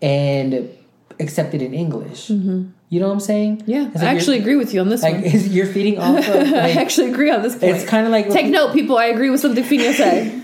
and 0.02 0.70
accept 1.20 1.54
it 1.54 1.62
in 1.62 1.74
English. 1.74 2.28
Mm-hmm. 2.28 2.72
You 2.90 3.02
know 3.02 3.08
what 3.08 3.14
I'm 3.16 3.20
saying? 3.20 3.64
Yeah, 3.66 3.90
like 3.94 3.98
I 3.98 4.06
actually 4.16 4.40
agree 4.40 4.56
with 4.56 4.74
you 4.74 4.80
on 4.80 4.88
this 4.88 5.04
Like 5.04 5.16
one. 5.16 5.24
you're 5.52 5.66
feeding 5.68 6.00
off 6.00 6.20
of. 6.28 6.36
I 6.54 6.72
actually 6.72 7.12
agree 7.12 7.30
on 7.30 7.42
this 7.42 7.54
point. 7.54 7.76
it's 7.76 7.86
kind 7.86 8.06
of 8.06 8.12
like 8.14 8.30
Take 8.30 8.48
note, 8.48 8.74
people. 8.74 8.98
I 8.98 9.06
agree 9.06 9.30
with 9.30 9.42
something 9.42 9.64
Fina 9.64 9.92
said. 9.94 10.37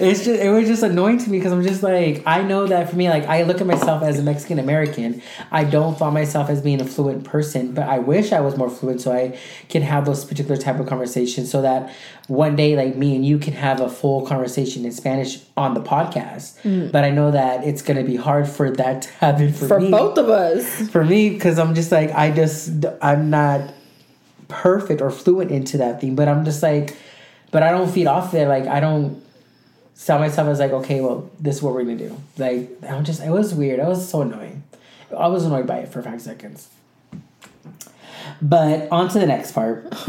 It's 0.00 0.24
just 0.24 0.40
it 0.40 0.50
was 0.50 0.66
just 0.66 0.82
annoying 0.82 1.18
to 1.18 1.30
me 1.30 1.38
because 1.38 1.52
I'm 1.52 1.62
just 1.62 1.82
like 1.82 2.22
I 2.26 2.42
know 2.42 2.66
that 2.66 2.90
for 2.90 2.96
me 2.96 3.08
like 3.08 3.24
I 3.26 3.42
look 3.42 3.60
at 3.60 3.66
myself 3.66 4.02
as 4.02 4.18
a 4.18 4.22
Mexican 4.22 4.58
American. 4.58 5.22
I 5.50 5.64
don't 5.64 5.98
find 5.98 6.14
myself 6.14 6.50
as 6.50 6.60
being 6.60 6.80
a 6.80 6.84
fluent 6.84 7.24
person, 7.24 7.72
but 7.72 7.88
I 7.88 7.98
wish 7.98 8.32
I 8.32 8.40
was 8.40 8.56
more 8.56 8.70
fluent 8.70 9.00
so 9.00 9.12
I 9.12 9.38
can 9.68 9.82
have 9.82 10.04
those 10.04 10.24
particular 10.24 10.56
type 10.56 10.78
of 10.80 10.86
conversations 10.86 11.50
so 11.50 11.62
that 11.62 11.92
one 12.26 12.56
day 12.56 12.76
like 12.76 12.96
me 12.96 13.14
and 13.14 13.24
you 13.24 13.38
can 13.38 13.52
have 13.54 13.80
a 13.80 13.88
full 13.88 14.26
conversation 14.26 14.84
in 14.84 14.92
Spanish 14.92 15.40
on 15.56 15.74
the 15.74 15.80
podcast. 15.82 16.60
Mm. 16.62 16.90
But 16.90 17.04
I 17.04 17.10
know 17.10 17.30
that 17.30 17.64
it's 17.64 17.82
gonna 17.82 18.04
be 18.04 18.16
hard 18.16 18.48
for 18.48 18.70
that 18.70 19.02
to 19.02 19.08
happen 19.14 19.52
for, 19.52 19.68
For 19.68 19.80
me. 19.80 19.90
both 19.90 20.18
of 20.18 20.28
us. 20.28 20.88
For 20.90 21.04
me, 21.04 21.30
because 21.30 21.58
I'm 21.58 21.74
just 21.74 21.92
like 21.92 22.10
I 22.12 22.30
just 22.30 22.84
I'm 23.00 23.30
not 23.30 23.72
perfect 24.48 25.00
or 25.00 25.10
fluent 25.10 25.50
into 25.50 25.78
that 25.78 26.00
thing, 26.00 26.14
but 26.14 26.28
I'm 26.28 26.44
just 26.44 26.62
like, 26.62 26.96
but 27.50 27.62
I 27.62 27.70
don't 27.70 27.90
feed 27.90 28.06
off 28.06 28.34
it. 28.34 28.48
Like 28.48 28.66
I 28.66 28.80
don't 28.80 29.23
tell 30.02 30.18
myself 30.18 30.48
as 30.48 30.58
like, 30.58 30.72
okay, 30.72 31.00
well, 31.00 31.30
this 31.40 31.56
is 31.56 31.62
what 31.62 31.74
we're 31.74 31.84
gonna 31.84 31.96
do. 31.96 32.20
Like 32.38 32.70
I'm 32.88 33.04
just, 33.04 33.22
it 33.22 33.30
was 33.30 33.54
weird. 33.54 33.80
I 33.80 33.88
was 33.88 34.08
so 34.08 34.22
annoying. 34.22 34.62
I 35.16 35.28
was 35.28 35.44
annoyed 35.44 35.66
by 35.66 35.78
it 35.78 35.88
for 35.88 36.02
five 36.02 36.20
seconds. 36.20 36.68
But 38.42 38.88
on 38.90 39.08
to 39.10 39.18
the 39.18 39.26
next 39.26 39.52
part. 39.52 39.90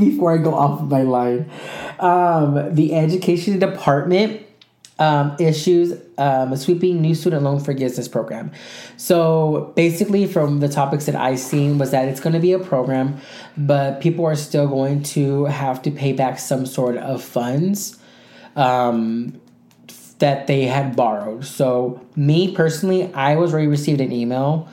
Before 0.00 0.34
I 0.34 0.38
go 0.38 0.54
off 0.54 0.80
of 0.80 0.90
my 0.90 1.02
line, 1.02 1.48
um, 2.00 2.74
the 2.74 2.94
education 2.94 3.58
department 3.58 4.44
um, 4.98 5.36
issues 5.38 5.92
um, 6.18 6.52
a 6.52 6.56
sweeping 6.56 7.00
new 7.00 7.14
student 7.14 7.42
loan 7.42 7.60
forgiveness 7.60 8.08
program. 8.08 8.52
So 8.96 9.72
basically, 9.74 10.26
from 10.26 10.60
the 10.60 10.68
topics 10.68 11.06
that 11.06 11.16
I've 11.16 11.40
seen 11.40 11.78
was 11.78 11.90
that 11.90 12.08
it's 12.08 12.20
going 12.20 12.34
to 12.34 12.40
be 12.40 12.52
a 12.52 12.58
program, 12.58 13.20
but 13.56 14.00
people 14.00 14.24
are 14.24 14.36
still 14.36 14.68
going 14.68 15.02
to 15.14 15.46
have 15.46 15.82
to 15.82 15.90
pay 15.90 16.12
back 16.12 16.38
some 16.38 16.66
sort 16.66 16.96
of 16.96 17.22
funds 17.22 17.98
um, 18.56 19.40
that 20.18 20.46
they 20.46 20.62
had 20.62 20.96
borrowed. 20.96 21.44
So 21.44 22.00
me 22.16 22.54
personally, 22.54 23.12
I 23.14 23.36
was 23.36 23.52
already 23.52 23.68
received 23.68 24.00
an 24.00 24.12
email 24.12 24.68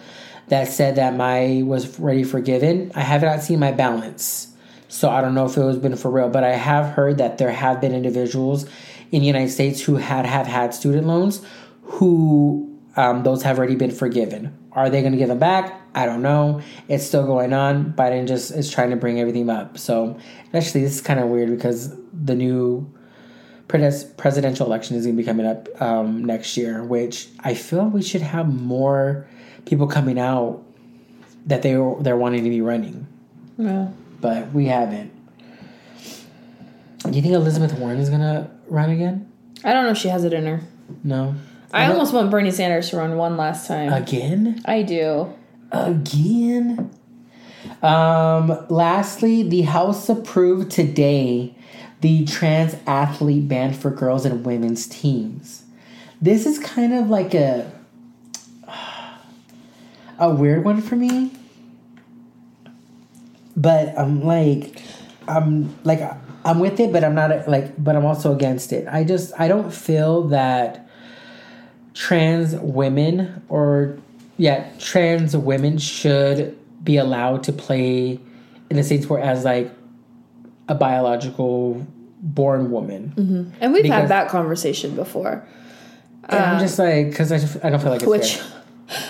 that 0.47 0.67
said 0.67 0.95
that 0.95 1.15
my 1.15 1.63
was 1.65 1.99
already 1.99 2.23
forgiven. 2.23 2.91
I 2.95 3.01
have 3.01 3.21
not 3.21 3.41
seen 3.41 3.59
my 3.59 3.71
balance. 3.71 4.47
So 4.87 5.09
I 5.09 5.21
don't 5.21 5.33
know 5.33 5.45
if 5.45 5.55
it 5.55 5.63
was 5.63 5.77
been 5.77 5.95
for 5.95 6.11
real, 6.11 6.29
but 6.29 6.43
I 6.43 6.55
have 6.55 6.93
heard 6.93 7.17
that 7.19 7.37
there 7.37 7.51
have 7.51 7.79
been 7.79 7.93
individuals 7.93 8.65
in 9.11 9.21
the 9.21 9.27
United 9.27 9.49
States 9.49 9.81
who 9.81 9.95
had 9.95 10.25
have 10.25 10.47
had 10.47 10.73
student 10.73 11.07
loans 11.07 11.41
who 11.83 12.77
um, 12.95 13.23
those 13.23 13.43
have 13.43 13.57
already 13.57 13.75
been 13.75 13.91
forgiven. 13.91 14.57
Are 14.73 14.89
they 14.89 15.01
going 15.01 15.13
to 15.13 15.17
give 15.17 15.29
them 15.29 15.39
back? 15.39 15.81
I 15.93 16.05
don't 16.05 16.21
know. 16.21 16.61
It's 16.87 17.05
still 17.05 17.25
going 17.25 17.53
on. 17.53 17.93
Biden 17.93 18.27
just 18.27 18.51
is 18.51 18.71
trying 18.71 18.89
to 18.91 18.95
bring 18.95 19.19
everything 19.19 19.49
up. 19.49 19.77
So 19.77 20.17
actually, 20.53 20.81
this 20.81 20.95
is 20.95 21.01
kind 21.01 21.19
of 21.19 21.27
weird 21.27 21.49
because 21.49 21.95
the 22.13 22.35
new 22.35 22.91
presidential 24.17 24.65
election 24.67 24.95
is 24.97 25.05
going 25.05 25.15
to 25.15 25.21
be 25.21 25.25
coming 25.25 25.45
up 25.45 25.69
um, 25.81 26.23
next 26.25 26.57
year, 26.57 26.83
which 26.83 27.29
I 27.39 27.53
feel 27.53 27.85
we 27.85 28.01
should 28.01 28.21
have 28.21 28.47
more 28.53 29.27
people 29.65 29.87
coming 29.87 30.19
out 30.19 30.63
that 31.47 31.61
they 31.61 31.71
they're 32.01 32.17
wanting 32.17 32.43
to 32.43 32.49
be 32.49 32.61
running, 32.61 33.07
Yeah. 33.57 33.87
but 34.19 34.51
we 34.53 34.65
haven't. 34.67 35.11
Do 37.03 37.11
you 37.11 37.21
think 37.21 37.33
Elizabeth 37.33 37.77
Warren 37.79 37.97
is 37.99 38.09
gonna 38.09 38.49
run 38.67 38.89
again? 38.91 39.31
I 39.63 39.73
don't 39.73 39.85
know 39.85 39.91
if 39.91 39.97
she 39.97 40.09
has 40.09 40.23
it 40.23 40.33
in 40.33 40.45
her. 40.45 40.61
No. 41.03 41.33
I 41.73 41.85
don't- 41.87 41.93
almost 41.93 42.13
want 42.13 42.29
Bernie 42.29 42.51
Sanders 42.51 42.89
to 42.89 42.97
run 42.97 43.17
one 43.17 43.37
last 43.37 43.67
time. 43.67 43.91
again. 43.93 44.61
I 44.65 44.81
do. 44.83 45.33
Again. 45.71 46.91
Um, 47.81 48.65
lastly, 48.69 49.41
the 49.43 49.61
House 49.61 50.09
approved 50.09 50.69
today 50.71 51.55
the 52.01 52.25
trans 52.25 52.75
athlete 52.87 53.47
ban 53.47 53.73
for 53.73 53.91
girls 53.91 54.25
and 54.25 54.45
women's 54.45 54.87
teams. 54.87 55.63
This 56.19 56.45
is 56.45 56.59
kind 56.59 56.93
of 56.93 57.09
like 57.09 57.33
a 57.33 57.71
a 60.19 60.29
weird 60.29 60.63
one 60.63 60.81
for 60.81 60.95
me. 60.95 61.31
But 63.55 63.97
I'm 63.97 64.23
like 64.23 64.81
I'm 65.27 65.75
like 65.83 66.01
I'm 66.43 66.59
with 66.59 66.79
it, 66.79 66.91
but 66.91 67.03
I'm 67.03 67.15
not 67.15 67.47
like 67.47 67.81
but 67.83 67.95
I'm 67.95 68.05
also 68.05 68.33
against 68.33 68.73
it. 68.73 68.87
I 68.87 69.03
just 69.03 69.33
I 69.39 69.47
don't 69.47 69.71
feel 69.71 70.27
that 70.29 70.89
trans 71.93 72.55
women 72.55 73.43
or 73.49 73.97
yeah, 74.37 74.71
trans 74.79 75.37
women 75.37 75.77
should 75.77 76.57
be 76.83 76.97
allowed 76.97 77.43
to 77.43 77.53
play 77.53 78.19
in 78.69 78.77
the 78.77 78.83
same 78.83 79.01
sport 79.03 79.21
as 79.21 79.45
like 79.45 79.71
a 80.67 80.75
biological 80.75 81.85
born 82.21 82.71
woman. 82.71 83.53
And 83.59 83.73
we've 83.73 83.83
Because- 83.83 84.01
had 84.01 84.09
that 84.09 84.29
conversation 84.29 84.95
before. 84.95 85.45
And 86.29 86.39
I'm 86.39 86.59
just 86.59 86.77
like, 86.79 87.09
because 87.09 87.31
I, 87.31 87.67
I 87.67 87.69
don't 87.71 87.81
feel 87.81 87.91
like 87.91 88.01
it's 88.03 88.09
Which 88.09 88.35
fair. 88.37 88.61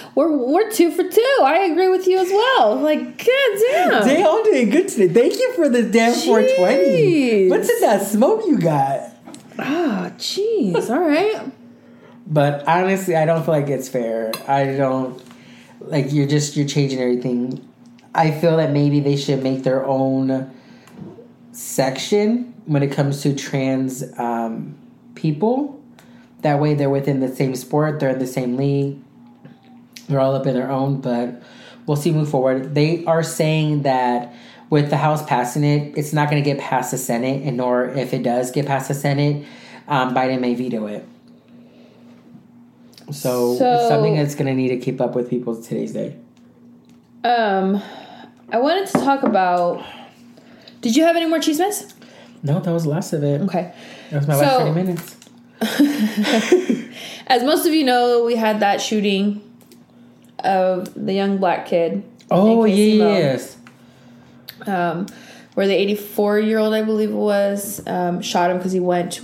we're 0.15 0.31
we're 0.31 0.71
two 0.71 0.91
for 0.91 1.03
two. 1.03 1.37
I 1.43 1.67
agree 1.71 1.89
with 1.89 2.07
you 2.07 2.17
as 2.19 2.29
well. 2.29 2.75
Like, 2.77 3.17
god 3.17 3.59
damn. 3.71 4.07
They 4.07 4.23
all 4.23 4.43
doing 4.43 4.69
good 4.69 4.87
today. 4.87 5.09
Thank 5.13 5.33
you 5.33 5.53
for 5.53 5.67
the 5.69 5.83
damn 5.83 6.13
420. 6.13 7.49
What's 7.49 7.69
in 7.69 7.81
that 7.81 8.07
smoke 8.07 8.43
you 8.47 8.57
got? 8.59 9.09
Ah, 9.59 10.11
jeez. 10.17 10.89
All 10.89 10.99
right. 11.01 11.51
But 12.25 12.65
honestly, 12.67 13.15
I 13.15 13.25
don't 13.25 13.43
feel 13.43 13.53
like 13.53 13.67
it's 13.67 13.89
fair. 13.89 14.31
I 14.47 14.65
don't 14.77 15.21
like 15.81 16.13
you're 16.13 16.27
just 16.27 16.55
you're 16.55 16.67
changing 16.67 16.99
everything. 17.01 17.67
I 18.15 18.31
feel 18.31 18.57
that 18.57 18.71
maybe 18.71 18.99
they 19.01 19.17
should 19.17 19.43
make 19.43 19.63
their 19.63 19.85
own 19.85 20.49
section 21.51 22.53
when 22.65 22.83
it 22.83 22.91
comes 22.91 23.21
to 23.23 23.35
trans 23.35 24.03
um, 24.17 24.77
people. 25.15 25.81
That 26.41 26.59
way, 26.59 26.73
they're 26.73 26.89
within 26.89 27.19
the 27.19 27.33
same 27.33 27.55
sport. 27.55 27.99
They're 27.99 28.09
in 28.09 28.19
the 28.19 28.27
same 28.27 28.57
league. 28.57 28.97
They're 30.07 30.19
all 30.19 30.33
up 30.35 30.47
in 30.47 30.53
their 30.55 30.71
own. 30.71 31.01
But 31.01 31.41
we'll 31.85 31.97
see 31.97 32.11
move 32.11 32.29
forward. 32.29 32.73
They 32.73 33.05
are 33.05 33.23
saying 33.23 33.83
that 33.83 34.33
with 34.69 34.89
the 34.89 34.97
House 34.97 35.23
passing 35.25 35.63
it, 35.63 35.97
it's 35.97 36.13
not 36.13 36.29
going 36.29 36.41
to 36.41 36.49
get 36.49 36.59
past 36.59 36.91
the 36.91 36.97
Senate, 36.97 37.43
and 37.45 37.57
nor 37.57 37.85
if 37.89 38.13
it 38.13 38.23
does 38.23 38.51
get 38.51 38.65
past 38.65 38.87
the 38.87 38.93
Senate, 38.93 39.45
um, 39.87 40.15
Biden 40.15 40.39
may 40.39 40.55
veto 40.55 40.87
it. 40.87 41.05
So, 43.11 43.55
So- 43.57 43.73
it's 43.73 43.87
something 43.89 44.15
that's 44.15 44.35
going 44.35 44.47
to 44.47 44.53
need 44.53 44.69
to 44.69 44.77
keep 44.77 45.01
up 45.01 45.15
with 45.15 45.29
people 45.29 45.61
today's 45.61 45.91
day. 45.91 46.15
Um, 47.23 47.81
I 48.51 48.57
wanted 48.57 48.87
to 48.87 48.93
talk 48.93 49.23
about. 49.23 49.83
Did 50.81 50.95
you 50.95 51.03
have 51.05 51.15
any 51.15 51.25
more 51.27 51.39
chismes? 51.39 51.93
No, 52.43 52.59
that 52.59 52.71
was 52.71 52.83
the 52.83 52.89
last 52.89 53.13
of 53.13 53.23
it. 53.23 53.41
Okay. 53.41 53.73
That 54.09 54.17
was 54.19 54.27
my 54.27 54.33
So- 54.35 54.41
last 54.41 54.57
30 54.59 54.71
minutes. 54.71 55.15
As 57.27 57.43
most 57.43 57.65
of 57.65 57.73
you 57.73 57.83
know, 57.83 58.23
we 58.25 58.35
had 58.35 58.59
that 58.61 58.81
shooting 58.81 59.41
of 60.43 60.91
the 60.95 61.13
young 61.13 61.37
black 61.37 61.65
kid. 61.67 62.03
Oh, 62.31 62.65
yes. 62.65 63.57
um, 64.65 65.05
where 65.53 65.67
the 65.67 65.73
84 65.75 66.39
year 66.39 66.57
old, 66.59 66.73
I 66.73 66.81
believe 66.81 67.11
it 67.11 67.15
was, 67.15 67.85
um, 67.87 68.21
shot 68.21 68.49
him 68.49 68.57
because 68.57 68.71
he 68.71 68.79
went 68.79 69.21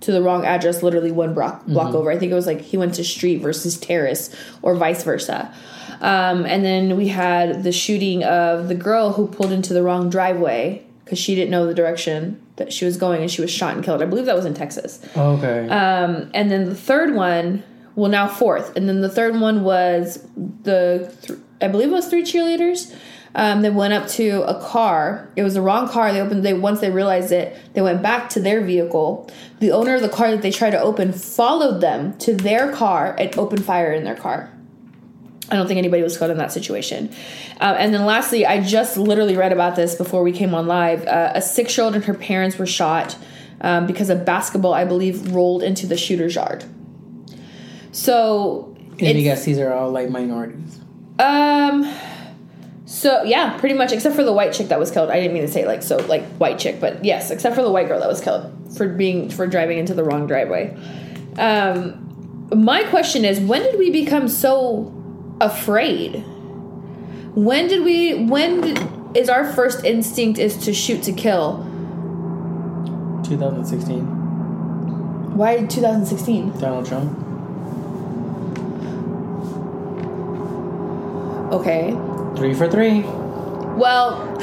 to 0.00 0.12
the 0.12 0.22
wrong 0.22 0.44
address, 0.46 0.82
literally 0.82 1.12
one 1.12 1.34
block, 1.34 1.66
block 1.66 1.94
over. 1.94 2.10
I 2.10 2.18
think 2.18 2.32
it 2.32 2.34
was 2.34 2.46
like 2.46 2.60
he 2.60 2.76
went 2.76 2.94
to 2.94 3.04
street 3.04 3.36
versus 3.42 3.78
terrace 3.78 4.34
or 4.62 4.74
vice 4.74 5.04
versa. 5.04 5.52
Um, 6.00 6.46
and 6.46 6.64
then 6.64 6.96
we 6.96 7.08
had 7.08 7.64
the 7.64 7.72
shooting 7.72 8.22
of 8.24 8.68
the 8.68 8.74
girl 8.74 9.12
who 9.12 9.26
pulled 9.26 9.52
into 9.52 9.74
the 9.74 9.82
wrong 9.82 10.08
driveway 10.10 10.84
because 11.08 11.18
she 11.18 11.34
didn't 11.34 11.50
know 11.50 11.66
the 11.66 11.72
direction 11.72 12.38
that 12.56 12.70
she 12.70 12.84
was 12.84 12.98
going 12.98 13.22
and 13.22 13.30
she 13.30 13.40
was 13.40 13.50
shot 13.50 13.74
and 13.74 13.82
killed. 13.82 14.02
I 14.02 14.04
believe 14.04 14.26
that 14.26 14.36
was 14.36 14.44
in 14.44 14.52
Texas. 14.52 15.00
Okay. 15.16 15.66
Um, 15.70 16.30
and 16.34 16.50
then 16.50 16.66
the 16.66 16.74
third 16.74 17.14
one, 17.14 17.62
well, 17.94 18.10
now 18.10 18.28
fourth. 18.28 18.76
And 18.76 18.86
then 18.86 19.00
the 19.00 19.08
third 19.08 19.40
one 19.40 19.64
was 19.64 20.22
the, 20.36 21.10
th- 21.22 21.38
I 21.62 21.68
believe 21.68 21.88
it 21.88 21.92
was 21.92 22.08
three 22.08 22.24
cheerleaders. 22.24 22.94
Um, 23.34 23.62
they 23.62 23.70
went 23.70 23.94
up 23.94 24.06
to 24.08 24.42
a 24.42 24.60
car. 24.60 25.30
It 25.34 25.44
was 25.44 25.54
the 25.54 25.62
wrong 25.62 25.88
car. 25.88 26.12
They 26.12 26.20
opened. 26.20 26.44
They 26.44 26.54
once 26.54 26.80
they 26.80 26.90
realized 26.90 27.30
it, 27.32 27.56
they 27.72 27.80
went 27.80 28.02
back 28.02 28.28
to 28.30 28.40
their 28.40 28.62
vehicle. 28.62 29.30
The 29.60 29.70
owner 29.70 29.94
of 29.94 30.02
the 30.02 30.08
car 30.08 30.30
that 30.30 30.42
they 30.42 30.50
tried 30.50 30.70
to 30.70 30.80
open 30.80 31.12
followed 31.12 31.80
them 31.80 32.16
to 32.18 32.34
their 32.34 32.72
car 32.72 33.14
and 33.18 33.36
opened 33.38 33.64
fire 33.64 33.92
in 33.92 34.04
their 34.04 34.16
car. 34.16 34.50
I 35.50 35.56
don't 35.56 35.66
think 35.66 35.78
anybody 35.78 36.02
was 36.02 36.18
killed 36.18 36.30
in 36.30 36.38
that 36.38 36.52
situation. 36.52 37.08
Um, 37.60 37.76
and 37.78 37.94
then 37.94 38.04
lastly, 38.04 38.44
I 38.44 38.60
just 38.62 38.96
literally 38.96 39.36
read 39.36 39.52
about 39.52 39.76
this 39.76 39.94
before 39.94 40.22
we 40.22 40.32
came 40.32 40.54
on 40.54 40.66
live. 40.66 41.06
Uh, 41.06 41.32
a 41.34 41.40
six 41.42 41.76
year 41.76 41.84
old 41.84 41.94
and 41.94 42.04
her 42.04 42.14
parents 42.14 42.58
were 42.58 42.66
shot 42.66 43.16
um, 43.62 43.86
because 43.86 44.10
a 44.10 44.14
basketball, 44.14 44.74
I 44.74 44.84
believe, 44.84 45.32
rolled 45.32 45.62
into 45.62 45.86
the 45.86 45.96
shooter's 45.96 46.34
yard. 46.34 46.64
So 47.92 48.76
And 49.00 49.16
you 49.16 49.24
guess 49.24 49.44
these 49.44 49.58
are 49.58 49.72
all 49.72 49.90
like 49.90 50.10
minorities. 50.10 50.80
um. 51.18 51.90
So 52.86 53.22
yeah, 53.22 53.58
pretty 53.58 53.74
much 53.74 53.92
except 53.92 54.16
for 54.16 54.24
the 54.24 54.32
white 54.32 54.54
chick 54.54 54.68
that 54.68 54.78
was 54.78 54.90
killed. 54.90 55.10
I 55.10 55.16
didn't 55.20 55.34
mean 55.34 55.42
to 55.42 55.48
say 55.48 55.66
like 55.66 55.82
so 55.82 55.98
like 56.06 56.24
white 56.36 56.58
chick, 56.58 56.80
but 56.80 57.04
yes, 57.04 57.30
except 57.30 57.54
for 57.54 57.62
the 57.62 57.70
white 57.70 57.86
girl 57.86 58.00
that 58.00 58.08
was 58.08 58.20
killed 58.20 58.50
for 58.76 58.88
being 58.88 59.28
for 59.28 59.46
driving 59.46 59.76
into 59.76 59.92
the 59.92 60.02
wrong 60.02 60.26
driveway. 60.26 60.74
Um, 61.36 62.48
my 62.54 62.82
question 62.84 63.26
is, 63.26 63.40
when 63.40 63.62
did 63.62 63.78
we 63.78 63.90
become 63.90 64.26
so 64.26 64.84
afraid? 65.40 66.24
When 67.34 67.68
did 67.68 67.84
we? 67.84 68.24
When 68.24 68.60
did, 68.60 69.16
is 69.16 69.28
our 69.28 69.50
first 69.52 69.84
instinct 69.84 70.38
is 70.38 70.56
to 70.64 70.74
shoot 70.74 71.02
to 71.04 71.12
kill? 71.12 71.64
2016. 73.24 75.36
Why 75.36 75.64
2016? 75.66 76.58
Donald 76.58 76.86
Trump. 76.86 77.16
Okay. 81.52 81.92
Three 82.36 82.54
for 82.54 82.68
three. 82.68 83.02
Well, 83.02 84.14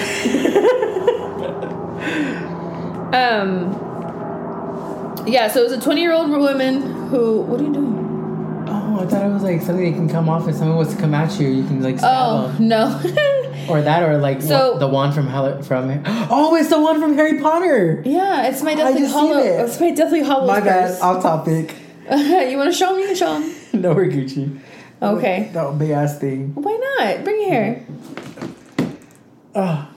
um, 3.13 3.73
yeah. 5.27 5.49
So 5.49 5.59
it 5.59 5.63
was 5.63 5.73
a 5.73 5.81
20 5.81 6.01
year 6.01 6.13
old 6.13 6.29
woman 6.29 6.81
who. 7.09 7.41
What 7.41 7.59
are 7.59 7.63
you 7.63 7.73
doing? 7.73 8.04
I 8.99 9.05
thought 9.05 9.25
it 9.25 9.33
was 9.33 9.43
like 9.43 9.61
something 9.61 9.85
that 9.91 9.97
can 9.97 10.09
come 10.09 10.29
off 10.29 10.47
if 10.47 10.55
someone 10.55 10.77
was 10.77 10.93
to 10.93 10.99
come 10.99 11.13
at 11.13 11.39
you, 11.39 11.47
you 11.49 11.63
can 11.65 11.81
like 11.81 11.97
stab 11.97 12.11
Oh 12.13 12.47
them. 12.51 12.67
no. 12.67 13.01
Or 13.67 13.81
that, 13.81 14.03
or 14.03 14.19
like 14.19 14.43
So- 14.43 14.73
what- 14.73 14.79
the 14.79 14.87
one 14.87 15.11
from 15.11 15.25
Hell 15.27 15.63
from. 15.63 15.89
Oh, 16.29 16.55
it's 16.55 16.69
the 16.69 16.79
one 16.79 17.01
from 17.01 17.15
Harry 17.15 17.39
Potter. 17.41 18.03
yeah, 18.05 18.45
it's 18.47 18.61
my 18.61 18.75
Deathly 18.75 18.99
just 19.01 19.13
Hallow. 19.13 19.39
it. 19.39 19.59
It's 19.61 19.79
my 19.79 19.89
Deathly 19.91 20.21
Hallow. 20.21 20.45
My 20.45 20.59
bad. 20.59 21.01
Off 21.01 21.23
topic. 21.23 21.73
you 22.11 22.57
want 22.57 22.69
to 22.71 22.77
show 22.77 22.95
me? 22.95 23.15
Show 23.15 23.33
'em. 23.37 23.53
no, 23.73 23.93
we're 23.93 24.05
Gucci. 24.05 24.59
Okay. 25.01 25.49
That 25.53 25.79
big 25.79 25.89
ass 25.89 26.19
thing. 26.19 26.51
Why 26.53 26.77
not? 26.99 27.23
Bring 27.23 27.41
it 27.41 27.49
here. 27.49 27.85
Oh, 29.55 29.87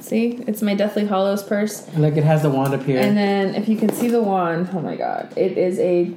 See, 0.00 0.42
it's 0.46 0.62
my 0.62 0.74
Deathly 0.74 1.06
Hallows 1.06 1.42
purse. 1.42 1.86
like 1.96 2.16
it 2.16 2.24
has 2.24 2.42
the 2.42 2.50
wand 2.50 2.74
up 2.74 2.82
here. 2.82 2.98
And 3.00 3.16
then 3.16 3.54
if 3.54 3.68
you 3.68 3.76
can 3.76 3.90
see 3.92 4.08
the 4.08 4.22
wand, 4.22 4.68
oh 4.74 4.80
my 4.80 4.96
god, 4.96 5.32
it 5.36 5.56
is 5.58 5.78
a 5.78 6.12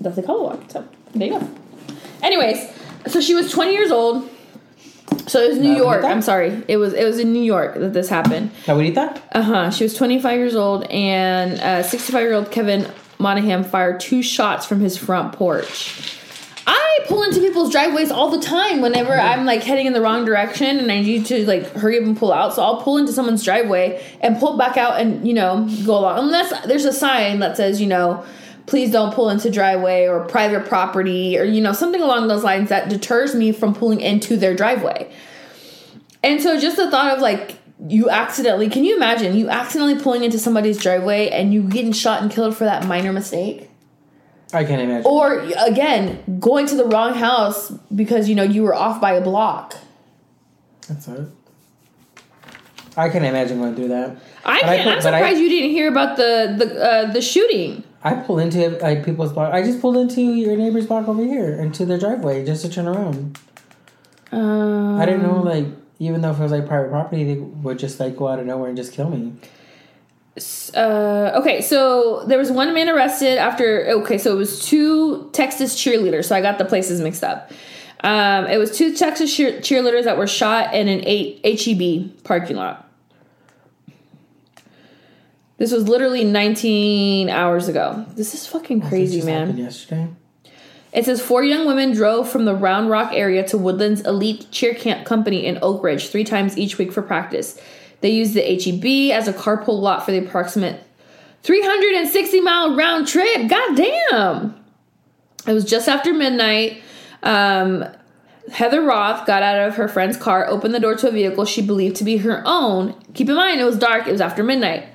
uh, 0.00 0.04
Deathly 0.04 0.24
Hallow 0.26 0.44
wand. 0.44 0.70
So 0.70 0.86
there 1.14 1.28
you 1.28 1.38
go. 1.38 1.48
Anyways, 2.22 2.70
so 3.06 3.20
she 3.20 3.34
was 3.34 3.50
20 3.50 3.72
years 3.72 3.90
old. 3.90 4.28
So 5.26 5.40
it 5.40 5.50
was 5.50 5.58
New 5.58 5.74
York. 5.74 6.02
bonita? 6.02 6.14
I'm 6.14 6.22
sorry. 6.22 6.62
It 6.66 6.76
was 6.76 6.92
it 6.92 7.04
was 7.04 7.18
in 7.18 7.32
New 7.32 7.42
York 7.42 7.74
that 7.74 7.92
this 7.92 8.08
happened. 8.08 8.50
Abuelita? 8.66 9.20
Uh 9.32 9.42
huh. 9.42 9.70
She 9.70 9.84
was 9.84 9.94
25 9.94 10.38
years 10.38 10.56
old, 10.56 10.84
and 10.84 11.84
65 11.86 12.22
year 12.22 12.34
old 12.34 12.50
Kevin 12.50 12.90
Monahan 13.18 13.62
fired 13.64 14.00
two 14.00 14.22
shots 14.22 14.66
from 14.66 14.80
his 14.80 14.96
front 14.96 15.32
porch. 15.32 16.16
I 16.66 16.98
pull 17.06 17.22
into 17.22 17.40
people's 17.40 17.70
driveways 17.70 18.10
all 18.10 18.30
the 18.30 18.40
time 18.40 18.80
whenever 18.80 19.12
I'm 19.12 19.44
like 19.44 19.62
heading 19.62 19.86
in 19.86 19.92
the 19.92 20.00
wrong 20.00 20.24
direction 20.24 20.78
and 20.78 20.90
I 20.90 21.00
need 21.00 21.26
to 21.26 21.44
like 21.46 21.66
hurry 21.72 21.98
up 21.98 22.04
and 22.04 22.16
pull 22.16 22.32
out. 22.32 22.54
So 22.54 22.62
I'll 22.62 22.80
pull 22.82 22.96
into 22.96 23.12
someone's 23.12 23.44
driveway 23.44 24.04
and 24.20 24.38
pull 24.38 24.56
back 24.56 24.76
out 24.76 25.00
and 25.00 25.26
you 25.26 25.34
know 25.34 25.68
go 25.84 25.98
along. 25.98 26.18
Unless 26.18 26.66
there's 26.66 26.84
a 26.84 26.92
sign 26.92 27.40
that 27.40 27.56
says 27.56 27.80
you 27.80 27.86
know 27.86 28.24
please 28.66 28.90
don't 28.90 29.14
pull 29.14 29.30
into 29.30 29.50
driveway 29.50 30.06
or 30.06 30.24
private 30.26 30.66
property 30.66 31.38
or 31.38 31.44
you 31.44 31.60
know 31.60 31.72
something 31.72 32.00
along 32.02 32.28
those 32.28 32.44
lines 32.44 32.68
that 32.68 32.88
deters 32.88 33.34
me 33.34 33.52
from 33.52 33.74
pulling 33.74 34.00
into 34.00 34.36
their 34.36 34.54
driveway. 34.54 35.10
And 36.22 36.40
so 36.42 36.58
just 36.60 36.76
the 36.76 36.90
thought 36.90 37.14
of 37.16 37.20
like 37.22 37.56
you 37.88 38.10
accidentally 38.10 38.68
can 38.68 38.84
you 38.84 38.94
imagine 38.96 39.34
you 39.36 39.48
accidentally 39.48 39.98
pulling 40.02 40.22
into 40.24 40.38
somebody's 40.38 40.76
driveway 40.82 41.28
and 41.30 41.52
you 41.54 41.62
getting 41.62 41.92
shot 41.92 42.20
and 42.22 42.30
killed 42.30 42.56
for 42.56 42.64
that 42.64 42.86
minor 42.86 43.12
mistake? 43.12 43.68
I 44.52 44.64
can't 44.64 44.82
imagine. 44.82 45.06
Or 45.06 45.38
again, 45.64 46.38
going 46.40 46.66
to 46.66 46.74
the 46.74 46.84
wrong 46.84 47.14
house 47.14 47.70
because 47.94 48.28
you 48.28 48.34
know 48.34 48.42
you 48.42 48.62
were 48.64 48.74
off 48.74 49.00
by 49.00 49.12
a 49.12 49.20
block. 49.20 49.76
That's 50.88 51.06
it. 51.08 51.28
I 52.96 53.08
can't 53.08 53.24
imagine 53.24 53.58
going 53.60 53.76
through 53.76 53.88
that. 53.88 54.16
I 54.44 54.60
But 54.60 54.66
can't, 54.76 54.88
I'm 54.88 55.02
but 55.02 55.14
I- 55.14 55.18
surprised 55.20 55.38
you 55.40 55.48
didn't 55.48 55.70
hear 55.70 55.88
about 55.88 56.16
the 56.16 56.54
the 56.58 56.84
uh, 56.84 57.12
the 57.12 57.22
shooting. 57.22 57.84
I 58.02 58.14
pull 58.14 58.38
into 58.38 58.70
like 58.78 59.04
people's 59.04 59.32
block. 59.32 59.52
I 59.52 59.62
just 59.62 59.80
pulled 59.80 59.96
into 59.96 60.22
your 60.22 60.56
neighbor's 60.56 60.86
block 60.86 61.06
over 61.08 61.22
here, 61.22 61.54
into 61.54 61.84
their 61.84 61.98
driveway, 61.98 62.44
just 62.44 62.62
to 62.62 62.70
turn 62.70 62.88
around. 62.88 63.38
Um, 64.32 64.98
I 64.98 65.04
didn't 65.06 65.22
know 65.22 65.42
like 65.42 65.66
even 65.98 66.22
though 66.22 66.30
if 66.30 66.38
it 66.38 66.42
was 66.42 66.52
like 66.52 66.66
private 66.66 66.90
property, 66.90 67.24
they 67.24 67.40
would 67.40 67.78
just 67.78 68.00
like 68.00 68.16
go 68.16 68.28
out 68.28 68.38
of 68.38 68.46
nowhere 68.46 68.68
and 68.68 68.76
just 68.76 68.92
kill 68.92 69.10
me. 69.10 69.34
Uh, 70.74 71.32
okay, 71.34 71.60
so 71.60 72.24
there 72.26 72.38
was 72.38 72.50
one 72.50 72.72
man 72.72 72.88
arrested 72.88 73.36
after. 73.36 73.86
Okay, 73.90 74.16
so 74.16 74.32
it 74.32 74.36
was 74.36 74.64
two 74.64 75.28
Texas 75.32 75.74
cheerleaders. 75.74 76.26
So 76.26 76.36
I 76.36 76.40
got 76.40 76.58
the 76.58 76.64
places 76.64 77.00
mixed 77.00 77.22
up. 77.22 77.52
Um, 78.02 78.46
it 78.46 78.56
was 78.56 78.76
two 78.76 78.94
Texas 78.94 79.34
cheer- 79.34 79.60
cheerleaders 79.60 80.04
that 80.04 80.16
were 80.16 80.26
shot 80.26 80.74
in 80.74 80.88
an 80.88 81.02
eight 81.04 81.40
HEB 81.44 82.24
parking 82.24 82.56
lot. 82.56 82.89
This 85.60 85.72
was 85.72 85.86
literally 85.86 86.24
19 86.24 87.28
hours 87.28 87.68
ago. 87.68 88.06
This 88.14 88.32
is 88.32 88.46
fucking 88.46 88.80
crazy, 88.80 89.20
man. 89.20 89.48
happened 89.48 89.58
Yesterday. 89.58 90.08
It 90.94 91.04
says 91.04 91.20
four 91.20 91.44
young 91.44 91.66
women 91.66 91.92
drove 91.92 92.30
from 92.30 92.46
the 92.46 92.54
Round 92.54 92.88
Rock 92.88 93.12
area 93.12 93.46
to 93.48 93.58
Woodland's 93.58 94.00
elite 94.00 94.50
cheer 94.50 94.74
camp 94.74 95.04
company 95.04 95.44
in 95.44 95.58
Oak 95.60 95.82
Ridge 95.82 96.08
three 96.08 96.24
times 96.24 96.56
each 96.56 96.78
week 96.78 96.90
for 96.90 97.02
practice. 97.02 97.60
They 98.00 98.08
used 98.08 98.32
the 98.32 98.40
HEB 98.40 99.14
as 99.14 99.28
a 99.28 99.34
carpool 99.34 99.78
lot 99.78 100.02
for 100.02 100.12
the 100.12 100.24
approximate 100.24 100.82
360 101.42 102.40
mile 102.40 102.74
round 102.74 103.06
trip. 103.06 103.46
God 103.46 103.76
damn! 103.76 104.64
It 105.46 105.52
was 105.52 105.66
just 105.66 105.90
after 105.90 106.14
midnight. 106.14 106.80
Um, 107.22 107.84
Heather 108.50 108.80
Roth 108.80 109.26
got 109.26 109.42
out 109.42 109.68
of 109.68 109.74
her 109.74 109.88
friend's 109.88 110.16
car, 110.16 110.46
opened 110.46 110.74
the 110.74 110.80
door 110.80 110.94
to 110.96 111.08
a 111.08 111.12
vehicle 111.12 111.44
she 111.44 111.60
believed 111.60 111.96
to 111.96 112.04
be 112.04 112.16
her 112.16 112.42
own. 112.46 112.94
Keep 113.12 113.28
in 113.28 113.36
mind, 113.36 113.60
it 113.60 113.64
was 113.64 113.76
dark, 113.76 114.08
it 114.08 114.12
was 114.12 114.22
after 114.22 114.42
midnight. 114.42 114.88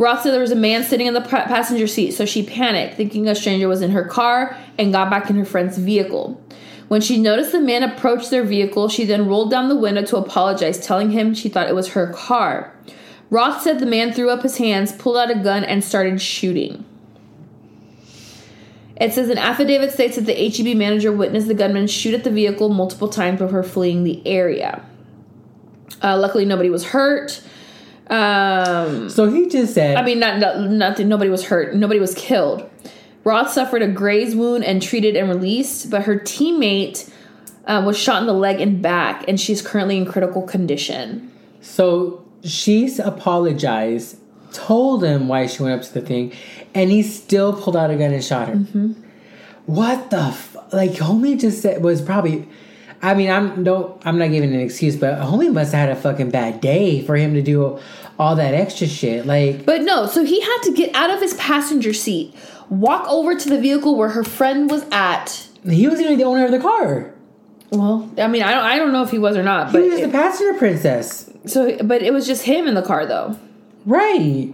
Roth 0.00 0.22
said 0.22 0.32
there 0.32 0.40
was 0.40 0.50
a 0.50 0.56
man 0.56 0.82
sitting 0.82 1.06
in 1.06 1.12
the 1.12 1.20
passenger 1.20 1.86
seat, 1.86 2.12
so 2.12 2.24
she 2.24 2.42
panicked, 2.42 2.96
thinking 2.96 3.28
a 3.28 3.34
stranger 3.34 3.68
was 3.68 3.82
in 3.82 3.90
her 3.90 4.02
car, 4.02 4.56
and 4.78 4.94
got 4.94 5.10
back 5.10 5.28
in 5.28 5.36
her 5.36 5.44
friend's 5.44 5.76
vehicle. 5.76 6.42
When 6.88 7.02
she 7.02 7.20
noticed 7.20 7.52
the 7.52 7.60
man 7.60 7.82
approach 7.82 8.30
their 8.30 8.42
vehicle, 8.42 8.88
she 8.88 9.04
then 9.04 9.28
rolled 9.28 9.50
down 9.50 9.68
the 9.68 9.76
window 9.76 10.02
to 10.06 10.16
apologize, 10.16 10.80
telling 10.80 11.10
him 11.10 11.34
she 11.34 11.50
thought 11.50 11.68
it 11.68 11.74
was 11.74 11.88
her 11.88 12.06
car. 12.14 12.74
Roth 13.28 13.60
said 13.60 13.78
the 13.78 13.84
man 13.84 14.10
threw 14.10 14.30
up 14.30 14.42
his 14.42 14.56
hands, 14.56 14.90
pulled 14.90 15.18
out 15.18 15.30
a 15.30 15.34
gun, 15.34 15.64
and 15.64 15.84
started 15.84 16.18
shooting. 16.18 16.82
It 18.98 19.12
says 19.12 19.28
an 19.28 19.36
affidavit 19.36 19.92
states 19.92 20.16
that 20.16 20.24
the 20.24 20.32
HEB 20.34 20.78
manager 20.78 21.12
witnessed 21.12 21.46
the 21.46 21.52
gunman 21.52 21.88
shoot 21.88 22.14
at 22.14 22.24
the 22.24 22.30
vehicle 22.30 22.70
multiple 22.70 23.10
times 23.10 23.38
before 23.38 23.62
fleeing 23.62 24.04
the 24.04 24.26
area. 24.26 24.82
Uh, 26.02 26.16
luckily, 26.16 26.46
nobody 26.46 26.70
was 26.70 26.86
hurt. 26.86 27.42
Um, 28.10 29.08
So 29.08 29.30
he 29.30 29.48
just 29.48 29.74
said. 29.74 29.96
I 29.96 30.02
mean, 30.02 30.18
not, 30.18 30.38
not 30.38 30.60
nothing. 30.70 31.08
Nobody 31.08 31.30
was 31.30 31.44
hurt. 31.44 31.74
Nobody 31.74 32.00
was 32.00 32.14
killed. 32.14 32.68
Roth 33.24 33.50
suffered 33.50 33.82
a 33.82 33.88
graze 33.88 34.34
wound 34.34 34.64
and 34.64 34.82
treated 34.82 35.14
and 35.16 35.28
released, 35.28 35.90
but 35.90 36.04
her 36.04 36.16
teammate 36.16 37.10
uh, 37.66 37.82
was 37.84 37.96
shot 37.98 38.20
in 38.20 38.26
the 38.26 38.32
leg 38.32 38.60
and 38.60 38.82
back, 38.82 39.24
and 39.28 39.38
she's 39.38 39.62
currently 39.62 39.96
in 39.96 40.06
critical 40.06 40.42
condition. 40.42 41.30
So 41.60 42.24
she's 42.42 42.98
apologized, 42.98 44.18
told 44.52 45.04
him 45.04 45.28
why 45.28 45.46
she 45.46 45.62
went 45.62 45.78
up 45.80 45.86
to 45.86 45.94
the 45.94 46.00
thing, 46.00 46.32
and 46.74 46.90
he 46.90 47.02
still 47.02 47.52
pulled 47.52 47.76
out 47.76 47.90
a 47.90 47.96
gun 47.96 48.12
and 48.12 48.24
shot 48.24 48.48
her. 48.48 48.54
Mm-hmm. 48.54 48.92
What 49.66 50.10
the 50.10 50.18
f- 50.20 50.56
like? 50.72 50.92
Homie 50.92 51.38
just 51.38 51.62
said 51.62 51.82
was 51.82 52.00
probably. 52.02 52.48
I 53.02 53.14
mean, 53.14 53.30
I'm 53.30 53.62
don't. 53.64 54.00
I'm 54.06 54.18
not 54.18 54.30
giving 54.30 54.52
an 54.52 54.60
excuse, 54.60 54.96
but 54.96 55.18
homie 55.20 55.52
must 55.52 55.72
have 55.72 55.88
had 55.88 55.96
a 55.96 56.00
fucking 56.00 56.30
bad 56.30 56.60
day 56.60 57.02
for 57.02 57.16
him 57.16 57.34
to 57.34 57.42
do 57.42 57.78
all 58.20 58.36
that 58.36 58.52
extra 58.54 58.86
shit. 58.86 59.24
Like, 59.26 59.64
But 59.64 59.82
no, 59.82 60.06
so 60.06 60.24
he 60.24 60.40
had 60.40 60.58
to 60.64 60.72
get 60.72 60.94
out 60.94 61.10
of 61.10 61.20
his 61.20 61.34
passenger 61.34 61.92
seat, 61.94 62.34
walk 62.68 63.08
over 63.08 63.34
to 63.34 63.48
the 63.48 63.58
vehicle 63.60 63.96
where 63.96 64.10
her 64.10 64.22
friend 64.22 64.70
was 64.70 64.84
at. 64.92 65.48
he 65.68 65.88
wasn't 65.88 66.06
even 66.06 66.18
the 66.18 66.24
owner 66.24 66.44
of 66.44 66.50
the 66.52 66.60
car. 66.60 67.12
Well, 67.70 68.10
I 68.18 68.26
mean, 68.26 68.42
I 68.42 68.52
don't, 68.52 68.64
I 68.64 68.76
don't 68.76 68.92
know 68.92 69.02
if 69.02 69.10
he 69.10 69.18
was 69.18 69.36
or 69.36 69.42
not, 69.42 69.72
But 69.72 69.82
He 69.82 69.88
but 69.88 69.92
was 69.94 70.00
it- 70.00 70.06
the 70.06 70.12
passenger 70.12 70.58
princess, 70.58 71.30
so, 71.46 71.76
but 71.82 72.02
it 72.02 72.12
was 72.12 72.26
just 72.26 72.42
him 72.42 72.66
in 72.68 72.74
the 72.74 72.82
car 72.82 73.06
though. 73.06 73.36
right? 73.86 74.52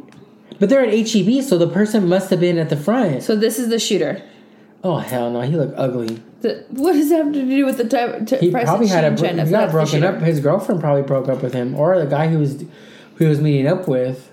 But 0.58 0.68
they're 0.70 0.84
at 0.84 0.92
HEB, 1.10 1.42
so 1.42 1.58
the 1.58 1.66
person 1.68 2.08
must 2.08 2.30
have 2.30 2.40
been 2.40 2.56
at 2.56 2.70
the 2.70 2.76
front. 2.76 3.22
So 3.22 3.36
this 3.36 3.58
is 3.58 3.68
the 3.68 3.78
shooter. 3.78 4.22
Oh 4.84 4.98
hell 4.98 5.30
no, 5.30 5.40
he 5.42 5.56
looked 5.56 5.74
ugly. 5.76 6.22
The, 6.42 6.64
what 6.70 6.92
does 6.92 7.08
that 7.10 7.24
have 7.24 7.32
to 7.32 7.44
do 7.44 7.66
with 7.66 7.76
the 7.78 7.84
type? 7.88 8.26
T- 8.26 8.36
He 8.38 8.50
price 8.50 8.64
probably 8.66 8.86
of 8.86 8.92
had 8.92 9.04
a 9.04 9.10
bro- 9.16 9.44
he 9.44 9.50
got 9.50 9.70
broken 9.72 10.04
up. 10.04 10.20
His 10.20 10.38
girlfriend 10.40 10.80
probably 10.80 11.02
broke 11.02 11.28
up 11.28 11.42
with 11.42 11.52
him, 11.52 11.74
or 11.74 11.98
the 11.98 12.06
guy 12.06 12.28
who 12.28 12.38
was 12.38 12.62
who 13.16 13.24
he 13.24 13.28
was 13.30 13.40
meeting 13.40 13.66
up 13.66 13.86
with. 13.88 14.30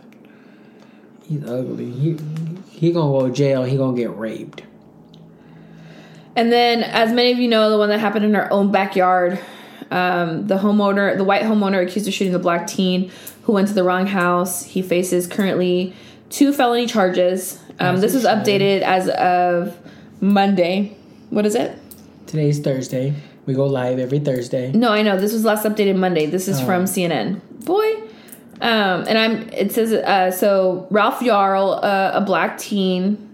He's 1.27 1.43
ugly. 1.43 1.91
He 1.91 2.17
he 2.69 2.91
gonna 2.91 3.11
go 3.11 3.27
to 3.27 3.33
jail. 3.33 3.63
He 3.63 3.77
gonna 3.77 3.95
get 3.97 4.15
raped. 4.17 4.63
And 6.35 6.51
then, 6.51 6.83
as 6.83 7.11
many 7.11 7.31
of 7.31 7.37
you 7.37 7.47
know, 7.47 7.69
the 7.69 7.77
one 7.77 7.89
that 7.89 7.99
happened 7.99 8.25
in 8.25 8.35
our 8.35 8.51
own 8.51 8.71
backyard, 8.71 9.39
um, 9.91 10.47
the 10.47 10.57
homeowner, 10.57 11.15
the 11.15 11.23
white 11.23 11.43
homeowner 11.43 11.85
accused 11.85 12.07
of 12.07 12.13
shooting 12.13 12.33
the 12.33 12.39
black 12.39 12.65
teen 12.65 13.11
who 13.43 13.53
went 13.53 13.67
to 13.67 13.73
the 13.73 13.83
wrong 13.83 14.07
house. 14.07 14.63
He 14.65 14.81
faces 14.81 15.27
currently 15.27 15.93
two 16.29 16.51
felony 16.51 16.87
charges. 16.87 17.59
Um, 17.79 17.97
this 18.01 18.13
was 18.13 18.23
updated 18.25 18.81
as 18.81 19.09
of 19.09 19.77
Monday. 20.21 20.97
What 21.29 21.45
is 21.45 21.55
it? 21.55 21.77
Today's 22.27 22.59
Thursday. 22.59 23.13
We 23.45 23.53
go 23.53 23.65
live 23.67 23.99
every 23.99 24.19
Thursday. 24.19 24.71
No, 24.71 24.89
I 24.91 25.01
know. 25.03 25.19
This 25.19 25.33
was 25.33 25.43
last 25.45 25.65
updated 25.65 25.97
Monday. 25.97 26.25
This 26.25 26.47
is 26.47 26.59
Oh. 26.61 26.65
from 26.65 26.85
CNN. 26.85 27.41
Boy. 27.65 27.93
Um, 28.63 29.03
and 29.09 29.17
I'm. 29.17 29.49
It 29.49 29.73
says 29.73 29.91
uh, 29.91 30.31
so. 30.31 30.87
Ralph 30.89 31.19
Yarl, 31.19 31.83
uh, 31.83 32.11
a 32.13 32.21
black 32.21 32.57
teen, 32.57 33.29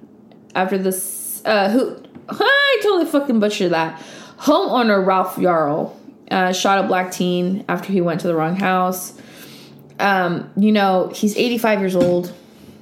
after 0.56 0.78
this, 0.78 1.44
uh, 1.46 1.70
who 1.70 1.96
I 2.28 2.80
totally 2.82 3.06
fucking 3.06 3.40
butchered 3.40 3.72
that. 3.72 4.02
Homeowner 4.40 5.06
Ralph 5.06 5.36
Yarl 5.36 5.96
uh, 6.32 6.52
shot 6.52 6.84
a 6.84 6.88
black 6.88 7.12
teen 7.12 7.64
after 7.70 7.94
he 7.94 8.02
went 8.02 8.22
to 8.22 8.28
the 8.28 8.34
wrong 8.34 8.56
house. 8.56 9.14
Um, 10.00 10.50
you 10.58 10.72
know, 10.72 11.12
he's 11.14 11.38
85 11.38 11.80
years 11.80 11.96
old. 11.96 12.34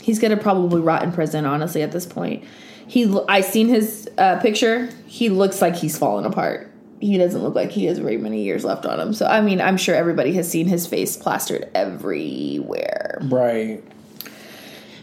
He's 0.01 0.17
gonna 0.17 0.37
probably 0.37 0.79
rot 0.79 1.03
in 1.03 1.11
prison. 1.11 1.45
Honestly, 1.45 1.81
at 1.81 1.91
this 1.91 2.05
point, 2.05 2.45
he. 2.87 3.13
I 3.27 3.41
seen 3.41 3.67
his 3.67 4.09
uh, 4.17 4.39
picture. 4.39 4.89
He 5.05 5.27
looks 5.27 5.61
like 5.61 5.75
he's 5.75 5.97
falling 5.97 6.25
apart. 6.25 6.66
He 6.99 7.17
doesn't 7.17 7.41
look 7.41 7.55
like 7.55 7.71
he 7.71 7.85
has 7.85 7.99
very 7.99 8.17
many 8.17 8.43
years 8.43 8.65
left 8.65 8.85
on 8.85 8.99
him. 8.99 9.13
So 9.13 9.25
I 9.25 9.41
mean, 9.41 9.61
I'm 9.61 9.77
sure 9.77 9.95
everybody 9.95 10.33
has 10.33 10.49
seen 10.49 10.67
his 10.67 10.87
face 10.87 11.15
plastered 11.15 11.69
everywhere. 11.75 13.19
Right. 13.23 13.83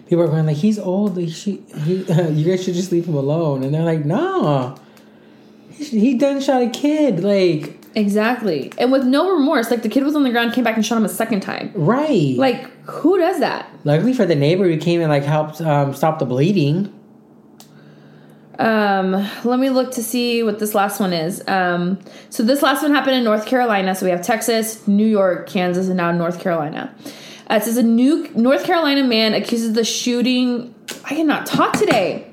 People 0.09 0.25
are 0.25 0.29
going 0.29 0.47
like, 0.47 0.57
he's 0.57 0.79
old. 0.79 1.17
He, 1.17 1.31
should, 1.31 1.63
he, 1.85 1.95
you 2.33 2.45
guys 2.45 2.65
should 2.65 2.75
just 2.75 2.93
leave 2.93 3.07
him 3.07 3.15
alone. 3.15 3.63
And 3.63 3.75
they're 3.75 3.83
like, 3.83 4.05
nah. 4.05 4.77
He, 5.71 5.85
he 5.85 6.19
done 6.19 6.41
shot 6.41 6.63
a 6.63 6.69
kid. 6.69 7.21
Like, 7.21 7.85
Exactly, 7.97 8.73
and 8.77 8.91
with 8.91 9.05
no 9.05 9.31
remorse. 9.31 9.71
Like 9.71 9.83
the 9.83 9.89
kid 9.89 10.03
was 10.03 10.17
on 10.17 10.25
the 10.25 10.31
ground, 10.31 10.53
came 10.53 10.65
back 10.65 10.77
and 10.77 10.85
shot 10.85 10.97
him 10.97 11.05
a 11.05 11.09
second 11.09 11.41
time. 11.41 11.71
right. 11.75 12.35
Like 12.37 12.71
who 12.87 13.19
does 13.19 13.41
that? 13.41 13.71
luckily 13.85 14.13
for 14.13 14.27
the 14.27 14.35
neighbor 14.35 14.65
who 14.65 14.77
came 14.77 15.01
and 15.01 15.11
like 15.11 15.23
helped 15.23 15.61
um, 15.61 15.95
stop 15.95 16.19
the 16.19 16.25
bleeding. 16.25 16.93
Um, 18.59 19.13
let 19.45 19.59
me 19.59 19.71
look 19.71 19.93
to 19.93 20.03
see 20.03 20.43
what 20.43 20.59
this 20.59 20.75
last 20.75 21.01
one 21.01 21.13
is. 21.13 21.43
Um, 21.49 21.99
so 22.31 22.43
this 22.43 22.63
last 22.63 22.83
one 22.83 22.93
happened 22.93 23.17
in 23.17 23.25
North 23.25 23.47
Carolina. 23.47 23.95
So 23.95 24.07
we 24.07 24.11
have 24.11 24.23
Texas, 24.23 24.87
New 24.87 25.07
York, 25.07 25.49
Kansas, 25.49 25.89
and 25.89 25.97
now 25.97 26.13
North 26.13 26.41
Carolina. 26.41 26.95
Uh, 27.51 27.55
it 27.55 27.65
says 27.65 27.77
a 27.77 27.83
new 27.83 28.29
North 28.35 28.65
Carolina 28.65 29.05
man 29.05 29.35
accuses 29.35 29.73
the 29.73 29.85
shooting. 29.85 30.75
I 31.05 31.11
cannot 31.11 31.47
talk 31.47 31.73
today. 31.75 32.31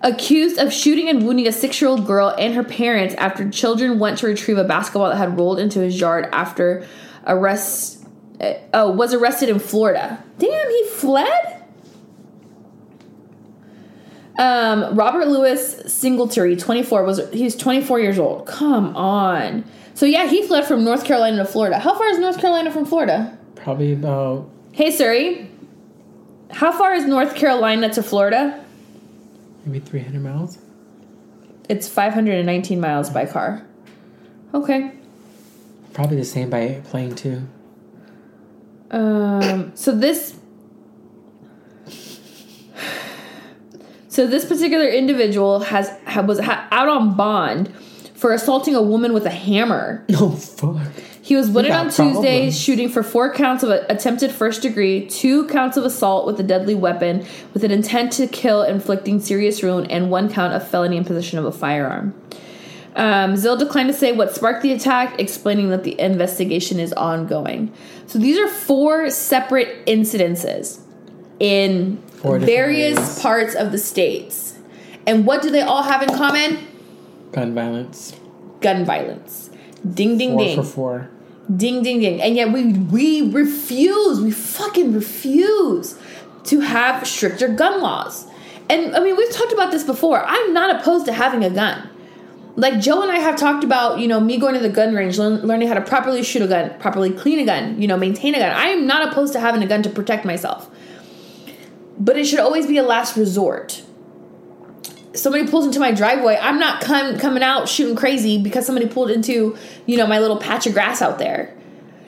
Accused 0.00 0.58
of 0.58 0.72
shooting 0.72 1.08
and 1.08 1.24
wounding 1.24 1.46
a 1.46 1.52
six-year-old 1.52 2.06
girl 2.06 2.34
and 2.36 2.54
her 2.54 2.64
parents 2.64 3.14
after 3.14 3.48
children 3.48 4.00
went 4.00 4.18
to 4.18 4.26
retrieve 4.26 4.58
a 4.58 4.64
basketball 4.64 5.08
that 5.10 5.16
had 5.16 5.38
rolled 5.38 5.60
into 5.60 5.78
his 5.78 5.98
yard 6.00 6.28
after 6.32 6.86
arrest. 7.26 8.04
Uh, 8.40 8.54
oh, 8.74 8.90
was 8.90 9.14
arrested 9.14 9.48
in 9.48 9.60
Florida. 9.60 10.22
Damn, 10.38 10.70
he 10.70 10.88
fled. 10.88 11.51
Um, 14.42 14.96
Robert 14.96 15.28
Lewis 15.28 15.82
Singletary, 15.86 16.56
24, 16.56 17.04
was 17.04 17.30
he 17.32 17.44
was 17.44 17.54
24 17.54 18.00
years 18.00 18.18
old. 18.18 18.46
Come 18.46 18.96
on. 18.96 19.64
So 19.94 20.04
yeah, 20.04 20.26
he 20.26 20.42
fled 20.46 20.64
from 20.64 20.82
North 20.84 21.04
Carolina 21.04 21.36
to 21.36 21.44
Florida. 21.44 21.78
How 21.78 21.96
far 21.96 22.08
is 22.08 22.18
North 22.18 22.40
Carolina 22.40 22.72
from 22.72 22.84
Florida? 22.84 23.38
Probably 23.54 23.92
about 23.92 24.50
Hey 24.72 24.90
Siri, 24.90 25.48
how 26.50 26.72
far 26.72 26.94
is 26.94 27.04
North 27.04 27.34
Carolina 27.34 27.92
to 27.94 28.02
Florida? 28.02 28.64
maybe 29.64 29.78
300 29.78 30.20
miles. 30.20 30.58
It's 31.68 31.88
519 31.88 32.80
miles 32.80 33.10
by 33.10 33.26
car. 33.26 33.64
Okay. 34.52 34.90
Probably 35.92 36.16
the 36.16 36.24
same 36.24 36.50
by 36.50 36.80
plane, 36.84 37.14
too. 37.14 37.46
Um, 38.90 39.70
so 39.76 39.94
this 39.94 40.36
So 44.12 44.26
this 44.26 44.44
particular 44.44 44.86
individual 44.88 45.60
has 45.60 45.90
was 46.26 46.38
out 46.38 46.86
on 46.86 47.16
bond 47.16 47.74
for 48.12 48.34
assaulting 48.34 48.74
a 48.74 48.82
woman 48.82 49.14
with 49.14 49.24
a 49.24 49.30
hammer. 49.30 50.04
Oh, 50.14 50.32
fuck. 50.32 50.86
He 51.22 51.34
was 51.34 51.48
wanted 51.48 51.70
on 51.70 51.86
Tuesday, 51.86 52.10
problems. 52.10 52.60
shooting 52.60 52.88
for 52.90 53.02
four 53.02 53.32
counts 53.32 53.62
of 53.62 53.70
attempted 53.70 54.30
first 54.30 54.60
degree, 54.60 55.06
two 55.06 55.46
counts 55.46 55.78
of 55.78 55.86
assault 55.86 56.26
with 56.26 56.38
a 56.38 56.42
deadly 56.42 56.74
weapon 56.74 57.24
with 57.54 57.64
an 57.64 57.70
intent 57.70 58.12
to 58.12 58.26
kill, 58.26 58.62
inflicting 58.62 59.18
serious 59.18 59.62
wound, 59.62 59.90
and 59.90 60.10
one 60.10 60.30
count 60.30 60.52
of 60.52 60.68
felony 60.68 60.98
in 60.98 61.06
possession 61.06 61.38
of 61.38 61.46
a 61.46 61.52
firearm. 61.52 62.14
Um, 62.94 63.32
Zill 63.32 63.58
declined 63.58 63.88
to 63.88 63.94
say 63.94 64.12
what 64.12 64.34
sparked 64.34 64.62
the 64.62 64.72
attack, 64.72 65.18
explaining 65.18 65.70
that 65.70 65.84
the 65.84 65.98
investigation 65.98 66.78
is 66.78 66.92
ongoing. 66.92 67.72
So 68.08 68.18
these 68.18 68.36
are 68.36 68.48
four 68.48 69.08
separate 69.08 69.86
incidences 69.86 70.80
in 71.40 72.02
Four 72.22 72.38
various 72.38 73.20
parts 73.20 73.54
of 73.54 73.72
the 73.72 73.78
states. 73.78 74.54
And 75.06 75.26
what 75.26 75.42
do 75.42 75.50
they 75.50 75.62
all 75.62 75.82
have 75.82 76.02
in 76.02 76.08
common? 76.10 76.58
Gun 77.32 77.52
violence. 77.54 78.14
Gun 78.60 78.84
violence. 78.84 79.50
Ding, 79.94 80.16
ding, 80.16 80.32
Four 80.34 80.44
ding. 80.44 80.56
for 80.56 80.62
four. 80.62 81.10
Ding 81.56 81.82
ding 81.82 81.98
ding. 81.98 82.22
And 82.22 82.36
yet 82.36 82.52
we 82.52 82.72
we 82.74 83.22
refuse, 83.30 84.20
we 84.20 84.30
fucking 84.30 84.92
refuse 84.92 85.98
to 86.44 86.60
have 86.60 87.06
stricter 87.06 87.48
gun 87.48 87.82
laws. 87.82 88.26
And 88.70 88.94
I 88.94 89.00
mean, 89.00 89.16
we've 89.16 89.32
talked 89.32 89.52
about 89.52 89.72
this 89.72 89.82
before. 89.82 90.24
I'm 90.24 90.52
not 90.52 90.80
opposed 90.80 91.06
to 91.06 91.12
having 91.12 91.42
a 91.42 91.50
gun. 91.50 91.88
Like 92.54 92.80
Joe 92.80 93.02
and 93.02 93.10
I 93.10 93.16
have 93.16 93.36
talked 93.36 93.64
about, 93.64 93.98
you 93.98 94.06
know, 94.06 94.20
me 94.20 94.36
going 94.36 94.54
to 94.54 94.60
the 94.60 94.68
gun 94.68 94.94
range, 94.94 95.18
learn, 95.18 95.40
learning 95.40 95.68
how 95.68 95.74
to 95.74 95.80
properly 95.80 96.22
shoot 96.22 96.42
a 96.42 96.46
gun, 96.46 96.78
properly 96.78 97.10
clean 97.10 97.40
a 97.40 97.44
gun, 97.44 97.80
you 97.80 97.88
know, 97.88 97.96
maintain 97.96 98.34
a 98.34 98.38
gun. 98.38 98.54
I 98.54 98.66
am 98.66 98.86
not 98.86 99.10
opposed 99.10 99.32
to 99.32 99.40
having 99.40 99.62
a 99.62 99.66
gun 99.66 99.82
to 99.82 99.90
protect 99.90 100.24
myself. 100.24 100.70
But 101.98 102.16
it 102.16 102.26
should 102.26 102.40
always 102.40 102.66
be 102.66 102.78
a 102.78 102.82
last 102.82 103.16
resort. 103.16 103.82
Somebody 105.14 105.46
pulls 105.46 105.66
into 105.66 105.78
my 105.78 105.92
driveway, 105.92 106.38
I'm 106.40 106.58
not 106.58 106.80
com- 106.80 107.18
coming 107.18 107.42
out 107.42 107.68
shooting 107.68 107.94
crazy 107.96 108.42
because 108.42 108.64
somebody 108.64 108.88
pulled 108.88 109.10
into, 109.10 109.56
you 109.84 109.98
know, 109.98 110.06
my 110.06 110.18
little 110.18 110.38
patch 110.38 110.66
of 110.66 110.72
grass 110.72 111.02
out 111.02 111.18
there. 111.18 111.54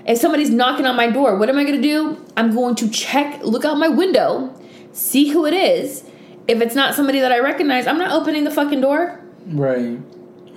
If 0.07 0.19
somebody's 0.19 0.51
knocking 0.51 0.87
on 0.87 0.97
my 0.97 1.11
door, 1.11 1.37
what 1.37 1.49
am 1.49 1.59
I 1.59 1.65
going 1.65 1.81
to 1.81 1.83
do? 1.83 2.25
I'm 2.37 2.55
going 2.55 2.75
to 2.77 2.89
check, 2.89 3.43
look 3.43 3.65
out 3.65 3.79
my 3.79 3.89
window, 3.89 4.59
see 4.93 5.29
who 5.29 5.47
it 5.47 5.55
is. 5.55 6.05
If 6.49 6.61
it's 6.61 6.75
not 6.75 6.95
somebody 6.95 7.21
that 7.21 7.33
I 7.33 7.41
recognize, 7.41 7.87
I'm 7.87 7.99
not 7.99 8.13
opening 8.13 8.45
the 8.45 8.51
fucking 8.51 8.81
door. 8.81 9.21
Right. 9.47 9.99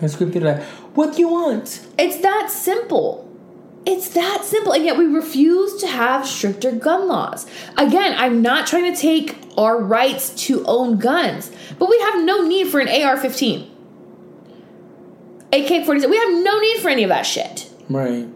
I 0.01 0.07
through 0.07 0.27
like, 0.27 0.63
what 0.93 1.13
do 1.13 1.19
you 1.19 1.29
want? 1.29 1.85
It's 1.97 2.17
that 2.17 2.49
simple. 2.51 3.26
It's 3.87 4.09
that 4.09 4.43
simple. 4.43 4.73
And 4.73 4.83
yet 4.83 4.97
we 4.97 5.05
refuse 5.05 5.79
to 5.79 5.87
have 5.87 6.27
stricter 6.27 6.73
gun 6.73 7.07
laws. 7.07 7.47
Again, 7.77 8.13
I'm 8.17 8.41
not 8.41 8.67
trying 8.67 8.93
to 8.93 8.99
take 8.99 9.37
our 9.57 9.81
rights 9.81 10.29
to 10.47 10.65
own 10.65 10.97
guns, 10.97 11.49
but 11.79 11.89
we 11.89 11.97
have 12.01 12.21
no 12.25 12.45
need 12.45 12.67
for 12.67 12.81
an 12.81 12.89
AR 12.89 13.15
15. 13.15 13.61
AK 15.53 15.85
47. 15.85 16.09
We 16.09 16.17
have 16.17 16.43
no 16.43 16.59
need 16.59 16.81
for 16.81 16.89
any 16.89 17.03
of 17.03 17.09
that 17.09 17.25
shit. 17.25 17.71
Right. 17.89 18.27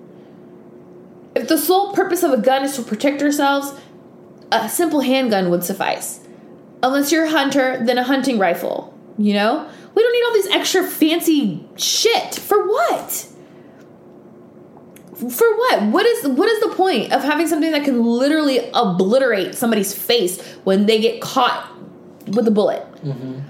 If 1.36 1.49
the 1.49 1.58
sole 1.58 1.91
purpose 1.91 2.24
of 2.24 2.32
a 2.32 2.38
gun 2.38 2.64
is 2.64 2.78
to 2.78 2.82
protect 2.82 3.22
ourselves, 3.22 3.74
a 4.54 4.70
simple 4.70 5.02
handgun 5.02 5.49
would 5.49 5.66
suffice. 5.66 6.22
Unless 6.82 7.12
you're 7.12 7.26
a 7.26 7.30
hunter, 7.30 7.78
then 7.86 7.97
a 7.97 8.04
hunting 8.04 8.39
rifle. 8.39 8.97
You 9.18 9.34
know? 9.34 9.70
We 9.93 10.02
don't 10.02 10.14
need 10.14 10.24
all 10.24 10.34
these 10.34 10.56
extra 10.56 10.88
fancy 10.88 11.68
shit. 11.76 12.36
For 12.36 12.66
what? 12.66 13.28
For 15.30 15.55
what? 15.55 15.84
What 15.84 16.05
is 16.05 16.28
what 16.30 16.49
is 16.49 16.59
the 16.61 16.69
point 16.76 17.13
of 17.13 17.24
having 17.24 17.47
something 17.47 17.72
that 17.72 17.84
can 17.84 18.03
literally 18.03 18.72
obliterate 18.74 19.53
somebody's 19.53 19.93
face 19.93 20.41
when 20.63 20.88
they 20.88 20.99
get 20.99 21.22
caught 21.22 21.72
with 22.28 22.47
a 22.47 22.51
bullet? 22.51 22.82
Mm-hmm. 23.03 23.41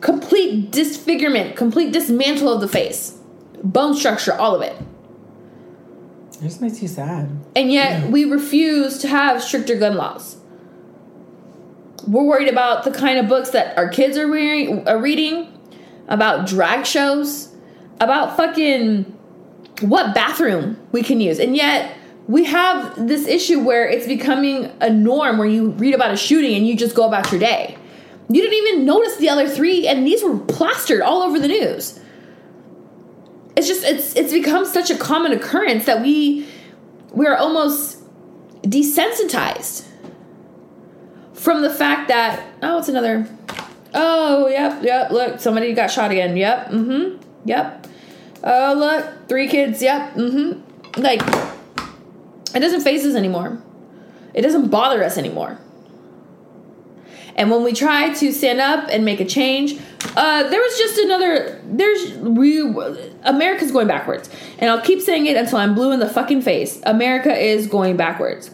Complete 0.00 0.70
disfigurement, 0.70 1.54
complete 1.54 1.92
dismantle 1.92 2.50
of 2.50 2.62
the 2.62 2.68
face, 2.68 3.18
bone 3.62 3.94
structure, 3.94 4.32
all 4.32 4.54
of 4.54 4.62
it. 4.62 4.74
It 6.38 6.42
just 6.42 6.62
makes 6.62 6.80
you 6.80 6.88
sad. 6.88 7.30
And 7.54 7.70
yet 7.70 8.10
we 8.10 8.24
refuse 8.24 8.98
to 8.98 9.08
have 9.08 9.42
stricter 9.42 9.76
gun 9.76 9.96
laws. 9.96 10.38
We're 12.06 12.24
worried 12.24 12.48
about 12.48 12.84
the 12.84 12.90
kind 12.90 13.18
of 13.18 13.28
books 13.28 13.50
that 13.50 13.76
our 13.76 13.88
kids 13.88 14.16
are, 14.16 14.30
reading, 14.30 14.86
are 14.88 15.00
reading, 15.00 15.58
about 16.08 16.46
drag 16.46 16.86
shows, 16.86 17.54
about 18.00 18.36
fucking 18.36 19.14
what 19.80 20.14
bathroom 20.14 20.78
we 20.92 21.02
can 21.02 21.20
use. 21.20 21.38
And 21.38 21.56
yet 21.56 21.96
we 22.26 22.44
have 22.44 23.08
this 23.08 23.26
issue 23.26 23.60
where 23.60 23.88
it's 23.88 24.06
becoming 24.06 24.70
a 24.80 24.90
norm 24.90 25.38
where 25.38 25.46
you 25.46 25.70
read 25.70 25.94
about 25.94 26.12
a 26.12 26.16
shooting 26.16 26.54
and 26.54 26.66
you 26.66 26.76
just 26.76 26.94
go 26.94 27.06
about 27.06 27.30
your 27.30 27.40
day. 27.40 27.76
You 28.28 28.40
didn't 28.40 28.66
even 28.66 28.86
notice 28.86 29.16
the 29.16 29.28
other 29.28 29.46
three, 29.46 29.86
and 29.86 30.06
these 30.06 30.22
were 30.22 30.38
plastered 30.38 31.02
all 31.02 31.20
over 31.22 31.38
the 31.38 31.48
news 31.48 32.00
it's 33.56 33.66
just 33.66 33.84
it's 33.84 34.14
it's 34.16 34.32
become 34.32 34.64
such 34.64 34.90
a 34.90 34.96
common 34.96 35.32
occurrence 35.32 35.84
that 35.86 36.00
we 36.00 36.46
we're 37.12 37.36
almost 37.36 38.02
desensitized 38.62 39.86
from 41.32 41.62
the 41.62 41.70
fact 41.70 42.08
that 42.08 42.44
oh 42.62 42.78
it's 42.78 42.88
another 42.88 43.28
oh 43.94 44.48
yep 44.48 44.82
yep 44.82 45.10
look 45.10 45.40
somebody 45.40 45.72
got 45.72 45.90
shot 45.90 46.10
again 46.10 46.36
yep 46.36 46.68
mm-hmm 46.68 47.20
yep 47.44 47.86
oh 48.42 48.74
look 48.76 49.28
three 49.28 49.48
kids 49.48 49.80
yep 49.82 50.14
mm-hmm 50.14 50.60
like 51.00 51.20
it 52.54 52.60
doesn't 52.60 52.82
phase 52.82 53.04
us 53.04 53.14
anymore 53.14 53.58
it 54.32 54.42
doesn't 54.42 54.68
bother 54.68 55.02
us 55.04 55.16
anymore 55.18 55.58
And 57.36 57.50
when 57.50 57.64
we 57.64 57.72
try 57.72 58.12
to 58.14 58.32
stand 58.32 58.60
up 58.60 58.88
and 58.92 59.04
make 59.04 59.18
a 59.20 59.24
change, 59.24 59.74
uh, 60.16 60.44
there 60.50 60.60
was 60.60 60.78
just 60.78 60.98
another. 60.98 61.60
There's 61.66 62.14
we 62.18 62.60
America's 63.24 63.72
going 63.72 63.88
backwards, 63.88 64.30
and 64.60 64.70
I'll 64.70 64.80
keep 64.80 65.00
saying 65.00 65.26
it 65.26 65.36
until 65.36 65.58
I'm 65.58 65.74
blue 65.74 65.90
in 65.90 65.98
the 65.98 66.08
fucking 66.08 66.42
face. 66.42 66.80
America 66.86 67.34
is 67.36 67.66
going 67.66 67.96
backwards. 67.96 68.52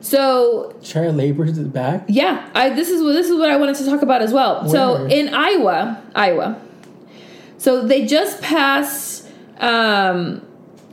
So 0.00 0.72
Child 0.82 1.16
labor 1.16 1.44
is 1.46 1.58
back. 1.58 2.04
yeah, 2.06 2.48
I 2.54 2.70
this 2.70 2.90
is 2.90 3.02
what 3.02 3.14
this 3.14 3.26
is 3.28 3.36
what 3.36 3.50
I 3.50 3.56
wanted 3.56 3.74
to 3.76 3.84
talk 3.84 4.02
about 4.02 4.22
as 4.22 4.32
well. 4.32 4.68
So 4.68 5.06
in 5.06 5.34
Iowa, 5.34 6.00
Iowa, 6.14 6.60
so 7.58 7.86
they 7.86 8.06
just 8.06 8.40
passed 8.42 9.28
um, 9.58 10.46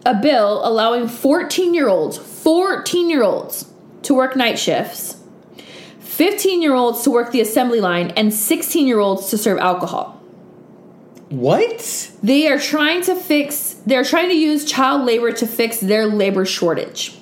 a 0.05 0.15
bill 0.15 0.65
allowing 0.65 1.07
14 1.07 1.73
year 1.73 1.87
olds, 1.87 2.17
14 2.17 3.09
year 3.09 3.23
olds 3.23 3.71
to 4.03 4.13
work 4.13 4.35
night 4.35 4.59
shifts, 4.59 5.17
15 5.99 6.61
year 6.61 6.73
olds 6.73 7.03
to 7.03 7.11
work 7.11 7.31
the 7.31 7.41
assembly 7.41 7.81
line, 7.81 8.11
and 8.11 8.33
16 8.33 8.87
year 8.87 8.99
olds 8.99 9.29
to 9.29 9.37
serve 9.37 9.59
alcohol. 9.59 10.21
What? 11.29 12.11
They 12.21 12.47
are 12.47 12.59
trying 12.59 13.01
to 13.03 13.15
fix. 13.15 13.73
They're 13.87 14.03
trying 14.03 14.29
to 14.29 14.35
use 14.35 14.65
child 14.65 15.05
labor 15.05 15.31
to 15.31 15.47
fix 15.47 15.79
their 15.79 16.05
labor 16.05 16.45
shortage. 16.45 17.17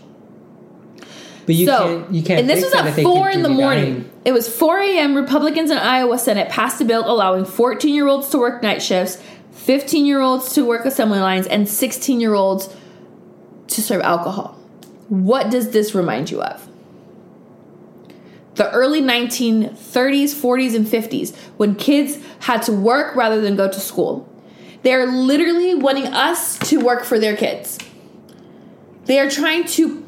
But 1.45 1.55
you 1.55 1.65
so, 1.65 2.01
can't. 2.01 2.13
You 2.13 2.23
can't. 2.23 2.39
And 2.41 2.49
this 2.49 2.63
was 2.63 2.73
at 2.73 3.01
four 3.01 3.29
in 3.29 3.41
the 3.41 3.49
morning. 3.49 3.93
dying. 3.93 4.11
It 4.24 4.34
was 4.34 4.47
4 4.47 4.80
a.m. 4.80 5.15
Republicans 5.15 5.72
in 5.72 5.78
Iowa 5.78 6.19
Senate 6.19 6.49
passed 6.49 6.80
a 6.80 6.86
bill 6.86 7.09
allowing 7.09 7.45
14 7.45 7.93
year 7.93 8.07
olds 8.07 8.30
to 8.30 8.38
work 8.38 8.61
night 8.61 8.82
shifts, 8.82 9.22
15 9.53 10.05
year 10.05 10.19
olds 10.19 10.53
to 10.53 10.65
work 10.65 10.86
assembly 10.86 11.19
lines, 11.19 11.47
and 11.47 11.67
16 11.67 12.19
year 12.19 12.36
olds 12.36 12.76
to 13.67 13.82
serve 13.82 14.01
alcohol. 14.01 14.59
What 15.09 15.49
does 15.49 15.72
this 15.72 15.95
remind 15.95 16.30
you 16.30 16.41
of? 16.41 16.67
The 18.55 18.69
early 18.72 19.01
1930s, 19.01 20.36
40s, 20.36 20.76
and 20.76 20.86
50s, 20.86 21.36
when 21.57 21.76
kids 21.76 22.24
had 22.41 22.61
to 22.63 22.74
work 22.74 23.15
rather 23.15 23.41
than 23.41 23.55
go 23.55 23.67
to 23.72 23.80
school. 23.80 24.28
They're 24.84 25.07
literally 25.07 25.74
wanting 25.74 26.07
us 26.07 26.59
to 26.69 26.80
work 26.80 27.03
for 27.03 27.17
their 27.17 27.36
kids. 27.36 27.80
They 29.05 29.19
are 29.19 29.30
trying 29.30 29.65
to 29.69 30.07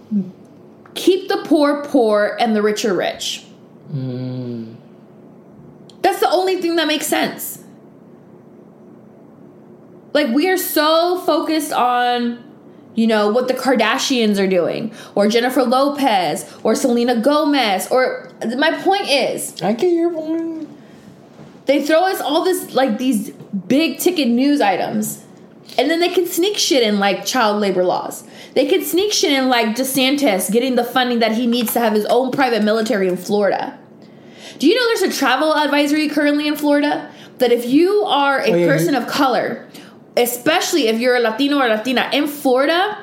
keep 0.94 1.30
the 1.30 1.38
poor 1.46 1.84
poor 1.86 2.38
and 2.40 2.56
the 2.56 2.62
richer 2.62 2.94
rich 2.94 3.46
rich. 3.94 4.78
That's 6.02 6.20
the 6.20 6.30
only 6.30 6.62
thing 6.62 6.76
that 6.76 6.88
makes 6.88 7.08
sense. 7.08 7.64
Like, 10.14 10.28
we 10.36 10.50
are 10.50 10.58
so 10.58 11.22
focused 11.22 11.72
on, 11.72 12.44
you 12.94 13.08
know, 13.08 13.32
what 13.32 13.48
the 13.48 13.54
Kardashians 13.54 14.38
are 14.38 14.48
doing, 14.48 14.94
or 15.16 15.28
Jennifer 15.28 15.64
Lopez, 15.64 16.52
or 16.62 16.76
Selena 16.76 17.20
Gomez, 17.20 17.88
or 17.90 18.30
my 18.58 18.80
point 18.84 19.10
is, 19.10 19.60
I 19.62 19.74
get 19.74 19.92
your 19.92 20.12
point. 20.12 20.70
they 21.66 21.84
throw 21.84 22.02
us 22.04 22.22
all 22.22 22.44
this, 22.44 22.74
like, 22.74 22.98
these 22.98 23.32
big 23.32 23.98
ticket 23.98 24.28
news 24.28 24.62
items, 24.62 25.24
and 25.78 25.90
then 25.90 26.00
they 26.00 26.10
can 26.10 26.28
sneak 26.28 26.58
shit 26.58 26.84
in, 26.84 27.00
like 27.00 27.26
child 27.26 27.60
labor 27.60 27.84
laws. 27.84 28.24
They 28.54 28.68
can 28.68 28.84
sneak 28.84 29.14
shit 29.14 29.32
in, 29.32 29.50
like 29.50 29.76
DeSantis 29.76 30.52
getting 30.52 30.76
the 30.76 30.84
funding 30.84 31.20
that 31.20 31.32
he 31.32 31.48
needs 31.48 31.74
to 31.74 31.80
have 31.80 31.94
his 31.94 32.06
own 32.06 32.30
private 32.32 32.64
military 32.64 33.08
in 33.08 33.18
Florida. 33.18 33.80
Do 34.60 34.68
you 34.68 34.76
know 34.76 34.86
there's 35.00 35.14
a 35.14 35.18
travel 35.18 35.56
advisory 35.56 36.10
currently 36.10 36.48
in 36.48 36.56
Florida? 36.56 37.12
That 37.40 37.52
if 37.52 37.66
you 37.66 38.04
are 38.04 38.40
a 38.40 38.52
Oh, 38.52 38.56
yeah, 38.56 38.68
person 38.68 38.96
of 38.96 39.08
color, 39.08 39.68
especially 40.16 40.88
if 40.88 41.00
you're 41.00 41.16
a 41.16 41.20
Latino 41.20 41.58
or 41.58 41.68
Latina 41.68 42.10
in 42.14 42.28
Florida, 42.28 42.98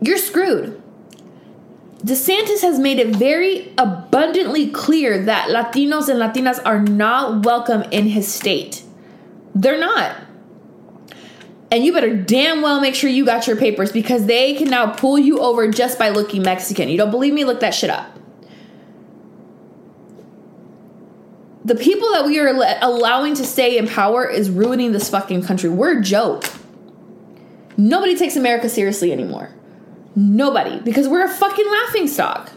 you're 0.00 0.18
screwed. 0.18 0.82
DeSantis 2.04 2.62
has 2.62 2.78
made 2.78 2.98
it 2.98 3.14
very 3.16 3.72
abundantly 3.78 4.70
clear 4.70 5.24
that 5.24 5.48
Latinos 5.48 6.08
and 6.08 6.20
Latinas 6.20 6.60
are 6.64 6.80
not 6.80 7.44
welcome 7.44 7.82
in 7.90 8.06
his 8.08 8.32
state. 8.32 8.82
They're 9.54 9.78
not. 9.80 10.16
And 11.70 11.84
you 11.84 11.92
better 11.92 12.14
damn 12.14 12.62
well 12.62 12.80
make 12.80 12.94
sure 12.94 13.10
you 13.10 13.24
got 13.24 13.46
your 13.48 13.56
papers 13.56 13.90
because 13.90 14.26
they 14.26 14.54
can 14.54 14.68
now 14.68 14.92
pull 14.92 15.18
you 15.18 15.40
over 15.40 15.68
just 15.68 15.98
by 15.98 16.10
looking 16.10 16.42
Mexican. 16.42 16.88
You 16.88 16.96
don't 16.96 17.10
believe 17.10 17.34
me? 17.34 17.44
Look 17.44 17.60
that 17.60 17.74
shit 17.74 17.90
up. 17.90 18.15
The 21.66 21.74
people 21.74 22.12
that 22.12 22.24
we 22.24 22.38
are 22.38 22.46
allowing 22.80 23.34
to 23.34 23.44
stay 23.44 23.76
in 23.76 23.88
power 23.88 24.24
is 24.24 24.48
ruining 24.50 24.92
this 24.92 25.10
fucking 25.10 25.42
country. 25.42 25.68
We're 25.68 25.98
a 25.98 26.00
joke. 26.00 26.44
Nobody 27.76 28.16
takes 28.16 28.36
America 28.36 28.68
seriously 28.68 29.10
anymore. 29.10 29.50
Nobody. 30.14 30.78
Because 30.78 31.08
we're 31.08 31.24
a 31.24 31.28
fucking 31.28 31.68
laughing 31.68 32.06
stock. 32.06 32.52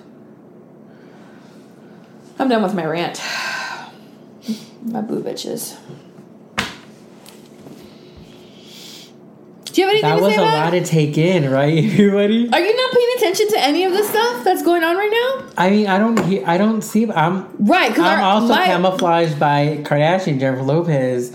I'm 2.38 2.50
done 2.50 2.62
with 2.62 2.76
my 2.76 2.86
rant. 2.86 3.20
My 4.84 5.02
boo 5.02 5.24
bitches. 5.24 5.76
Do 9.80 9.86
you 9.86 9.88
have 9.88 9.94
anything 10.04 10.10
That 10.10 10.22
was 10.22 10.36
a 10.38 10.42
lot 10.42 10.74
it? 10.74 10.84
to 10.84 10.92
take 10.92 11.18
in, 11.18 11.50
right, 11.50 11.78
everybody? 11.92 12.50
Are 12.52 12.60
you 12.60 12.76
not 12.76 12.92
paying 12.92 13.08
attention 13.16 13.48
to 13.52 13.60
any 13.62 13.86
of 13.86 13.94
the 13.94 14.04
stuff 14.04 14.44
that's 14.44 14.62
going 14.62 14.84
on 14.84 14.98
right 14.98 15.10
now? 15.10 15.46
I 15.58 15.70
mean, 15.70 15.88
I 15.88 15.98
don't. 15.98 16.20
Hear, 16.26 16.44
I 16.46 16.58
don't 16.58 16.82
see. 16.82 17.10
I'm. 17.10 17.48
Right, 17.66 17.88
because 17.88 18.04
I'm 18.04 18.22
also 18.22 18.56
camouflaged 18.56 19.40
by 19.40 19.78
Kardashian, 19.84 20.38
Jennifer 20.38 20.64
Lopez, 20.64 21.34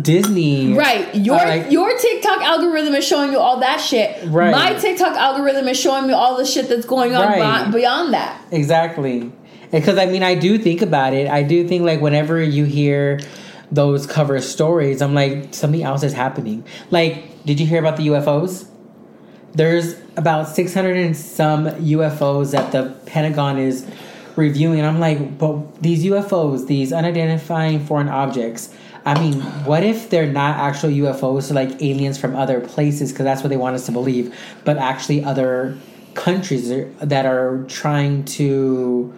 Disney. 0.00 0.74
Right, 0.74 1.12
your 1.12 1.40
Uh, 1.40 1.44
like- 1.48 1.72
your 1.72 1.96
TikTok 1.98 2.40
algorithm 2.40 2.94
is 2.94 3.04
showing 3.04 3.32
you 3.32 3.40
all 3.40 3.58
that 3.58 3.80
shit. 3.80 4.16
Right. 4.28 4.52
My 4.52 4.74
TikTok 4.74 5.16
algorithm 5.16 5.66
is 5.66 5.76
showing 5.76 6.06
me 6.06 6.12
all 6.12 6.36
the 6.36 6.44
shit 6.46 6.68
that's 6.68 6.86
going 6.86 7.16
on 7.16 7.26
Right. 7.26 7.68
beyond 7.72 8.14
that. 8.14 8.40
Exactly. 8.52 9.32
Because 9.72 9.98
I 9.98 10.06
mean, 10.06 10.22
I 10.22 10.36
do 10.36 10.56
think 10.56 10.82
about 10.82 11.14
it. 11.14 11.26
I 11.28 11.42
do 11.42 11.66
think 11.66 11.82
like 11.84 12.00
whenever 12.00 12.40
you 12.40 12.64
hear 12.64 13.18
those 13.72 14.06
cover 14.06 14.40
stories, 14.40 15.02
I'm 15.02 15.14
like 15.14 15.48
something 15.52 15.82
else 15.82 16.04
is 16.04 16.12
happening. 16.12 16.62
Like, 16.92 17.24
did 17.44 17.60
you 17.60 17.66
hear 17.66 17.80
about 17.80 17.96
the 17.96 18.08
UFOs? 18.08 18.66
There's 19.52 19.96
about 20.16 20.48
600 20.48 20.96
and 20.96 21.16
some 21.16 21.66
UFOs 21.66 22.52
that 22.52 22.72
the 22.72 22.94
Pentagon 23.06 23.58
is 23.58 23.86
reviewing, 24.36 24.84
I'm 24.84 25.00
like, 25.00 25.38
but 25.38 25.82
these 25.82 26.04
UFOs, 26.04 26.66
these 26.66 26.92
unidentified 26.92 27.82
foreign 27.82 28.08
objects. 28.08 28.72
I 29.04 29.18
mean, 29.18 29.40
what 29.64 29.82
if 29.82 30.10
they're 30.10 30.30
not 30.30 30.56
actual 30.58 30.90
UFOs, 30.90 31.44
so 31.44 31.54
like 31.54 31.82
aliens 31.82 32.18
from 32.18 32.36
other 32.36 32.60
places, 32.60 33.12
because 33.12 33.24
that's 33.24 33.42
what 33.42 33.48
they 33.48 33.56
want 33.56 33.74
us 33.74 33.86
to 33.86 33.92
believe, 33.92 34.36
but 34.64 34.76
actually 34.76 35.24
other 35.24 35.76
countries 36.14 36.68
that 36.98 37.26
are 37.26 37.64
trying 37.68 38.24
to 38.24 39.12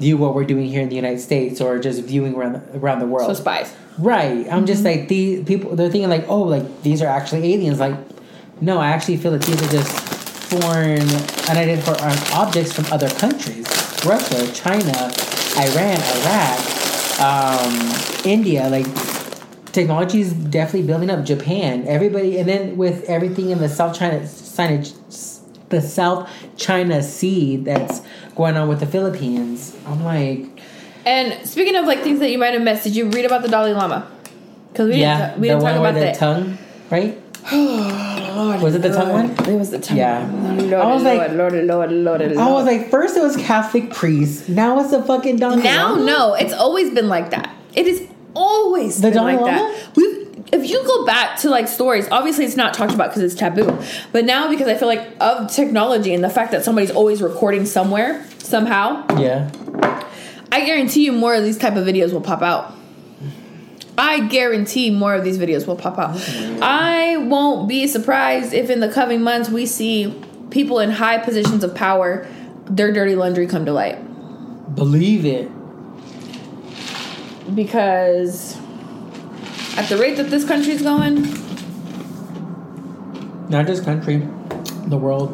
view 0.00 0.16
what 0.16 0.34
we're 0.34 0.44
doing 0.44 0.66
here 0.66 0.82
in 0.82 0.88
the 0.88 0.96
United 0.96 1.20
States, 1.20 1.60
or 1.60 1.78
just 1.78 2.02
viewing 2.02 2.34
around 2.34 2.54
the, 2.54 2.78
around 2.78 2.98
the 2.98 3.06
world. 3.06 3.28
So 3.28 3.40
spies. 3.40 3.74
Right. 3.98 4.46
I'm 4.50 4.64
just 4.66 4.84
like 4.84 5.08
these 5.08 5.44
people. 5.44 5.74
They're 5.74 5.90
thinking 5.90 6.08
like, 6.08 6.26
oh, 6.28 6.42
like 6.42 6.82
these 6.82 7.02
are 7.02 7.08
actually 7.08 7.52
aliens. 7.52 7.80
Like, 7.80 7.96
no, 8.60 8.78
I 8.78 8.88
actually 8.88 9.16
feel 9.16 9.32
that 9.32 9.42
these 9.42 9.60
are 9.60 9.70
just 9.70 9.90
foreign, 10.50 11.08
unidentified 11.48 12.32
objects 12.32 12.72
from 12.72 12.86
other 12.92 13.10
countries: 13.10 13.66
Russia, 14.04 14.50
China, 14.52 15.12
Iran, 15.56 15.98
Iraq, 16.16 17.20
um, 17.20 18.24
India. 18.24 18.68
Like, 18.68 18.86
technology 19.72 20.20
is 20.20 20.32
definitely 20.32 20.86
building 20.86 21.10
up. 21.10 21.24
Japan, 21.24 21.86
everybody, 21.88 22.38
and 22.38 22.48
then 22.48 22.76
with 22.76 23.04
everything 23.04 23.50
in 23.50 23.58
the 23.58 23.68
South 23.68 23.98
China, 23.98 24.28
China, 24.56 24.84
the 25.70 25.82
South 25.82 26.30
China 26.56 27.02
Sea 27.02 27.56
that's 27.56 28.00
going 28.36 28.56
on 28.56 28.68
with 28.68 28.78
the 28.78 28.86
Philippines. 28.86 29.76
I'm 29.86 30.04
like, 30.04 30.57
And 31.08 31.48
speaking 31.48 31.74
of 31.76 31.86
like 31.86 32.00
things 32.02 32.20
that 32.20 32.30
you 32.30 32.36
might 32.38 32.52
have 32.52 32.62
missed, 32.62 32.84
did 32.84 32.94
you 32.94 33.08
read 33.08 33.24
about 33.24 33.40
the 33.42 33.48
Dalai 33.48 33.72
Lama? 33.72 34.06
Because 34.70 34.90
we 34.90 34.96
yeah, 35.00 35.28
didn't, 35.28 35.40
we 35.40 35.48
the 35.48 35.54
didn't 35.54 35.64
talk 35.66 35.76
about 35.78 35.94
that. 35.94 36.14
tongue, 36.16 36.58
right? 36.90 37.18
Was 38.62 38.74
it 38.74 38.82
the 38.82 38.90
tongue 38.90 39.12
one? 39.12 39.30
It 39.48 39.56
was 39.58 39.70
the 39.70 39.78
tongue. 39.78 39.96
Yeah. 39.96 40.20
Lord, 40.30 40.74
I 40.74 40.92
was 40.92 41.02
Lord, 41.02 41.16
like- 41.18 41.32
Lord, 41.32 41.52
Lord, 41.54 41.92
Lord, 41.92 42.20
Lord. 42.20 42.36
I 42.36 42.50
was 42.52 42.66
like, 42.66 42.90
first 42.90 43.16
it 43.16 43.22
was 43.22 43.36
Catholic 43.38 43.90
priests, 43.90 44.48
now 44.48 44.78
it's 44.80 44.90
the 44.90 45.02
fucking 45.02 45.36
Dalai 45.36 45.62
now, 45.62 45.92
Lama? 45.92 46.04
no, 46.04 46.34
it's 46.34 46.52
always 46.52 46.90
been 46.94 47.08
like 47.08 47.30
that. 47.30 47.54
It 47.74 47.86
is 47.86 48.06
always 48.34 48.96
The 49.00 49.08
been 49.08 49.14
Dalai 49.14 49.32
like 49.36 49.40
Lama? 49.40 49.52
that. 49.58 49.96
We've, 49.96 50.44
if 50.52 50.70
you 50.70 50.84
go 50.86 51.06
back 51.06 51.38
to 51.40 51.48
like 51.50 51.68
stories, 51.68 52.06
obviously 52.10 52.44
it's 52.44 52.56
not 52.56 52.74
talked 52.74 52.92
about 52.94 53.08
because 53.10 53.22
it's 53.22 53.34
taboo. 53.34 53.76
But 54.12 54.24
now, 54.26 54.48
because 54.50 54.68
I 54.68 54.74
feel 54.76 54.88
like 54.88 55.08
of 55.20 55.50
technology 55.50 56.12
and 56.14 56.22
the 56.22 56.30
fact 56.30 56.52
that 56.52 56.64
somebody's 56.64 56.90
always 56.90 57.22
recording 57.22 57.64
somewhere 57.64 58.24
somehow, 58.38 59.04
Yeah. 59.18 59.50
I 60.50 60.64
guarantee 60.64 61.04
you 61.04 61.12
more 61.12 61.34
of 61.34 61.44
these 61.44 61.58
type 61.58 61.76
of 61.76 61.86
videos 61.86 62.12
will 62.12 62.20
pop 62.20 62.42
out. 62.42 62.72
I 63.96 64.26
guarantee 64.28 64.90
more 64.90 65.14
of 65.14 65.24
these 65.24 65.38
videos 65.38 65.66
will 65.66 65.76
pop 65.76 65.98
out. 65.98 66.16
I 66.62 67.16
won't 67.16 67.68
be 67.68 67.86
surprised 67.88 68.52
if 68.54 68.70
in 68.70 68.80
the 68.80 68.88
coming 68.90 69.22
months 69.22 69.48
we 69.48 69.66
see 69.66 70.14
people 70.50 70.78
in 70.78 70.90
high 70.90 71.18
positions 71.18 71.64
of 71.64 71.74
power 71.74 72.26
their 72.70 72.92
dirty 72.92 73.14
laundry 73.16 73.46
come 73.46 73.64
to 73.64 73.72
light 73.72 73.96
Believe 74.74 75.24
it. 75.24 75.50
because 77.54 78.56
at 79.76 79.88
the 79.88 79.96
rate 79.96 80.16
that 80.16 80.30
this 80.30 80.44
country's 80.46 80.82
going, 80.82 81.22
Not 83.48 83.66
just 83.66 83.84
country, 83.84 84.18
the 84.86 84.96
world. 84.98 85.32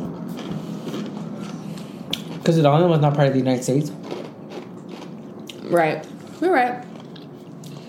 Because 2.38 2.56
Dalai 2.56 2.80
Lama 2.80 2.88
was 2.88 3.00
not 3.00 3.14
part 3.14 3.26
of 3.28 3.32
the 3.32 3.38
United 3.40 3.62
States. 3.64 3.90
Right. 5.74 6.06
You're 6.40 6.52
right. 6.52 6.84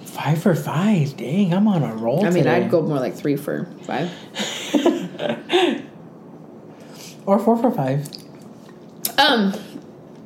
Five 0.06 0.42
for 0.42 0.56
five. 0.56 1.16
Dang, 1.18 1.54
I'm 1.54 1.68
on 1.68 1.84
a 1.84 1.94
roll. 1.96 2.26
I 2.26 2.30
mean, 2.30 2.44
today. 2.44 2.56
I'd 2.56 2.72
go 2.72 2.82
more 2.82 3.00
like 3.00 3.16
three 3.16 3.36
for 3.36 3.66
five. 3.84 4.10
or 7.26 7.38
four 7.40 7.58
for 7.58 7.70
five. 7.72 8.08
Um, 9.20 9.54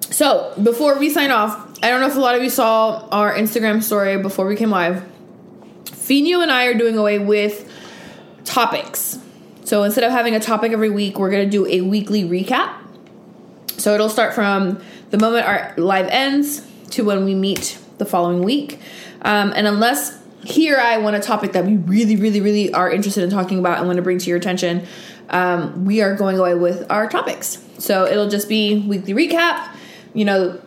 so 0.09 0.53
before 0.61 0.97
we 0.97 1.09
sign 1.09 1.31
off, 1.31 1.77
I 1.83 1.89
don't 1.89 2.01
know 2.01 2.07
if 2.07 2.15
a 2.15 2.19
lot 2.19 2.35
of 2.35 2.43
you 2.43 2.49
saw 2.49 3.07
our 3.11 3.33
Instagram 3.33 3.83
story 3.83 4.17
before 4.17 4.45
we 4.45 4.55
came 4.55 4.69
live. 4.69 5.03
Fino 5.91 6.41
and 6.41 6.51
I 6.51 6.65
are 6.65 6.73
doing 6.73 6.97
away 6.97 7.19
with 7.19 7.69
topics. 8.45 9.19
So 9.65 9.83
instead 9.83 10.03
of 10.03 10.11
having 10.11 10.33
a 10.33 10.39
topic 10.39 10.71
every 10.71 10.89
week, 10.89 11.19
we're 11.19 11.29
gonna 11.29 11.49
do 11.49 11.65
a 11.67 11.81
weekly 11.81 12.23
recap. 12.23 12.75
So 13.77 13.93
it'll 13.93 14.09
start 14.09 14.33
from 14.33 14.81
the 15.09 15.17
moment 15.17 15.45
our 15.45 15.73
live 15.77 16.07
ends 16.07 16.68
to 16.91 17.03
when 17.03 17.25
we 17.25 17.35
meet 17.35 17.77
the 17.97 18.05
following 18.05 18.43
week. 18.43 18.79
Um, 19.21 19.53
and 19.55 19.67
unless 19.67 20.17
here 20.43 20.77
I 20.77 20.97
want 20.97 21.15
a 21.15 21.19
topic 21.19 21.51
that 21.53 21.65
we 21.65 21.77
really, 21.77 22.15
really, 22.15 22.41
really 22.41 22.73
are 22.73 22.89
interested 22.89 23.23
in 23.23 23.29
talking 23.29 23.59
about 23.59 23.77
and 23.77 23.87
want 23.87 23.97
to 23.97 24.01
bring 24.01 24.17
to 24.19 24.29
your 24.29 24.37
attention, 24.37 24.87
um, 25.29 25.85
we 25.85 26.01
are 26.01 26.15
going 26.15 26.39
away 26.39 26.55
with 26.55 26.89
our 26.89 27.07
topics. 27.07 27.63
So 27.77 28.05
it'll 28.05 28.29
just 28.29 28.49
be 28.49 28.79
weekly 28.79 29.13
recap, 29.13 29.75
you 30.13 30.25
know, 30.25 30.59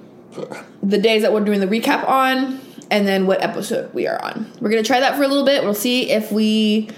the 0.82 0.98
days 0.98 1.22
that 1.22 1.32
we're 1.32 1.44
doing 1.44 1.60
the 1.60 1.66
recap 1.66 2.08
on, 2.08 2.60
and 2.90 3.08
then 3.08 3.26
what 3.26 3.42
episode 3.42 3.92
we 3.94 4.06
are 4.06 4.22
on. 4.22 4.50
We're 4.60 4.70
gonna 4.70 4.82
try 4.82 5.00
that 5.00 5.16
for 5.16 5.22
a 5.22 5.28
little 5.28 5.44
bit. 5.44 5.62
We'll 5.64 5.74
see 5.74 6.10
if 6.10 6.30
we 6.30 6.90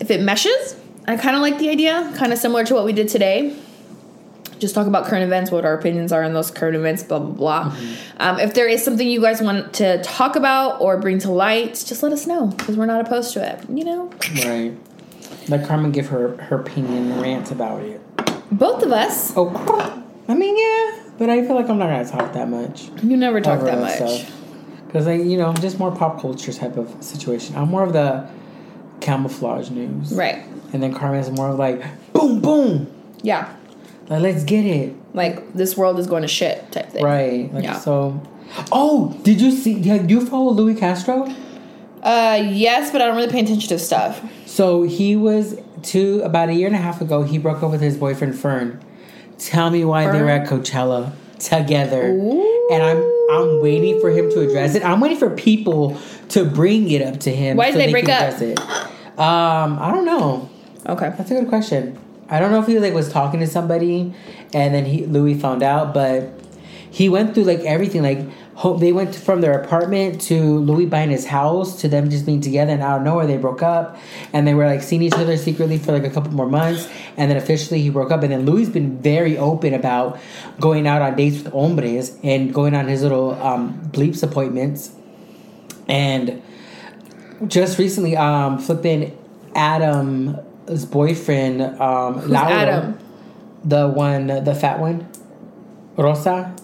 if 0.00 0.10
it 0.10 0.20
meshes. 0.20 0.76
I 1.06 1.16
kind 1.16 1.34
of 1.34 1.42
like 1.42 1.58
the 1.58 1.70
idea, 1.70 2.12
kind 2.16 2.32
of 2.32 2.38
similar 2.38 2.64
to 2.64 2.74
what 2.74 2.84
we 2.84 2.92
did 2.92 3.08
today 3.08 3.56
just 4.58 4.74
talk 4.74 4.86
about 4.86 5.06
current 5.06 5.24
events, 5.24 5.50
what 5.50 5.64
our 5.64 5.74
opinions 5.74 6.12
are 6.12 6.22
on 6.22 6.32
those 6.32 6.50
current 6.50 6.76
events, 6.76 7.02
blah 7.02 7.18
blah 7.18 7.32
blah. 7.34 7.76
Um, 8.18 8.38
if 8.40 8.54
there 8.54 8.68
is 8.68 8.84
something 8.84 9.08
you 9.08 9.20
guys 9.20 9.40
want 9.40 9.72
to 9.74 10.02
talk 10.02 10.36
about 10.36 10.80
or 10.80 10.96
bring 10.98 11.18
to 11.20 11.30
light, 11.30 11.82
just 11.86 12.02
let 12.02 12.12
us 12.12 12.26
know 12.26 12.46
because 12.48 12.76
we're 12.76 12.86
not 12.86 13.00
opposed 13.00 13.32
to 13.34 13.46
it. 13.46 13.60
You 13.70 13.84
know, 13.84 14.10
Right. 14.44 14.76
Let 15.48 15.66
Carmen 15.66 15.92
give 15.92 16.08
her 16.08 16.36
her 16.36 16.60
opinion 16.60 17.12
and 17.12 17.22
rant 17.22 17.50
about 17.50 17.82
it. 17.82 18.00
both 18.52 18.82
of 18.82 18.92
us. 18.92 19.32
Oh, 19.36 19.48
I 20.28 20.34
mean, 20.34 20.56
yeah, 20.56 21.02
but 21.18 21.30
I 21.30 21.46
feel 21.46 21.54
like 21.54 21.68
I'm 21.70 21.78
not 21.78 21.86
gonna 21.88 22.04
talk 22.08 22.32
that 22.34 22.48
much. 22.48 22.90
You 23.02 23.16
never 23.16 23.40
talk 23.40 23.60
that 23.60 23.78
much. 23.80 24.26
Because 24.86 25.06
I, 25.06 25.14
you 25.14 25.36
know, 25.36 25.52
just 25.54 25.78
more 25.78 25.94
pop 25.94 26.20
culture 26.20 26.52
type 26.52 26.76
of 26.78 26.94
situation. 27.02 27.56
I'm 27.56 27.68
more 27.68 27.82
of 27.82 27.92
the 27.92 28.26
camouflage 29.00 29.70
news, 29.70 30.12
Right. 30.12 30.44
And 30.72 30.82
then 30.82 30.92
Carmen's 30.94 31.30
more 31.30 31.48
of 31.48 31.58
like 31.58 31.82
boom, 32.12 32.40
boom, 32.40 32.86
Yeah. 33.22 33.54
Like 34.08 34.22
let's 34.22 34.44
get 34.44 34.64
it, 34.64 34.94
Like 35.14 35.52
this 35.52 35.76
world 35.76 35.98
is 35.98 36.06
going 36.06 36.22
to 36.22 36.28
shit 36.28 36.70
type 36.72 36.90
thing. 36.90 37.04
right? 37.04 37.52
Like, 37.52 37.64
Yeah. 37.64 37.78
So, 37.78 38.20
oh, 38.72 39.18
did 39.22 39.40
you 39.40 39.50
see? 39.50 39.80
Did 39.80 40.10
you 40.10 40.24
follow 40.24 40.52
Louis 40.52 40.74
Castro? 40.74 41.32
Uh, 42.02 42.40
yes, 42.48 42.90
but 42.92 43.02
I 43.02 43.06
don't 43.06 43.16
really 43.16 43.30
pay 43.30 43.40
attention 43.40 43.68
to 43.70 43.78
stuff. 43.78 44.22
So 44.46 44.84
he 44.84 45.16
was 45.16 45.58
two 45.82 46.22
about 46.22 46.48
a 46.48 46.54
year 46.54 46.66
and 46.66 46.76
a 46.76 46.78
half 46.78 47.00
ago. 47.00 47.22
He 47.22 47.38
broke 47.38 47.62
up 47.62 47.70
with 47.70 47.80
his 47.80 47.96
boyfriend 47.96 48.38
Fern. 48.38 48.80
Tell 49.38 49.70
me 49.70 49.84
why 49.84 50.10
they 50.10 50.22
were 50.22 50.30
at 50.30 50.48
Coachella 50.48 51.12
together, 51.38 52.02
and 52.02 52.82
I'm 52.82 53.12
I'm 53.30 53.60
waiting 53.62 54.00
for 54.00 54.10
him 54.10 54.30
to 54.30 54.40
address 54.40 54.74
it. 54.74 54.84
I'm 54.84 55.00
waiting 55.00 55.18
for 55.18 55.30
people 55.30 56.00
to 56.30 56.44
bring 56.44 56.90
it 56.90 57.02
up 57.02 57.20
to 57.20 57.30
him. 57.34 57.56
Why 57.56 57.70
did 57.70 57.80
they 57.80 57.92
break 57.92 58.06
can 58.06 58.32
up? 58.34 58.40
It. 58.42 58.58
Um, 59.18 59.78
I 59.80 59.90
don't 59.92 60.04
know. 60.04 60.48
Okay. 60.86 61.12
That's 61.16 61.30
a 61.30 61.34
good 61.34 61.48
question. 61.48 61.98
I 62.30 62.38
don't 62.38 62.50
know 62.50 62.60
if 62.60 62.66
he 62.66 62.78
like 62.78 62.94
was 62.94 63.10
talking 63.10 63.40
to 63.40 63.46
somebody, 63.46 64.14
and 64.52 64.74
then 64.74 64.84
he 64.84 65.06
Louis 65.06 65.34
found 65.34 65.62
out, 65.62 65.94
but 65.94 66.38
he 66.90 67.08
went 67.08 67.34
through 67.34 67.44
like 67.44 67.60
everything. 67.60 68.02
Like 68.02 68.26
ho- 68.54 68.76
they 68.76 68.92
went 68.92 69.14
from 69.14 69.40
their 69.40 69.58
apartment 69.58 70.20
to 70.22 70.58
Louis 70.58 70.86
buying 70.86 71.10
his 71.10 71.26
house 71.26 71.80
to 71.80 71.88
them 71.88 72.10
just 72.10 72.26
being 72.26 72.40
together, 72.40 72.72
and 72.72 72.82
out 72.82 72.98
of 72.98 73.04
nowhere 73.04 73.26
they 73.26 73.38
broke 73.38 73.62
up, 73.62 73.96
and 74.32 74.46
they 74.46 74.52
were 74.52 74.66
like 74.66 74.82
seeing 74.82 75.00
each 75.00 75.14
other 75.14 75.36
secretly 75.38 75.78
for 75.78 75.92
like 75.92 76.04
a 76.04 76.10
couple 76.10 76.30
more 76.32 76.48
months, 76.48 76.86
and 77.16 77.30
then 77.30 77.38
officially 77.38 77.80
he 77.80 77.88
broke 77.88 78.10
up. 78.10 78.22
And 78.22 78.32
then 78.32 78.44
Louis's 78.44 78.72
been 78.72 79.00
very 79.00 79.38
open 79.38 79.72
about 79.72 80.18
going 80.60 80.86
out 80.86 81.00
on 81.00 81.16
dates 81.16 81.42
with 81.42 81.52
hombres 81.52 82.16
and 82.22 82.52
going 82.52 82.74
on 82.74 82.88
his 82.88 83.02
little 83.02 83.40
um, 83.42 83.80
bleeps 83.90 84.22
appointments, 84.22 84.90
and 85.88 86.42
just 87.46 87.78
recently, 87.78 88.16
um, 88.16 88.58
flipping 88.58 89.16
Adam's 90.68 90.84
boyfriend, 90.84 91.62
um, 91.80 92.14
Who's 92.18 92.30
Lauro, 92.30 92.52
Adam? 92.52 92.98
the 93.64 93.88
one, 93.88 94.26
the 94.26 94.54
fat 94.54 94.78
one, 94.78 95.08
Rosa, 95.96 96.54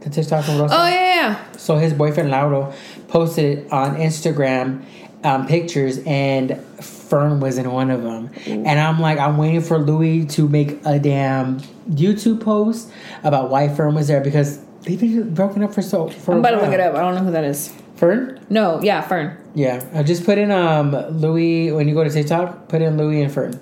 the 0.00 0.10
TikTok 0.10 0.44
from 0.44 0.58
Rosa. 0.58 0.74
Oh 0.74 0.88
yeah, 0.88 1.14
yeah. 1.14 1.52
So 1.52 1.76
his 1.76 1.92
boyfriend 1.92 2.30
Lauro 2.30 2.72
posted 3.08 3.70
on 3.70 3.96
Instagram 3.96 4.84
um, 5.24 5.46
pictures, 5.46 5.98
and 6.06 6.58
Fern 6.80 7.40
was 7.40 7.58
in 7.58 7.70
one 7.70 7.90
of 7.90 8.02
them. 8.02 8.30
And 8.46 8.80
I'm 8.80 8.98
like, 8.98 9.18
I'm 9.18 9.36
waiting 9.36 9.60
for 9.60 9.78
Louis 9.78 10.24
to 10.26 10.48
make 10.48 10.78
a 10.86 10.98
damn 10.98 11.60
YouTube 11.90 12.40
post 12.40 12.90
about 13.22 13.50
why 13.50 13.68
Fern 13.68 13.94
was 13.94 14.08
there 14.08 14.22
because 14.22 14.58
they've 14.82 14.98
been 14.98 15.34
broken 15.34 15.62
up 15.62 15.74
for 15.74 15.82
so. 15.82 16.08
For 16.08 16.32
I'm 16.32 16.38
about 16.38 16.52
to 16.52 16.56
look 16.62 16.72
it 16.72 16.80
up. 16.80 16.94
I 16.94 17.00
don't 17.02 17.14
know 17.14 17.24
who 17.24 17.32
that 17.32 17.44
is. 17.44 17.72
Fern. 18.06 18.44
No, 18.50 18.82
yeah, 18.82 19.00
Fern. 19.00 19.36
Yeah, 19.54 19.84
I 19.94 20.02
just 20.02 20.24
put 20.24 20.36
in 20.36 20.50
um 20.50 20.90
Louis 21.20 21.70
when 21.70 21.86
you 21.86 21.94
go 21.94 22.02
to 22.02 22.10
TikTok, 22.10 22.66
put 22.66 22.82
in 22.82 22.96
Louis 22.98 23.22
and 23.22 23.32
Fern. 23.32 23.60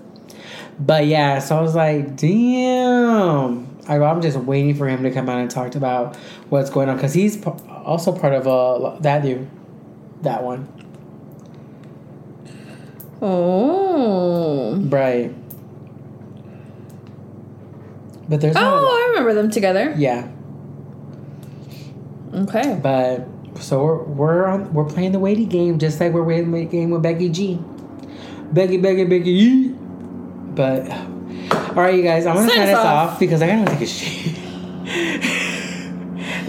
But 0.79 1.05
yeah, 1.05 1.41
so 1.41 1.59
I 1.59 1.61
was 1.61 1.75
like, 1.75 2.17
damn. 2.17 3.69
I, 3.87 3.99
I'm 4.01 4.23
just 4.23 4.39
waiting 4.39 4.75
for 4.77 4.89
him 4.89 5.03
to 5.03 5.11
come 5.11 5.29
out 5.29 5.41
and 5.41 5.51
talk 5.51 5.75
about 5.75 6.17
what's 6.49 6.71
going 6.71 6.89
on 6.89 6.97
because 6.97 7.13
he's 7.13 7.37
p- 7.37 7.51
also 7.85 8.17
part 8.19 8.33
of 8.33 8.49
uh 8.49 8.99
that 9.01 9.21
dude, 9.23 9.47
that 10.23 10.43
one, 10.43 10.67
Oh. 13.21 14.77
right? 14.89 15.35
But 18.27 18.41
there's 18.41 18.57
Oh, 18.57 18.61
I 18.63 19.09
remember 19.11 19.35
them 19.35 19.51
together. 19.51 19.93
yeah, 19.99 20.29
Okay. 22.35 22.79
but 22.83 23.27
so 23.61 23.85
we're 23.85 24.03
we're 24.05 24.47
on 24.47 24.73
we're 24.73 24.85
playing 24.85 25.13
the 25.13 25.19
weighty 25.19 25.45
game 25.45 25.79
just 25.79 26.01
like 26.01 26.13
we're 26.13 26.25
playing 26.25 26.51
the 26.51 26.65
game 26.65 26.91
with 26.91 27.03
Becky 27.03 27.29
G, 27.29 27.59
Becky 28.53 28.79
Becky 28.79 29.05
Becky. 29.05 29.69
But 29.69 30.91
all 30.91 31.75
right, 31.77 31.95
you 31.95 32.03
guys, 32.03 32.27
I'm 32.27 32.37
gonna 32.37 32.51
Sign 32.51 32.69
us 32.69 32.77
off. 32.77 33.13
off 33.13 33.21
because 33.21 33.43
I 33.43 33.47
gotta 33.47 33.71
take 33.71 33.81
a 33.83 33.87
shit. 33.87 34.37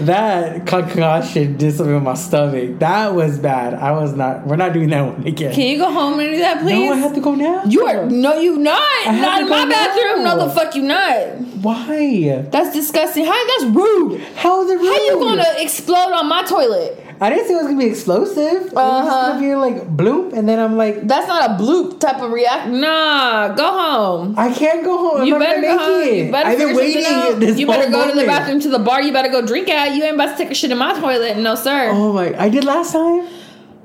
that 0.06 0.66
concussion 0.66 1.56
did 1.56 1.74
something 1.74 1.94
with 1.94 2.02
my 2.02 2.14
stomach. 2.14 2.78
That 2.80 3.14
was 3.14 3.38
bad. 3.38 3.74
I 3.74 3.92
was 3.92 4.14
not. 4.14 4.46
We're 4.46 4.56
not 4.56 4.72
doing 4.72 4.88
that 4.90 5.02
one 5.02 5.26
again. 5.26 5.54
Can 5.54 5.68
you 5.68 5.78
go 5.78 5.92
home 5.92 6.18
and 6.18 6.30
do 6.30 6.38
that, 6.38 6.60
please? 6.62 6.88
no, 6.88 6.92
I 6.92 6.96
have 6.96 7.14
to 7.14 7.20
go 7.20 7.34
now. 7.34 7.62
You 7.64 7.84
are 7.86 8.06
no, 8.06 8.38
you 8.40 8.58
not. 8.58 8.82
Not 9.06 9.42
in 9.42 9.48
my 9.48 9.64
bathroom. 9.68 10.24
now. 10.24 10.36
No, 10.36 10.48
the 10.48 10.54
fuck 10.54 10.74
you 10.74 10.82
not. 10.82 11.36
Why? 11.62 12.44
That's 12.50 12.72
disgusting. 12.74 13.24
How 13.24 13.46
that's 13.46 13.74
rude. 13.74 14.20
How 14.36 14.62
is 14.64 14.70
it? 14.70 14.78
Rude? 14.78 14.86
How 14.86 15.04
you 15.04 15.18
gonna 15.20 15.44
explode 15.58 16.12
on 16.12 16.28
my 16.28 16.42
toilet? 16.42 16.98
I 17.20 17.30
didn't 17.30 17.46
say 17.46 17.54
it 17.54 17.58
was 17.58 17.66
gonna 17.68 17.78
be 17.78 17.86
explosive. 17.86 18.66
It 18.66 18.72
was 18.72 18.74
Uh-huh. 18.74 19.04
just 19.04 19.28
gonna 19.28 19.40
be 19.40 19.54
like 19.54 19.96
bloop, 19.96 20.32
and 20.32 20.48
then 20.48 20.58
I'm 20.58 20.76
like, 20.76 21.06
That's 21.06 21.28
not 21.28 21.50
a 21.50 21.54
bloop 21.62 22.00
type 22.00 22.20
of 22.20 22.32
react. 22.32 22.68
Nah, 22.68 23.48
go 23.54 23.64
home. 23.70 24.34
I 24.36 24.52
can't 24.52 24.82
go 24.82 24.98
home. 24.98 25.20
I'm 25.20 25.26
You 25.28 25.38
better 25.38 25.60
go 25.60 25.68
make 25.68 25.80
home. 25.80 26.00
it. 26.02 26.26
You 26.26 26.32
better 26.32 26.48
I've 26.48 26.58
been 26.58 26.76
waiting 26.76 27.58
You 27.58 27.66
better 27.66 27.90
go 27.90 28.10
to 28.10 28.16
the 28.20 28.26
bathroom 28.26 28.58
to 28.60 28.68
the 28.68 28.80
bar. 28.80 29.00
You 29.00 29.12
better 29.12 29.28
go 29.30 29.40
drink 29.46 29.68
at. 29.68 29.94
You 29.94 30.02
ain't 30.02 30.16
about 30.16 30.36
to 30.36 30.42
take 30.42 30.50
a 30.50 30.54
shit 30.54 30.72
in 30.72 30.78
my 30.78 30.98
toilet. 30.98 31.36
No, 31.38 31.54
sir. 31.54 31.90
Oh 31.92 32.12
my! 32.12 32.34
I 32.36 32.48
did 32.48 32.64
last 32.64 32.92
time. 32.92 33.26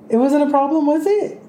It 0.10 0.18
wasn't 0.18 0.44
a 0.44 0.50
problem, 0.50 0.88
was 0.88 1.06
it? 1.06 1.40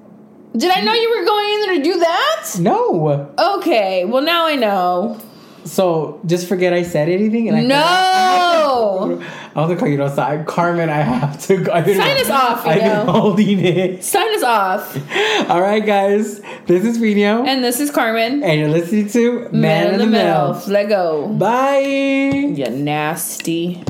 Did 0.55 0.69
I 0.71 0.81
know 0.81 0.93
you 0.93 1.09
were 1.17 1.25
going 1.25 1.53
in 1.53 1.59
there 1.61 1.75
to 1.77 1.83
do 1.83 1.99
that? 1.99 2.45
No. 2.59 3.31
Okay, 3.57 4.05
well 4.05 4.21
now 4.21 4.45
I 4.45 4.55
know. 4.55 5.17
So 5.65 6.19
just 6.25 6.47
forget 6.47 6.73
I 6.73 6.83
said 6.83 7.09
anything. 7.09 7.49
And 7.49 7.57
I 7.57 7.61
No. 7.61 9.21
I 9.55 9.61
was 9.61 9.67
gonna 9.69 9.79
call 9.79 9.87
you 9.87 10.01
outside, 10.01 10.45
Carmen. 10.45 10.89
I 10.89 11.01
have 11.01 11.41
to. 11.47 11.57
go. 11.63 11.81
Been, 11.81 11.97
Sign 11.97 12.17
us 12.17 12.29
off, 12.29 12.65
I've 12.65 12.79
been 12.79 13.07
holding 13.07 13.59
it. 13.59 14.03
Sign 14.03 14.35
us 14.35 14.43
off. 14.43 14.95
All 15.49 15.61
right, 15.61 15.85
guys. 15.85 16.41
This 16.67 16.85
is 16.85 16.99
Reno, 16.99 17.43
and, 17.45 17.63
this 17.63 17.79
is 17.79 17.91
Carmen. 17.91 18.43
And 18.43 18.59
you're 18.59 18.69
listening 18.69 19.09
to 19.09 19.49
Man 19.51 19.93
in 19.95 19.99
the 19.99 20.05
Middle. 20.05 20.61
Let 20.67 20.89
go. 20.89 21.27
Bye. 21.29 21.79
You 21.79 22.69
nasty. 22.69 23.83